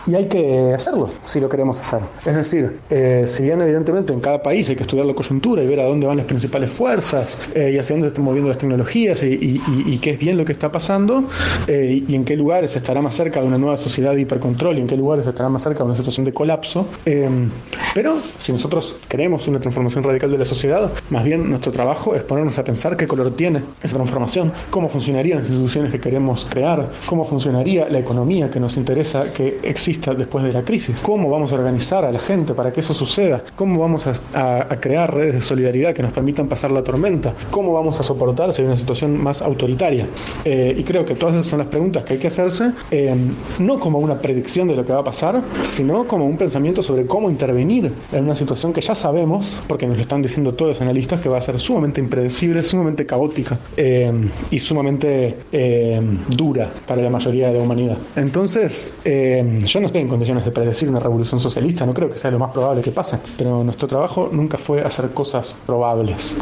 y 0.07 0.15
hay 0.15 0.25
que 0.25 0.73
hacerlo 0.73 1.09
si 1.23 1.39
lo 1.39 1.49
queremos 1.49 1.79
hacer. 1.79 1.99
Es 2.25 2.35
decir, 2.35 2.79
eh, 2.89 3.23
si 3.27 3.43
bien 3.43 3.61
evidentemente 3.61 4.13
en 4.13 4.19
cada 4.19 4.41
país 4.41 4.69
hay 4.69 4.75
que 4.75 4.83
estudiar 4.83 5.05
la 5.05 5.13
coyuntura 5.13 5.63
y 5.63 5.67
ver 5.67 5.79
a 5.79 5.85
dónde 5.85 6.07
van 6.07 6.17
las 6.17 6.25
principales 6.25 6.71
fuerzas 6.71 7.49
eh, 7.53 7.71
y 7.73 7.77
hacia 7.77 7.95
dónde 7.95 8.09
están 8.09 8.23
moviendo 8.25 8.49
las 8.49 8.57
tecnologías 8.57 9.23
y, 9.23 9.27
y, 9.27 9.61
y, 9.67 9.97
qué 9.99 10.11
es 10.11 10.19
bien 10.19 10.37
lo 10.37 10.45
que 10.45 10.51
está 10.51 10.71
pasando 10.71 11.23
eh, 11.67 12.03
y 12.07 12.15
en 12.15 12.25
qué 12.25 12.35
lugares 12.35 12.75
estará 12.75 13.01
más 13.01 13.15
cerca 13.15 13.41
de 13.41 13.47
una 13.47 13.57
nueva 13.57 13.77
sociedad 13.77 14.13
de 14.13 14.21
hipercontrol 14.21 14.77
y 14.77 14.81
en 14.81 14.87
qué 14.87 14.97
lugares 14.97 15.25
estará 15.27 15.49
más 15.49 15.63
cerca 15.63 15.79
de 15.79 15.85
una 15.85 15.95
situación 15.95 16.25
de 16.25 16.33
colapso. 16.33 16.87
pero 17.93 18.17
si 18.39 18.51
nosotros 18.51 18.95
queremos 19.07 19.47
una 19.47 19.59
transformación 19.59 20.03
radical 20.03 20.31
de 20.31 20.37
la 20.37 20.45
sociedad, 20.45 20.91
más 21.09 21.23
bien 21.23 21.49
nuestro 21.49 21.71
trabajo 21.71 22.15
es 22.15 22.23
ponernos 22.23 22.57
a 22.57 22.63
pensar 22.63 22.97
qué 22.97 23.07
color 23.07 23.31
tiene 23.35 23.61
esa 23.81 23.95
transformación, 23.95 24.51
cómo 24.69 24.89
funcionarían 24.89 25.39
las 25.39 25.49
instituciones 25.49 25.91
que 25.91 25.99
queremos 25.99 26.45
crear, 26.49 26.89
cómo 27.05 27.23
funcionaría 27.23 27.87
la 27.89 27.99
economía 27.99 28.49
que 28.49 28.59
nos 28.59 28.77
interesa 28.77 28.94
que 29.33 29.59
exista 29.63 30.13
después 30.13 30.43
de 30.43 30.53
la 30.53 30.63
crisis, 30.63 31.01
cómo 31.01 31.29
vamos 31.29 31.51
a 31.51 31.55
organizar 31.55 32.05
a 32.05 32.11
la 32.11 32.19
gente 32.19 32.53
para 32.53 32.71
que 32.71 32.79
eso 32.79 32.93
suceda, 32.93 33.43
cómo 33.55 33.79
vamos 33.79 34.07
a, 34.07 34.13
a, 34.33 34.73
a 34.73 34.79
crear 34.79 35.13
redes 35.13 35.35
de 35.35 35.41
solidaridad 35.41 35.93
que 35.93 36.01
nos 36.01 36.11
permitan 36.11 36.47
pasar 36.47 36.71
la 36.71 36.83
tormenta, 36.83 37.33
cómo 37.51 37.73
vamos 37.73 37.99
a 37.99 38.03
soportar 38.03 38.53
si 38.53 38.61
hay 38.61 38.67
una 38.67 38.77
situación 38.77 39.17
más 39.21 39.41
autoritaria. 39.41 40.07
Eh, 40.43 40.75
y 40.77 40.83
creo 40.83 41.05
que 41.05 41.15
todas 41.15 41.35
esas 41.35 41.47
son 41.47 41.59
las 41.59 41.67
preguntas 41.67 42.03
que 42.03 42.13
hay 42.13 42.19
que 42.19 42.27
hacerse, 42.27 42.71
eh, 42.91 43.15
no 43.59 43.79
como 43.79 43.99
una 43.99 44.17
predicción 44.17 44.67
de 44.67 44.75
lo 44.75 44.85
que 44.85 44.93
va 44.93 44.99
a 44.99 45.03
pasar, 45.03 45.41
sino 45.63 46.07
como 46.07 46.25
un 46.25 46.37
pensamiento 46.37 46.81
sobre 46.81 47.05
cómo 47.05 47.29
intervenir 47.29 47.91
en 48.11 48.23
una 48.23 48.35
situación 48.35 48.73
que 48.73 48.81
ya 48.81 48.95
sabemos, 48.95 49.61
porque 49.67 49.87
nos 49.87 49.97
lo 49.97 50.01
están 50.03 50.21
diciendo 50.21 50.53
todos 50.53 50.69
los 50.73 50.81
analistas, 50.81 51.19
que 51.19 51.29
va 51.29 51.37
a 51.37 51.41
ser 51.41 51.59
sumamente 51.59 51.99
impredecible, 52.01 52.63
sumamente 52.63 53.05
caótica 53.05 53.57
eh, 53.77 54.11
y 54.51 54.59
sumamente 54.59 55.37
eh, 55.51 56.01
dura 56.29 56.71
para 56.85 57.01
la 57.01 57.09
mayoría 57.09 57.47
de 57.47 57.53
la 57.57 57.63
humanidad. 57.63 57.97
Entonces, 58.15 58.84
eh, 59.03 59.59
yo 59.65 59.79
no 59.79 59.87
estoy 59.87 60.01
en 60.01 60.07
condiciones 60.07 60.45
de 60.45 60.51
predecir 60.51 60.89
una 60.89 60.99
revolución 60.99 61.39
socialista, 61.39 61.85
no 61.85 61.93
creo 61.93 62.09
que 62.09 62.17
sea 62.17 62.31
lo 62.31 62.39
más 62.39 62.51
probable 62.51 62.81
que 62.81 62.91
pase, 62.91 63.19
pero 63.37 63.63
nuestro 63.63 63.87
trabajo 63.87 64.29
nunca 64.31 64.57
fue 64.57 64.81
hacer 64.81 65.09
cosas 65.09 65.55
probables. 65.65 66.37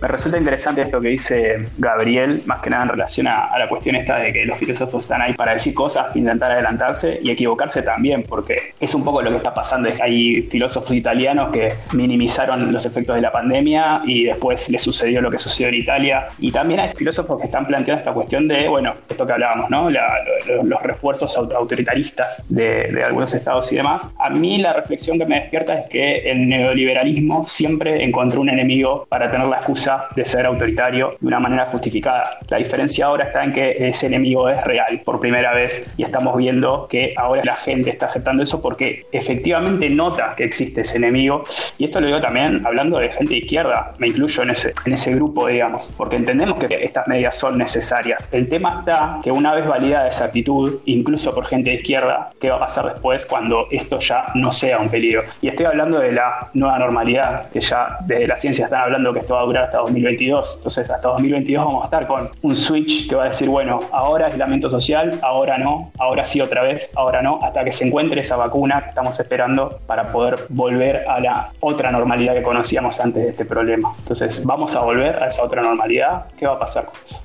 Me 0.00 0.08
resulta 0.08 0.38
interesante 0.38 0.80
esto 0.80 0.98
que 0.98 1.08
dice 1.08 1.66
Gabriel, 1.76 2.42
más 2.46 2.60
que 2.60 2.70
nada 2.70 2.84
en 2.84 2.88
relación 2.88 3.28
a, 3.28 3.50
la 3.58 3.68
cuestión 3.68 3.96
esta 3.96 4.18
de 4.18 4.32
que 4.32 4.46
los 4.46 4.58
filósofos 4.58 5.04
están 5.04 5.20
ahí 5.20 5.34
para 5.34 5.52
decir 5.52 5.74
cosas, 5.74 6.16
intentar 6.16 6.52
adelantarse 6.52 7.18
y 7.22 7.30
equivocarse 7.30 7.82
también, 7.82 8.22
porque 8.22 8.72
es 8.80 8.94
un 8.94 9.04
poco 9.04 9.20
lo 9.20 9.30
que 9.30 9.36
está 9.36 9.52
pasando. 9.52 9.90
Hay 10.00 10.42
filósofos 10.42 10.92
italianos 10.92 11.50
que 11.50 11.74
minimizaron 11.92 12.72
los 12.72 12.86
efectos 12.86 13.16
de 13.16 13.20
la 13.20 13.30
pandemia 13.30 14.00
y 14.06 14.24
después 14.24 14.70
les 14.70 14.82
sucedió 14.82 15.20
lo 15.20 15.30
que 15.30 15.36
sucedió 15.36 15.68
en 15.68 15.74
Italia. 15.74 16.28
Y 16.38 16.50
también 16.50 16.80
hay 16.80 16.88
filósofos 16.96 17.38
que 17.38 17.46
están 17.46 17.66
planteando 17.66 17.98
esta 17.98 18.14
cuestión 18.14 18.48
de, 18.48 18.68
bueno, 18.68 18.94
esto 19.06 19.26
que 19.26 19.32
hablábamos, 19.34 19.68
¿no? 19.68 19.90
Los 19.90 20.82
refuerzos 20.82 21.36
autoritaristas 21.36 22.42
de, 22.48 22.88
de 22.90 23.04
algunos 23.04 23.34
estados 23.34 23.70
y 23.70 23.76
demás. 23.76 24.08
A 24.18 24.30
mí 24.30 24.58
la 24.58 24.72
reflexión 24.72 25.18
que 25.18 25.26
me 25.26 25.40
despierta 25.40 25.80
es 25.80 25.90
que 25.90 26.30
el 26.30 26.48
neoliberalismo 26.48 27.44
siempre 27.44 28.02
encontró 28.02 28.40
un 28.40 28.48
enemigo 28.48 29.06
para 29.10 29.30
tener 29.30 29.46
la 29.46 29.56
excusa 29.56 29.89
de 30.14 30.24
ser 30.24 30.46
autoritario 30.46 31.16
de 31.20 31.26
una 31.26 31.40
manera 31.40 31.66
justificada. 31.66 32.38
La 32.48 32.58
diferencia 32.58 33.06
ahora 33.06 33.24
está 33.24 33.44
en 33.44 33.52
que 33.52 33.76
ese 33.78 34.06
enemigo 34.06 34.48
es 34.48 34.62
real 34.64 35.00
por 35.04 35.20
primera 35.20 35.54
vez 35.54 35.86
y 35.96 36.02
estamos 36.02 36.36
viendo 36.36 36.86
que 36.88 37.14
ahora 37.16 37.42
la 37.44 37.56
gente 37.56 37.90
está 37.90 38.06
aceptando 38.06 38.42
eso 38.42 38.60
porque 38.62 39.06
efectivamente 39.12 39.88
nota 39.90 40.34
que 40.36 40.44
existe 40.44 40.82
ese 40.82 40.98
enemigo 40.98 41.44
y 41.78 41.84
esto 41.84 42.00
lo 42.00 42.06
digo 42.06 42.20
también 42.20 42.64
hablando 42.64 42.98
de 42.98 43.10
gente 43.10 43.34
de 43.34 43.40
izquierda, 43.40 43.94
me 43.98 44.08
incluyo 44.08 44.42
en 44.42 44.50
ese, 44.50 44.74
en 44.86 44.92
ese 44.92 45.14
grupo, 45.14 45.46
digamos, 45.46 45.92
porque 45.96 46.16
entendemos 46.16 46.58
que 46.58 46.84
estas 46.84 47.06
medidas 47.08 47.36
son 47.38 47.58
necesarias. 47.58 48.32
El 48.32 48.48
tema 48.48 48.80
está 48.80 49.18
que 49.22 49.30
una 49.30 49.54
vez 49.54 49.66
validada 49.66 50.08
esa 50.08 50.26
actitud, 50.26 50.80
incluso 50.86 51.34
por 51.34 51.46
gente 51.46 51.70
de 51.70 51.76
izquierda, 51.76 52.30
¿qué 52.40 52.50
va 52.50 52.56
a 52.56 52.60
pasar 52.60 52.92
después 52.92 53.26
cuando 53.26 53.66
esto 53.70 53.98
ya 53.98 54.26
no 54.34 54.52
sea 54.52 54.78
un 54.78 54.88
peligro? 54.88 55.22
Y 55.40 55.48
estoy 55.48 55.66
hablando 55.66 55.98
de 55.98 56.12
la 56.12 56.50
nueva 56.54 56.78
normalidad, 56.78 57.50
que 57.50 57.60
ya 57.60 57.98
desde 58.02 58.26
la 58.26 58.36
ciencia 58.36 58.64
están 58.64 58.82
hablando 58.82 59.12
que 59.12 59.20
esto 59.20 59.34
va 59.34 59.40
a 59.40 59.44
durar 59.44 59.64
hasta 59.64 59.79
2022. 59.80 60.54
Entonces, 60.56 60.90
hasta 60.90 61.08
2022 61.08 61.64
vamos 61.64 61.82
a 61.82 61.84
estar 61.86 62.06
con 62.06 62.30
un 62.42 62.56
switch 62.56 63.08
que 63.08 63.14
va 63.14 63.24
a 63.24 63.28
decir, 63.28 63.48
bueno, 63.48 63.80
ahora 63.92 64.26
aislamiento 64.26 64.70
social, 64.70 65.18
ahora 65.22 65.58
no, 65.58 65.90
ahora 65.98 66.24
sí 66.24 66.40
otra 66.40 66.62
vez, 66.62 66.90
ahora 66.96 67.22
no, 67.22 67.40
hasta 67.42 67.64
que 67.64 67.72
se 67.72 67.86
encuentre 67.86 68.20
esa 68.20 68.36
vacuna 68.36 68.82
que 68.82 68.88
estamos 68.90 69.18
esperando 69.18 69.80
para 69.86 70.12
poder 70.12 70.46
volver 70.48 71.08
a 71.08 71.20
la 71.20 71.52
otra 71.60 71.90
normalidad 71.90 72.34
que 72.34 72.42
conocíamos 72.42 73.00
antes 73.00 73.22
de 73.22 73.30
este 73.30 73.44
problema. 73.44 73.92
Entonces, 73.98 74.44
vamos 74.44 74.74
a 74.76 74.80
volver 74.80 75.22
a 75.22 75.28
esa 75.28 75.44
otra 75.44 75.62
normalidad. 75.62 76.26
¿Qué 76.38 76.46
va 76.46 76.54
a 76.54 76.58
pasar 76.58 76.86
con 76.86 76.94
eso? 77.04 77.20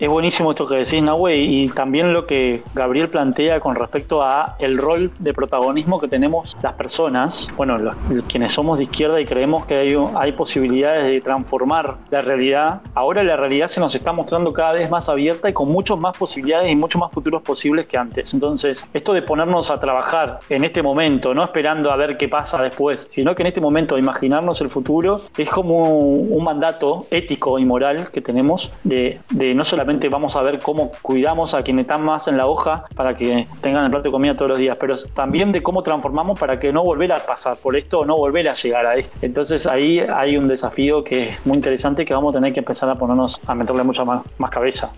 Es 0.00 0.08
buenísimo 0.08 0.52
esto 0.52 0.66
que 0.66 0.76
decís, 0.76 1.02
Nahue, 1.02 1.36
y 1.36 1.68
también 1.68 2.14
lo 2.14 2.26
que 2.26 2.62
Gabriel 2.74 3.10
plantea 3.10 3.60
con 3.60 3.74
respecto 3.74 4.22
a 4.22 4.56
el 4.58 4.78
rol 4.78 5.10
de 5.18 5.34
protagonismo 5.34 6.00
que 6.00 6.08
tenemos 6.08 6.56
las 6.62 6.72
personas, 6.72 7.48
bueno, 7.54 7.76
los, 7.76 7.94
quienes 8.26 8.54
somos 8.54 8.78
de 8.78 8.84
izquierda 8.84 9.20
y 9.20 9.26
creemos 9.26 9.66
que 9.66 9.74
hay, 9.74 9.94
hay 10.14 10.32
posibilidades 10.32 11.04
de 11.04 11.20
transformar 11.20 11.96
la 12.08 12.22
realidad. 12.22 12.80
Ahora 12.94 13.22
la 13.22 13.36
realidad 13.36 13.66
se 13.66 13.78
nos 13.78 13.94
está 13.94 14.10
mostrando 14.10 14.54
cada 14.54 14.72
vez 14.72 14.88
más 14.88 15.10
abierta 15.10 15.50
y 15.50 15.52
con 15.52 15.70
muchas 15.70 15.98
más 15.98 16.16
posibilidades 16.16 16.70
y 16.70 16.76
muchos 16.76 16.98
más 16.98 17.12
futuros 17.12 17.42
posibles 17.42 17.86
que 17.86 17.98
antes. 17.98 18.32
Entonces, 18.32 18.82
esto 18.94 19.12
de 19.12 19.20
ponernos 19.20 19.70
a 19.70 19.78
trabajar 19.80 20.38
en 20.48 20.64
este 20.64 20.82
momento, 20.82 21.34
no 21.34 21.44
esperando 21.44 21.92
a 21.92 21.96
ver 21.96 22.16
qué 22.16 22.26
pasa 22.26 22.62
después, 22.62 23.06
sino 23.10 23.34
que 23.34 23.42
en 23.42 23.48
este 23.48 23.60
momento 23.60 23.98
imaginarnos 23.98 24.62
el 24.62 24.70
futuro, 24.70 25.24
es 25.36 25.50
como 25.50 25.82
un 25.82 26.42
mandato 26.42 27.04
ético 27.10 27.58
y 27.58 27.66
moral 27.66 28.10
que 28.10 28.22
tenemos 28.22 28.72
de, 28.82 29.20
de 29.28 29.54
no 29.54 29.62
solamente 29.62 29.89
vamos 30.10 30.36
a 30.36 30.42
ver 30.42 30.58
cómo 30.58 30.92
cuidamos 31.02 31.54
a 31.54 31.62
quienes 31.62 31.84
están 31.84 32.04
más 32.04 32.28
en 32.28 32.36
la 32.36 32.46
hoja 32.46 32.84
para 32.94 33.16
que 33.16 33.46
tengan 33.60 33.84
el 33.84 33.90
plato 33.90 34.04
de 34.04 34.12
comida 34.12 34.34
todos 34.34 34.50
los 34.50 34.58
días, 34.58 34.76
pero 34.78 34.96
también 35.14 35.52
de 35.52 35.62
cómo 35.62 35.82
transformamos 35.82 36.38
para 36.38 36.58
que 36.58 36.72
no 36.72 36.82
volver 36.82 37.12
a 37.12 37.18
pasar 37.18 37.56
por 37.56 37.76
esto 37.76 38.04
no 38.04 38.16
volver 38.16 38.48
a 38.48 38.54
llegar 38.54 38.86
a 38.86 38.96
esto. 38.96 39.16
Entonces 39.22 39.66
ahí 39.66 40.00
hay 40.00 40.36
un 40.36 40.48
desafío 40.48 41.04
que 41.04 41.30
es 41.30 41.46
muy 41.46 41.56
interesante 41.56 42.04
que 42.04 42.14
vamos 42.14 42.34
a 42.34 42.38
tener 42.38 42.52
que 42.52 42.60
empezar 42.60 42.88
a 42.88 42.94
ponernos 42.94 43.40
a 43.46 43.54
meterle 43.54 43.84
mucha 43.84 44.04
más, 44.04 44.22
más 44.38 44.50
cabeza. 44.50 44.92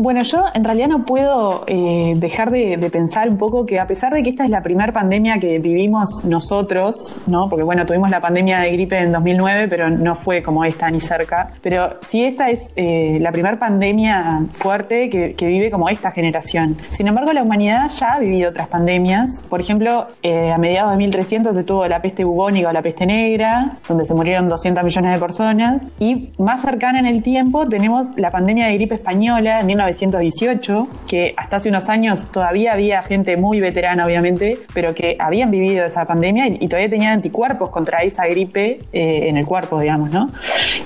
Bueno, 0.00 0.22
yo 0.22 0.46
en 0.54 0.64
realidad 0.64 0.88
no 0.88 1.04
puedo 1.04 1.62
eh, 1.66 2.14
dejar 2.16 2.50
de, 2.50 2.78
pensar 2.90 3.28
un 3.28 3.36
poco 3.36 3.66
que 3.66 3.78
a 3.78 3.86
pesar 3.86 4.14
de 4.14 4.22
que 4.22 4.30
esta 4.30 4.44
es 4.44 4.50
la 4.50 4.62
primera 4.62 4.94
pandemia 4.94 5.38
que 5.38 5.58
vivimos 5.58 6.24
nosotros, 6.24 7.14
¿no? 7.26 7.50
Porque 7.50 7.64
bueno, 7.64 7.84
tuvimos 7.84 8.08
la 8.08 8.18
pandemia 8.18 8.60
de 8.60 8.70
gripe 8.70 8.98
en 8.98 9.12
2009, 9.12 9.68
pero 9.68 9.90
no 9.90 10.14
fue 10.14 10.42
como 10.42 10.64
esta 10.64 10.90
ni 10.90 11.00
cerca. 11.00 11.50
Pero 11.60 11.98
sí 12.00 12.24
esta 12.24 12.48
es 12.48 12.72
eh, 12.76 13.18
la 13.20 13.30
primera 13.30 13.58
pandemia 13.58 14.46
fuerte 14.52 15.10
que, 15.10 15.34
vive 15.38 15.70
como 15.70 15.90
esta 15.90 16.10
generación. 16.12 16.78
Sin 16.88 17.06
embargo, 17.06 17.34
la 17.34 17.42
humanidad 17.42 17.90
ya 17.90 18.14
ha 18.14 18.20
vivido 18.20 18.48
otras 18.48 18.68
pandemias. 18.68 19.44
Por 19.50 19.60
ejemplo, 19.60 20.06
eh, 20.22 20.50
a 20.50 20.56
mediados 20.56 20.92
de 20.92 20.96
1300 20.96 21.54
estuvo 21.54 21.86
la 21.86 22.00
peste 22.00 22.24
bubónica 22.24 22.70
o 22.70 22.72
la 22.72 22.80
peste 22.80 23.04
negra, 23.04 23.76
donde 23.86 24.06
se 24.06 24.14
murieron 24.14 24.48
200 24.48 24.82
millones 24.82 25.12
de 25.12 25.20
personas. 25.20 25.82
Y 25.98 26.30
más 26.38 26.62
cercana 26.62 27.00
en 27.00 27.06
el 27.06 27.22
tiempo 27.22 27.68
tenemos 27.68 28.16
la 28.16 28.30
pandemia 28.30 28.68
de 28.68 28.74
gripe 28.76 28.94
española 28.94 29.60
en 29.60 29.66
1918, 29.90 30.88
que 31.08 31.34
hasta 31.36 31.56
hace 31.56 31.68
unos 31.68 31.88
años 31.88 32.24
todavía 32.30 32.72
había 32.72 33.02
gente 33.02 33.36
muy 33.36 33.60
veterana, 33.60 34.06
obviamente, 34.06 34.58
pero 34.74 34.94
que 34.94 35.16
habían 35.18 35.50
vivido 35.50 35.84
esa 35.84 36.04
pandemia 36.04 36.46
y, 36.46 36.68
todavía 36.68 36.90
tenían 36.90 37.12
anticuerpos 37.14 37.70
contra 37.70 37.98
esa 38.00 38.26
gripe 38.26 38.80
eh, 38.92 39.28
en 39.28 39.36
el 39.36 39.44
cuerpo, 39.44 39.80
digamos, 39.80 40.10
¿no? 40.10 40.30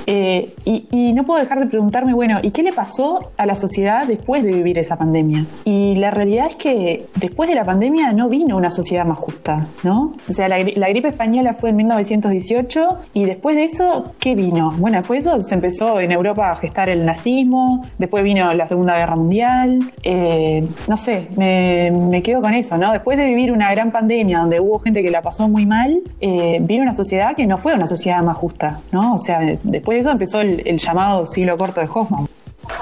Eh, 0.06 0.54
y, 0.64 0.86
y 0.90 1.12
no 1.12 1.24
puedo 1.24 1.40
dejar 1.40 1.60
de 1.60 1.66
preguntarme, 1.66 2.14
bueno, 2.14 2.38
¿y 2.42 2.50
qué 2.50 2.62
le 2.62 2.72
pasó 2.72 3.32
a 3.36 3.46
la 3.46 3.54
sociedad 3.54 4.06
después 4.06 4.42
de 4.42 4.52
vivir 4.52 4.78
esa 4.78 4.96
pandemia? 4.96 5.44
Y 5.64 5.96
la 5.96 6.10
realidad 6.10 6.46
es 6.48 6.56
que 6.56 7.06
después 7.16 7.48
de 7.48 7.54
la 7.54 7.64
pandemia 7.64 8.12
no 8.12 8.28
vino 8.28 8.56
una 8.56 8.70
sociedad 8.70 9.04
más 9.04 9.18
justa, 9.18 9.66
¿no? 9.82 10.14
O 10.28 10.32
sea, 10.32 10.48
la, 10.48 10.58
la 10.58 10.88
gripe 10.88 11.08
española 11.08 11.54
fue 11.54 11.70
en 11.70 11.76
1918 11.76 12.98
y 13.12 13.24
después 13.24 13.56
de 13.56 13.64
eso, 13.64 14.14
¿qué 14.18 14.34
vino? 14.34 14.72
Bueno, 14.78 14.98
después 14.98 15.24
de 15.24 15.30
eso 15.30 15.42
se 15.42 15.54
empezó 15.54 16.00
en 16.00 16.12
Europa 16.12 16.50
a 16.50 16.54
gestar 16.56 16.88
el 16.88 17.04
nazismo, 17.04 17.84
después 17.98 18.24
vino 18.24 18.52
la 18.54 18.66
Segunda 18.66 18.93
Guerra 18.98 19.16
Mundial, 19.16 19.92
eh, 20.02 20.66
no 20.88 20.96
sé, 20.96 21.28
me, 21.36 22.22
quedo 22.22 22.40
con 22.40 22.54
eso, 22.54 22.76
¿no? 22.78 22.92
Después 22.92 23.18
de 23.18 23.26
vivir 23.26 23.52
una 23.52 23.70
gran 23.70 23.90
pandemia 23.90 24.38
donde 24.38 24.60
hubo 24.60 24.78
gente 24.78 25.02
que 25.02 25.10
la 25.10 25.22
pasó 25.22 25.48
muy 25.48 25.66
mal, 25.66 26.00
eh, 26.20 26.58
vino 26.60 26.82
una 26.82 26.92
sociedad 26.92 27.34
que 27.36 27.46
no 27.46 27.58
fue 27.58 27.74
una 27.74 27.86
sociedad 27.86 28.22
más 28.22 28.36
justa, 28.36 28.80
¿no? 28.92 29.14
O 29.14 29.18
sea, 29.18 29.40
después 29.62 29.96
de 29.96 30.00
eso 30.00 30.10
empezó 30.10 30.40
el, 30.40 30.66
el 30.66 30.78
llamado 30.78 31.26
siglo 31.26 31.56
corto 31.58 31.80
de 31.80 31.88
Hoffman. 31.92 32.26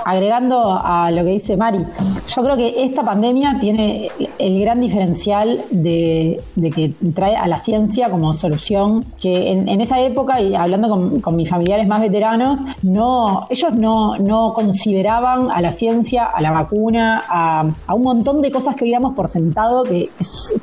Agregando 0.05 0.81
a 0.83 1.11
lo 1.11 1.25
que 1.25 1.31
dice 1.31 1.57
Mari, 1.57 1.85
yo 2.29 2.43
creo 2.43 2.57
que 2.57 2.85
esta 2.85 3.03
pandemia 3.03 3.59
tiene 3.61 4.11
el 4.39 4.61
gran 4.61 4.81
diferencial 4.81 5.61
de, 5.71 6.41
que 6.75 6.93
trae 7.15 7.37
a 7.37 7.47
la 7.47 7.59
ciencia 7.59 8.11
como 8.11 8.35
solución, 8.35 9.05
que 9.21 9.51
en, 9.51 9.81
esa 9.81 10.01
época, 10.01 10.41
y 10.41 10.55
hablando 10.55 11.21
con, 11.21 11.37
mis 11.37 11.49
familiares 11.49 11.87
más 11.87 12.01
veteranos, 12.01 12.61
no, 12.83 13.47
ellos 13.51 13.75
no, 13.75 14.19
no, 14.19 14.53
consideraban 14.53 15.51
a 15.51 15.61
la 15.61 15.73
ciencia, 15.73 16.27
a 16.27 16.41
la 16.41 16.51
vacuna, 16.51 17.23
a, 17.29 17.95
un 17.95 18.03
montón 18.03 18.43
de 18.43 18.51
cosas 18.51 18.77
que 18.77 18.85
hoy 18.85 18.93
damos 18.93 19.15
por 19.15 19.29
sentado 19.29 19.83
que, 19.85 20.11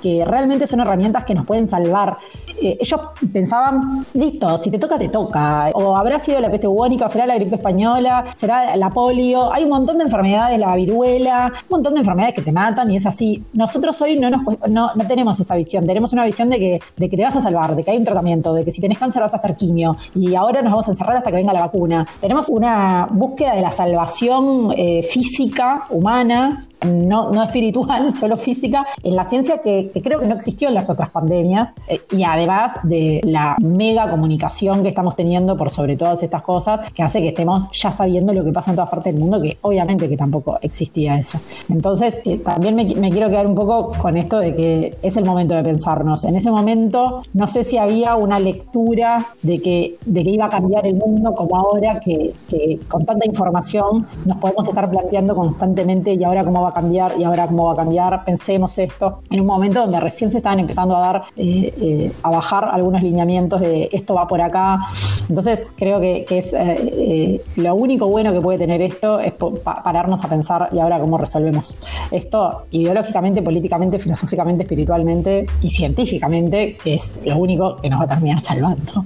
que 0.01 0.25
realmente 0.25 0.67
son 0.67 0.79
herramientas 0.79 1.25
que 1.25 1.33
nos 1.33 1.45
pueden 1.45 1.67
salvar. 1.69 2.17
Eh, 2.61 2.77
ellos 2.79 2.99
pensaban, 3.31 4.05
listo, 4.13 4.57
si 4.61 4.69
te 4.71 4.77
toca, 4.77 4.97
te 4.97 5.09
toca. 5.09 5.69
O 5.73 5.95
habrá 5.95 6.19
sido 6.19 6.39
la 6.39 6.49
peste 6.49 6.67
bubónica, 6.67 7.05
o 7.05 7.09
será 7.09 7.25
la 7.25 7.35
gripe 7.35 7.55
española, 7.55 8.25
será 8.35 8.75
la 8.75 8.89
polio. 8.89 9.51
Hay 9.53 9.63
un 9.63 9.69
montón 9.69 9.97
de 9.97 10.03
enfermedades, 10.05 10.59
la 10.59 10.75
viruela, 10.75 11.48
un 11.53 11.69
montón 11.69 11.93
de 11.93 11.99
enfermedades 11.99 12.35
que 12.35 12.41
te 12.41 12.51
matan 12.51 12.91
y 12.91 12.97
es 12.97 13.05
así. 13.05 13.43
Nosotros 13.53 13.99
hoy 14.01 14.17
no, 14.17 14.29
nos, 14.29 14.41
no, 14.69 14.91
no 14.93 15.07
tenemos 15.07 15.39
esa 15.39 15.55
visión. 15.55 15.85
Tenemos 15.85 16.13
una 16.13 16.25
visión 16.25 16.49
de 16.49 16.57
que, 16.57 16.81
de 16.97 17.09
que 17.09 17.17
te 17.17 17.23
vas 17.23 17.35
a 17.35 17.41
salvar, 17.41 17.75
de 17.75 17.83
que 17.83 17.91
hay 17.91 17.97
un 17.97 18.05
tratamiento, 18.05 18.53
de 18.53 18.65
que 18.65 18.71
si 18.71 18.81
tenés 18.81 18.97
cáncer 18.97 19.21
vas 19.21 19.33
a 19.33 19.37
hacer 19.37 19.55
quimio 19.55 19.97
y 20.15 20.35
ahora 20.35 20.61
nos 20.61 20.71
vamos 20.71 20.87
a 20.87 20.91
encerrar 20.91 21.17
hasta 21.17 21.29
que 21.29 21.37
venga 21.37 21.53
la 21.53 21.61
vacuna. 21.61 22.07
Tenemos 22.19 22.49
una 22.49 23.07
búsqueda 23.11 23.55
de 23.55 23.61
la 23.61 23.71
salvación 23.71 24.73
eh, 24.75 25.03
física, 25.03 25.85
humana, 25.89 26.65
no, 26.85 27.31
no 27.31 27.43
espiritual, 27.43 28.15
solo 28.19 28.37
física, 28.37 28.85
en 29.03 29.15
la 29.15 29.25
ciencia 29.25 29.59
que, 29.61 29.91
creo 30.03 30.19
que 30.19 30.27
no 30.27 30.35
existió 30.35 30.69
en 30.69 30.75
las 30.75 30.89
otras 30.89 31.09
pandemias 31.09 31.73
eh, 31.87 32.01
y 32.11 32.23
además 32.23 32.73
de 32.83 33.21
la 33.23 33.55
mega 33.59 34.09
comunicación 34.09 34.83
que 34.83 34.89
estamos 34.89 35.15
teniendo 35.15 35.57
por 35.57 35.69
sobre 35.69 35.95
todas 35.95 36.21
estas 36.23 36.41
cosas 36.41 36.91
que 36.93 37.03
hace 37.03 37.21
que 37.21 37.29
estemos 37.29 37.67
ya 37.71 37.91
sabiendo 37.91 38.33
lo 38.33 38.43
que 38.43 38.51
pasa 38.51 38.71
en 38.71 38.75
todas 38.75 38.89
partes 38.89 39.13
del 39.13 39.21
mundo, 39.21 39.41
que 39.41 39.57
obviamente 39.61 40.07
que 40.07 40.17
tampoco 40.17 40.57
existía 40.61 41.17
eso. 41.17 41.39
Entonces, 41.69 42.15
eh, 42.25 42.37
también 42.37 42.75
me, 42.75 42.85
quiero 42.85 43.29
quedar 43.29 43.47
un 43.47 43.55
poco 43.55 43.91
con 43.97 44.17
esto 44.17 44.39
de 44.39 44.55
que 44.55 44.97
es 45.01 45.17
el 45.17 45.25
momento 45.25 45.55
de 45.55 45.63
pensarnos. 45.63 46.23
En 46.25 46.35
ese 46.35 46.51
momento, 46.51 47.23
no 47.33 47.47
sé 47.47 47.63
si 47.63 47.77
había 47.77 48.15
una 48.15 48.39
lectura 48.39 49.25
de 49.41 49.59
que, 49.59 49.97
de 50.05 50.23
que 50.23 50.29
iba 50.29 50.45
a 50.45 50.49
cambiar 50.49 50.85
el 50.85 50.95
mundo 50.95 51.33
como 51.33 51.57
ahora, 51.57 51.99
que, 51.99 52.33
que 52.49 52.79
con 52.87 53.05
tanta 53.05 53.25
información 53.25 54.07
nos 54.25 54.37
podemos 54.37 54.67
estar 54.67 54.89
planteando 54.89 55.35
constantemente 55.35 56.13
y 56.13 56.23
ahora 56.23 56.43
cómo 56.43 56.61
va 56.61 56.68
a 56.69 56.73
cambiar 56.73 57.13
y 57.17 57.23
ahora 57.23 57.47
cómo 57.47 57.65
va 57.65 57.73
a 57.73 57.75
cambiar. 57.75 58.23
Pensemos 58.25 58.77
esto 58.77 59.21
en 59.29 59.41
un 59.41 59.47
momento 59.47 59.81
donde 59.81 59.99
recién 59.99 60.31
se 60.31 60.37
estaban 60.37 60.59
empezando 60.59 60.95
a 60.95 60.99
dar, 60.99 61.23
eh, 61.35 61.73
eh, 61.81 62.11
a 62.23 62.29
bajar 62.29 62.69
algunos 62.71 63.01
lineamientos 63.01 63.61
de 63.61 63.89
esto 63.91 64.13
va 64.13 64.27
por 64.27 64.41
acá. 64.41 64.79
Entonces 65.27 65.69
creo 65.75 65.99
que, 65.99 66.25
es 66.29 66.53
eh, 66.53 67.41
lo 67.55 67.75
único 67.75 68.07
bueno 68.07 68.31
que 68.33 68.41
puede 68.41 68.57
tener 68.57 68.81
esto 68.81 69.19
es 69.19 69.33
pararnos 69.33 70.23
a 70.23 70.27
pensar 70.27 70.69
y 70.71 70.79
ahora 70.79 70.99
cómo 70.99 71.17
resolvemos 71.17 71.79
esto 72.11 72.63
ideológicamente, 72.71 73.41
políticamente, 73.41 73.99
filosóficamente, 73.99 74.63
espiritualmente 74.63 75.45
y 75.61 75.69
científicamente, 75.69 76.77
que 76.83 76.95
es 76.95 77.13
lo 77.25 77.37
único 77.37 77.77
que 77.77 77.89
nos 77.89 77.99
va 77.99 78.05
a 78.05 78.07
terminar 78.07 78.41
salvando. 78.41 79.05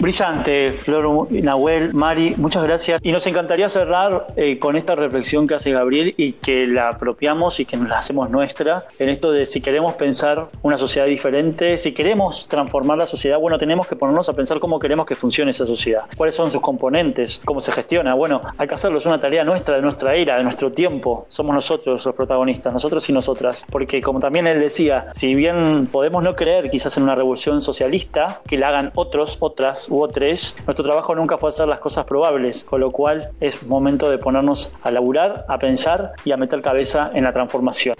Brillante, 0.00 0.72
Flor, 0.84 1.30
Nahuel, 1.30 1.94
Mari, 1.94 2.34
muchas 2.36 2.62
gracias. 2.62 3.00
Y 3.02 3.12
nos 3.12 3.26
encantaría 3.26 3.68
cerrar 3.68 4.28
eh, 4.36 4.58
con 4.58 4.76
esta 4.76 4.94
reflexión 4.94 5.46
que 5.46 5.54
hace 5.54 5.72
Gabriel 5.72 6.14
y 6.16 6.32
que 6.32 6.66
la 6.66 6.90
apropiamos 6.90 7.60
y 7.60 7.64
que 7.64 7.76
nos 7.76 7.88
la 7.88 7.98
hacemos 7.98 8.30
nuestra 8.30 8.84
en 8.98 9.08
esto 9.08 9.32
de 9.32 9.46
si 9.46 9.60
queremos 9.60 9.94
pensar 9.94 10.48
una 10.62 10.76
sociedad 10.76 11.06
diferente, 11.06 11.76
si 11.78 11.92
queremos 11.92 12.48
transformar 12.48 12.98
la 12.98 13.06
sociedad, 13.06 13.38
bueno, 13.38 13.58
tenemos 13.58 13.86
que 13.86 13.96
ponernos 13.96 14.28
a 14.28 14.32
pensar 14.32 14.58
cómo 14.60 14.78
queremos 14.78 15.06
que 15.06 15.14
funcione 15.14 15.50
esa 15.50 15.66
sociedad, 15.66 16.04
cuáles 16.16 16.34
son 16.34 16.50
sus 16.50 16.60
componentes, 16.60 17.40
cómo 17.44 17.60
se 17.60 17.72
gestiona. 17.72 18.14
Bueno, 18.14 18.42
hay 18.58 18.68
que 18.68 18.74
hacerlo, 18.74 18.98
es 18.98 19.06
una 19.06 19.20
tarea 19.20 19.44
nuestra, 19.44 19.76
de 19.76 19.82
nuestra 19.82 20.14
era, 20.14 20.36
de 20.36 20.44
nuestro 20.44 20.72
tiempo. 20.72 21.26
Somos 21.28 21.54
nosotros 21.54 22.04
los 22.04 22.14
protagonistas, 22.14 22.72
nosotros 22.72 23.08
y 23.08 23.12
nosotras. 23.12 23.64
Porque 23.70 24.00
como 24.00 24.20
también 24.20 24.46
él 24.46 24.60
decía, 24.60 25.08
si 25.12 25.34
bien 25.34 25.86
podemos 25.86 26.22
no 26.22 26.34
creer 26.34 26.70
quizás 26.70 26.96
en 26.96 27.04
una 27.04 27.14
revolución 27.14 27.60
socialista, 27.60 28.40
que 28.46 28.58
la 28.58 28.68
hagan 28.68 28.92
otros, 28.94 29.36
otras, 29.40 29.71
u 29.90 30.06
tres, 30.08 30.56
nuestro 30.66 30.84
trabajo 30.84 31.14
nunca 31.14 31.38
fue 31.38 31.48
hacer 31.48 31.68
las 31.68 31.80
cosas 31.80 32.04
probables, 32.04 32.64
con 32.64 32.80
lo 32.80 32.90
cual 32.90 33.30
es 33.40 33.62
momento 33.62 34.10
de 34.10 34.18
ponernos 34.18 34.72
a 34.82 34.90
laburar, 34.90 35.44
a 35.48 35.58
pensar 35.58 36.12
y 36.24 36.32
a 36.32 36.36
meter 36.36 36.62
cabeza 36.62 37.10
en 37.14 37.24
la 37.24 37.32
transformación. 37.32 37.94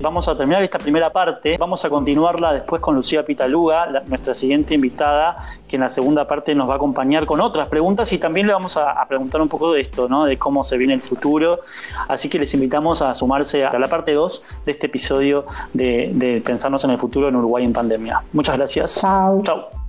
Vamos 0.00 0.28
a 0.28 0.36
terminar 0.36 0.62
esta 0.62 0.78
primera 0.78 1.10
parte. 1.10 1.56
Vamos 1.58 1.84
a 1.84 1.90
continuarla 1.90 2.52
después 2.52 2.80
con 2.80 2.94
Lucía 2.94 3.24
Pitaluga, 3.24 3.88
nuestra 4.06 4.32
siguiente 4.32 4.74
invitada, 4.74 5.36
que 5.66 5.76
en 5.76 5.82
la 5.82 5.88
segunda 5.88 6.26
parte 6.26 6.54
nos 6.54 6.68
va 6.68 6.74
a 6.74 6.76
acompañar 6.76 7.26
con 7.26 7.40
otras 7.40 7.68
preguntas 7.68 8.12
y 8.12 8.18
también 8.18 8.46
le 8.46 8.52
vamos 8.52 8.76
a, 8.76 9.04
preguntar 9.08 9.40
un 9.40 9.48
poco 9.48 9.72
de 9.72 9.80
esto, 9.80 10.08
¿no? 10.08 10.24
de 10.24 10.38
cómo 10.38 10.62
se 10.62 10.76
viene 10.76 10.94
el 10.94 11.02
futuro. 11.02 11.60
Así 12.06 12.28
que 12.28 12.38
les 12.38 12.54
invitamos 12.54 13.02
a 13.02 13.12
sumarse 13.14 13.64
a 13.64 13.76
la 13.78 13.88
parte 13.88 14.12
2 14.12 14.42
de 14.66 14.72
este 14.72 14.86
episodio 14.86 15.46
de, 15.72 16.10
de 16.14 16.40
Pensarnos 16.42 16.84
en 16.84 16.90
el 16.90 16.98
futuro 16.98 17.28
en 17.28 17.36
Uruguay 17.36 17.64
en 17.64 17.72
pandemia. 17.72 18.22
Muchas 18.32 18.56
gracias. 18.56 19.00
Chao. 19.00 19.42
Chao. 19.42 19.87